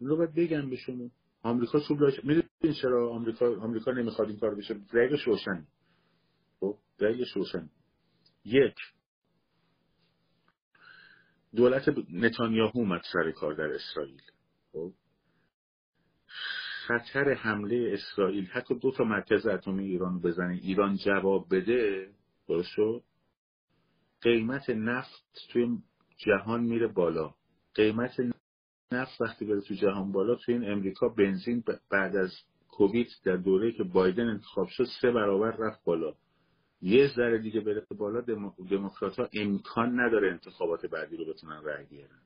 رو 0.00 0.16
باید 0.16 0.34
بگم 0.34 0.70
به 0.70 0.76
شما. 0.76 1.10
آمریکا 1.42 1.80
چوب 1.80 2.00
لاش 2.00 2.24
می‌دونین 2.24 2.80
چرا 2.82 3.10
آمریکا 3.10 3.60
آمریکا 3.60 3.92
نمی‌خواد 3.92 4.28
این 4.28 4.38
کار 4.38 4.54
بشه؟ 4.54 4.74
دقیقش 4.74 5.22
روشن 5.22 5.66
خب 6.60 6.78
دقیقش 7.00 7.32
روشن 7.36 7.70
یک 8.44 8.74
دولت 11.56 11.88
نتانیاهو 12.10 12.78
اومد 12.78 13.02
سر 13.12 13.30
کار 13.30 13.54
در 13.54 13.74
اسرائیل. 13.74 14.22
خب 14.72 14.92
خطر 16.86 17.32
حمله 17.32 17.92
اسرائیل. 17.92 18.44
حتی 18.44 18.78
دو 18.78 18.90
تا 18.90 19.04
مرکز 19.04 19.46
اتمی 19.46 19.84
ایران 19.84 20.20
بزنه. 20.20 20.54
ایران 20.54 20.96
جواب 20.96 21.46
بده. 21.50 22.12
درست 22.48 22.76
قیمت 24.22 24.70
نفت 24.70 25.26
توی 25.52 25.78
جهان 26.16 26.64
میره 26.64 26.86
بالا. 26.86 27.34
قیمت 27.74 28.20
نفت 28.92 29.20
وقتی 29.20 29.44
بره 29.44 29.60
تو 29.60 29.74
جهان 29.74 30.12
بالا 30.12 30.34
توی 30.34 30.54
این 30.54 30.72
امریکا 30.72 31.08
بنزین 31.08 31.64
بعد 31.90 32.16
از 32.16 32.32
کووید 32.68 33.08
در 33.24 33.36
دوره 33.36 33.72
که 33.72 33.84
بایدن 33.84 34.28
انتخاب 34.28 34.68
شد 34.68 34.86
سه 35.00 35.10
برابر 35.10 35.50
رفت 35.50 35.84
بالا. 35.84 36.14
یه 36.82 37.08
ذره 37.16 37.38
دیگه 37.38 37.60
بره 37.60 37.86
بالا 37.98 38.20
دموکرات 38.70 39.18
ها 39.18 39.28
امکان 39.34 40.00
نداره 40.00 40.30
انتخابات 40.30 40.86
بعدی 40.86 41.16
رو 41.16 41.24
بتونن 41.24 41.64
رأی 41.64 41.84
بیارن. 41.86 42.20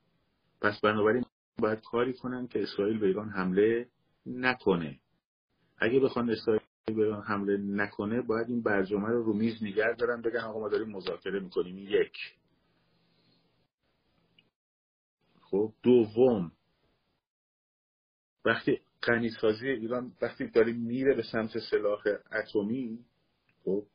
پس 0.60 0.80
بنابراین 0.80 1.24
باید 1.58 1.80
کاری 1.80 2.12
کنن 2.12 2.46
که 2.46 2.62
اسرائیل 2.62 2.98
به 2.98 3.06
ایران 3.06 3.28
حمله 3.28 3.88
نکنه. 4.26 4.98
اگه 5.78 6.00
بخوان 6.00 6.30
اسرائیل 6.30 6.62
به 6.86 7.02
ایران 7.02 7.22
حمله 7.22 7.56
نکنه 7.56 8.22
باید 8.22 8.48
این 8.48 8.62
برجامه 8.62 9.08
رو 9.08 9.22
رو 9.22 9.32
میز 9.32 9.62
نگه 9.62 9.94
دارن 9.98 10.22
بگن 10.22 10.40
آقا 10.40 10.60
ما 10.60 10.68
داریم 10.68 10.88
مذاکره 10.88 11.40
می‌کنیم. 11.40 11.78
یک. 11.78 12.12
خب 15.53 15.72
دوم 15.82 16.53
وقتی 18.44 18.80
غنیسازی 19.03 19.68
ایران 19.68 20.12
وقتی 20.22 20.46
داریم 20.46 20.76
میره 20.76 21.14
به 21.14 21.22
سمت 21.22 21.59
سلاح 21.70 22.03
اتمی 22.32 22.98
خب 23.64 23.86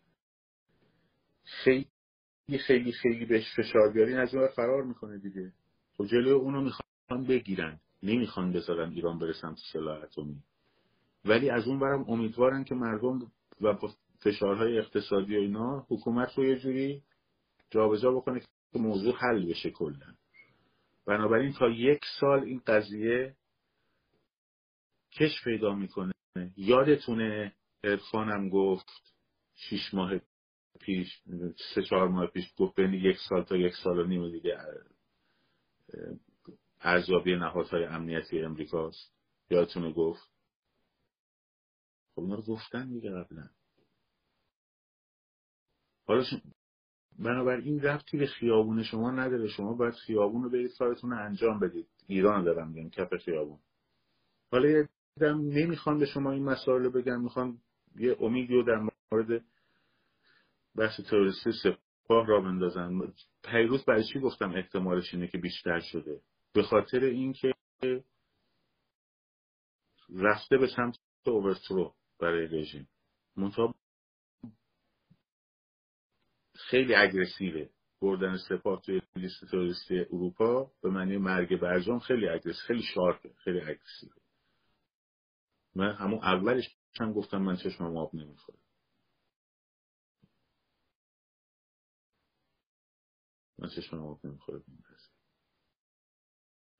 خیلی 1.43 1.87
خیلی 2.67 2.91
خیلی 2.91 3.25
بهش 3.25 3.55
فشار 3.55 3.93
بیارین 3.93 4.17
از 4.17 4.35
اون 4.35 4.47
فرار 4.47 4.83
می‌کنه 4.83 5.17
دیگه. 5.17 5.53
خب 5.97 6.05
جلوی 6.05 6.31
اونو 6.31 6.61
می‌خوان 6.61 7.23
بگیرن 7.27 7.79
نمی‌خوان 8.03 8.53
بذارن 8.53 8.91
ایران 8.91 9.19
بره 9.19 9.33
سمت 9.33 9.57
سلاح 9.73 10.03
اتمی. 10.03 10.43
ولی 11.25 11.49
از 11.49 11.67
اون 11.67 11.79
برم 11.79 12.05
امیدوارن 12.07 12.63
که 12.63 12.75
مردم 12.75 13.31
و 13.61 13.77
فشارهای 14.23 14.77
اقتصادی 14.79 15.37
و 15.37 15.39
اینا 15.39 15.85
حکومت 15.89 16.37
رو 16.37 16.45
یه 16.45 16.59
جوری 16.59 17.03
جابجا 17.69 18.11
بکنه 18.11 18.39
که 18.39 18.79
موضوع 18.79 19.15
حل 19.15 19.49
بشه 19.49 19.71
کلا. 19.71 20.16
بنابراین 21.07 21.53
تا 21.53 21.69
یک 21.69 22.01
سال 22.19 22.43
این 22.43 22.61
قضیه 22.67 23.35
کش 25.11 25.43
پیدا 25.43 25.75
می‌کنه. 25.75 26.13
یادتونه 26.57 27.55
عرفانم 27.83 28.49
گفت 28.49 29.15
شیش 29.55 29.93
ماه 29.93 30.11
پیش 30.79 31.21
سه 31.75 31.83
چهار 31.83 32.07
ماه 32.07 32.27
پیش 32.27 32.53
گفت 32.57 32.75
بین 32.75 32.93
یک 32.93 33.17
سال 33.29 33.43
تا 33.43 33.57
یک 33.57 33.73
سال 33.83 33.99
و 33.99 34.05
نیم 34.07 34.31
دیگه 34.31 34.57
ارزیابی 36.81 37.35
نهادهای 37.35 37.83
امنیتی 37.83 38.41
امریکاست. 38.41 39.13
یادتونه 39.49 39.93
گفت؟ 39.93 40.29
خب 42.15 42.21
اینا 42.21 42.35
رو 42.35 42.41
گفتن 42.41 42.89
دیگه 42.93 43.11
قبلا. 43.11 43.49
حالا 46.05 46.23
بنابراین 47.19 47.81
رفتی 47.81 48.17
به 48.17 48.25
خیابون 48.25 48.83
شما 48.83 49.11
نداره. 49.11 49.47
شما 49.47 49.73
باید 49.73 49.93
خیابون 49.93 50.43
رو 50.43 50.49
برید 50.49 50.77
کارتون 50.77 51.11
رو 51.11 51.25
انجام 51.25 51.59
بدید. 51.59 51.87
ایران 52.07 52.43
دارم 52.43 52.71
میگم 52.71 52.89
کف 52.89 53.15
خیابون. 53.15 53.59
حالا 54.51 54.69
یه 54.69 54.89
نمی‌خوان 55.33 55.99
به 55.99 56.05
شما 56.05 56.31
این 56.31 56.43
مسائل 56.43 56.83
رو 56.83 56.91
بگن 56.91 57.21
می‌خوان 57.21 57.57
یه 57.95 58.17
امیدی 58.19 58.53
رو 58.53 58.63
در 58.63 58.89
مورد 59.11 59.43
بحث 60.75 61.01
تروریستی 61.09 61.51
سپاه 61.63 62.27
را 62.27 62.41
بندازن 62.41 63.13
پیروز 63.43 63.85
برای 63.85 64.03
چی 64.13 64.19
گفتم 64.19 64.51
احتمالش 64.51 65.13
اینه 65.13 65.27
که 65.27 65.37
بیشتر 65.37 65.79
شده؟ 65.79 66.21
به 66.53 66.63
خاطر 66.63 67.03
اینکه 67.03 67.53
رفته 70.15 70.57
به 70.57 70.67
سمت 70.75 70.97
اوورترو 71.25 71.93
برای 72.19 72.47
رژیم. 72.47 72.87
منتها 73.37 73.75
خیلی 76.69 76.95
اگرسیوه 76.95 77.69
بردن 78.01 78.37
سپاه 78.37 78.81
توی 78.81 79.01
لیست 79.15 79.45
تروریستی 79.45 79.99
اروپا 79.99 80.71
به 80.81 80.89
معنی 80.89 81.17
مرگ 81.17 81.59
برجام 81.59 81.99
خیلی 81.99 82.27
اگرسیو 82.27 82.53
خیلی 82.67 82.83
شارپه 82.83 83.33
خیلی 83.43 83.61
اگرسیوه 83.61 84.15
من 85.75 85.95
همون 85.95 86.19
اولش 86.19 86.77
هم 86.99 87.13
گفتم 87.13 87.37
من 87.37 87.55
چشمم 87.55 87.97
آب 87.97 88.15
نمی‌خوره. 88.15 88.57
من 93.59 93.69
چشمم 93.69 94.05
آب 94.05 94.25
نمی‌خوره 94.25 94.61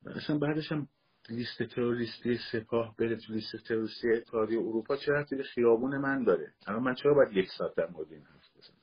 اصلا 0.06 0.38
بعدش 0.38 0.72
هم 0.72 0.88
لیست 1.30 1.64
تروریستی 1.64 2.40
سپاه 2.52 2.96
بره 2.96 3.16
تو 3.16 3.34
لیست 3.34 3.56
تروریستی 3.56 4.12
اتحادیه 4.12 4.60
اروپا 4.60 4.98
چه 4.98 5.12
رفتی 5.12 5.36
به 5.36 5.44
خیابون 5.44 5.98
من 5.98 6.24
داره؟ 6.24 6.54
الان 6.68 6.84
من 6.84 6.96
چرا 6.96 7.14
باید 7.14 7.38
یک 7.38 7.50
ساعت 7.58 7.76
در 7.76 7.88
مورد 7.88 8.14
این 8.14 8.24
حرف 8.24 8.58
بزنم 8.58 8.78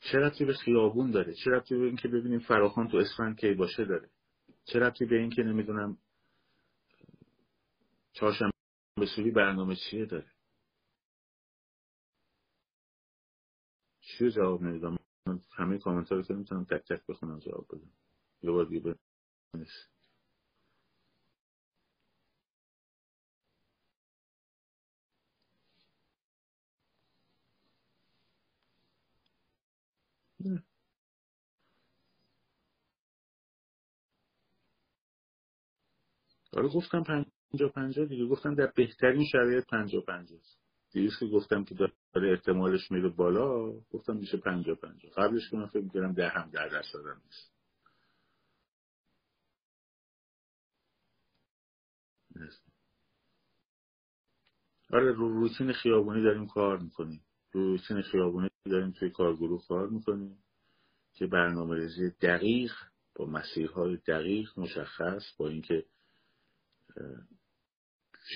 چه 0.00 0.18
رفتی 0.18 0.44
به 0.44 0.54
خیابون 0.54 1.10
داره؟ 1.10 1.34
چه 1.34 1.50
رفتی 1.50 1.76
به 1.76 1.84
اینکه 1.86 2.08
ببینیم 2.08 2.38
فراخان 2.38 2.88
تو 2.88 2.96
اسفند 2.96 3.38
کی 3.38 3.54
باشه 3.54 3.84
داره؟ 3.84 4.10
چه 4.64 4.78
رفتی 4.78 5.04
به 5.04 5.16
اینکه 5.16 5.42
نمی‌دونم 5.42 5.98
چهارشنبه 8.12 8.52
سوری 9.16 9.30
برنامه 9.30 9.76
چیه 9.76 10.06
داره؟ 10.06 10.30
چیه 14.00 14.30
جواب 14.30 14.62
نمیدم؟ 14.62 14.96
همه 15.56 15.78
کامنت 15.78 16.12
رو 16.12 16.22
که 16.22 16.34
نمی‌تونم 16.34 16.64
تک 16.64 16.88
تک 16.88 17.06
بخونم 17.08 17.38
جواب 17.38 17.66
بدم. 17.70 17.92
یه 18.42 18.50
بار 18.50 18.64
دیگه 18.64 18.94
آره 36.52 36.68
گفتم 36.68 37.02
پنجا 37.02 37.68
پنجا 37.68 38.04
دیگه. 38.04 38.26
گفتم 38.26 38.54
در 38.54 38.66
بهترین 38.76 39.26
شرایط 39.32 39.66
پنجا 39.66 40.00
پنجا 40.00 40.36
دیروز 40.92 41.18
که 41.20 41.26
گفتم 41.26 41.64
که 41.64 41.74
داره 41.74 42.30
احتمالش 42.30 42.90
میره 42.90 43.08
بالا 43.08 43.72
گفتم 43.72 44.16
میشه 44.16 44.36
پنجا 44.36 44.74
پنجا 44.74 45.08
قبلش 45.16 45.50
که 45.50 45.56
من 45.56 45.66
فکر 45.66 45.82
می‌کردم 45.84 46.12
ده 46.12 46.28
هم 46.28 46.50
در 46.50 46.68
درصد 46.68 46.98
نیست. 47.24 47.52
آره 54.92 55.12
رو 55.12 55.28
روتین 55.28 55.72
خیابونی 55.72 56.22
داریم 56.22 56.46
کار 56.46 56.78
می‌کنیم. 56.78 57.22
رو 57.52 57.60
روتین 57.64 58.02
خیابونی 58.02 58.50
داریم 58.64 58.90
توی 58.90 59.10
کارگروه 59.10 59.66
کار 59.68 59.88
می‌کنیم 59.88 60.38
که 61.14 61.26
برنامه 61.26 61.76
ریزی 61.76 62.10
دقیق 62.10 62.72
با 63.14 63.26
مسیرهای 63.26 63.96
دقیق 63.96 64.48
مشخص 64.56 65.36
با 65.38 65.48
اینکه 65.48 65.86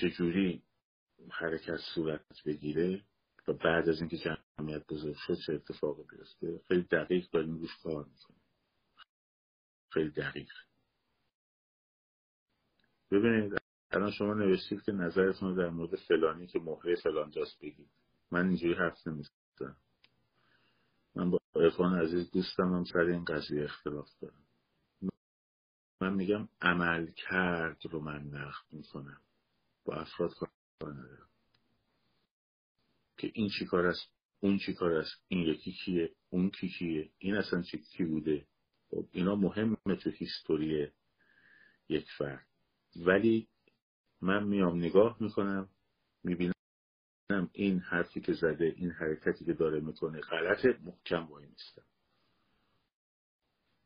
چجوری 0.01 0.63
حرکت 1.29 1.77
صورت 1.95 2.43
بگیره 2.45 3.03
و 3.47 3.53
بعد 3.53 3.89
از 3.89 3.99
اینکه 3.99 4.17
جمعیت 4.17 4.87
بزرگ 4.87 5.15
شد 5.15 5.37
چه 5.45 5.53
اتفاقی 5.53 6.03
بیفته. 6.11 6.61
خیلی 6.67 6.83
دقیق 6.83 7.29
داریم 7.29 7.57
روش 7.57 7.77
کار 7.83 8.05
می‌کنیم. 8.05 8.41
خیلی 9.89 10.09
دقیق. 10.09 10.51
ببینید 13.11 13.53
الان 13.91 14.11
شما 14.11 14.33
نوشتید 14.33 14.81
که 14.81 14.91
نظرتون 14.91 15.55
در 15.55 15.69
مورد 15.69 15.95
فلانی 15.95 16.47
که 16.47 16.59
مهره 16.59 16.95
فلان 16.95 17.31
جاست 17.31 17.59
بگید. 17.61 17.89
من 18.35 18.47
اینجوری 18.47 18.73
حرف 18.73 19.07
نمی‌زنم. 19.07 19.77
من 21.15 21.29
با 21.29 21.39
ارفان 21.55 21.99
عزیز 21.99 22.31
دوستم 22.31 22.73
هم 22.73 22.83
سر 22.83 22.99
این 22.99 23.25
قضیه 23.25 23.63
اختلاف 23.63 24.09
دارم. 24.21 24.43
من 26.01 26.13
میگم 26.13 26.49
عمل 26.61 27.11
کرد 27.11 27.85
رو 27.85 27.99
من 27.99 28.23
نقد 28.23 28.65
می‌کنم. 28.71 29.21
با 29.85 29.95
افراد 29.95 30.33
کار 30.33 30.49
ندارم. 30.81 31.29
که 33.17 33.31
این 33.33 33.49
چی 33.59 33.65
کار 33.65 33.85
است 33.85 34.11
اون 34.39 34.57
چی 34.57 34.73
کار 34.73 34.91
است 34.91 35.23
این 35.27 35.39
یکی 35.39 35.71
کیه 35.71 36.15
اون 36.29 36.49
کی 36.49 36.69
کیه 36.69 37.09
این 37.17 37.35
اصلا 37.35 37.61
چی 37.61 37.77
کی 37.77 38.03
بوده؟ 38.03 38.47
خب 38.89 39.05
اینا 39.11 39.35
مهمه 39.35 39.77
تو 40.03 40.09
هیستوری 40.09 40.91
یک 41.89 42.07
فرد. 42.17 42.47
ولی 42.95 43.47
من 44.21 44.43
میام 44.43 44.77
نگاه 44.79 45.17
می‌کنم 45.19 45.69
می‌بینم 46.23 46.54
این 47.53 47.79
حرفی 47.79 48.21
که 48.21 48.33
زده 48.33 48.65
این 48.65 48.91
حرکتی 48.91 49.45
که 49.45 49.53
داره 49.53 49.79
می‌کنه 49.79 50.21
غلط 50.21 50.65
محکم 50.65 51.25
وای 51.27 51.47
نیستم 51.47 51.85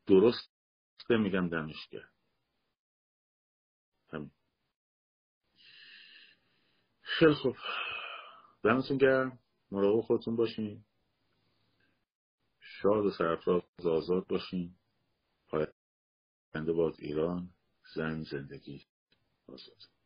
درست 0.08 0.50
میگم 1.10 1.50
دمش 1.50 1.90
همین. 4.14 4.32
خیلی 7.02 7.34
خوب. 7.34 7.56
دمتون 8.64 8.98
گرم. 8.98 9.40
مراقب 9.72 10.02
خودتون 10.02 10.36
باشین. 10.36 10.86
شاد 12.60 13.06
و 13.06 13.12
سرفراز 13.12 13.64
آزاد 13.86 14.28
باشین. 14.28 14.76
پاینده 15.48 16.74
باد 16.74 16.96
ایران. 17.00 17.50
زن 17.96 18.24
زندگی. 18.24 18.86
آزاد. 19.48 19.99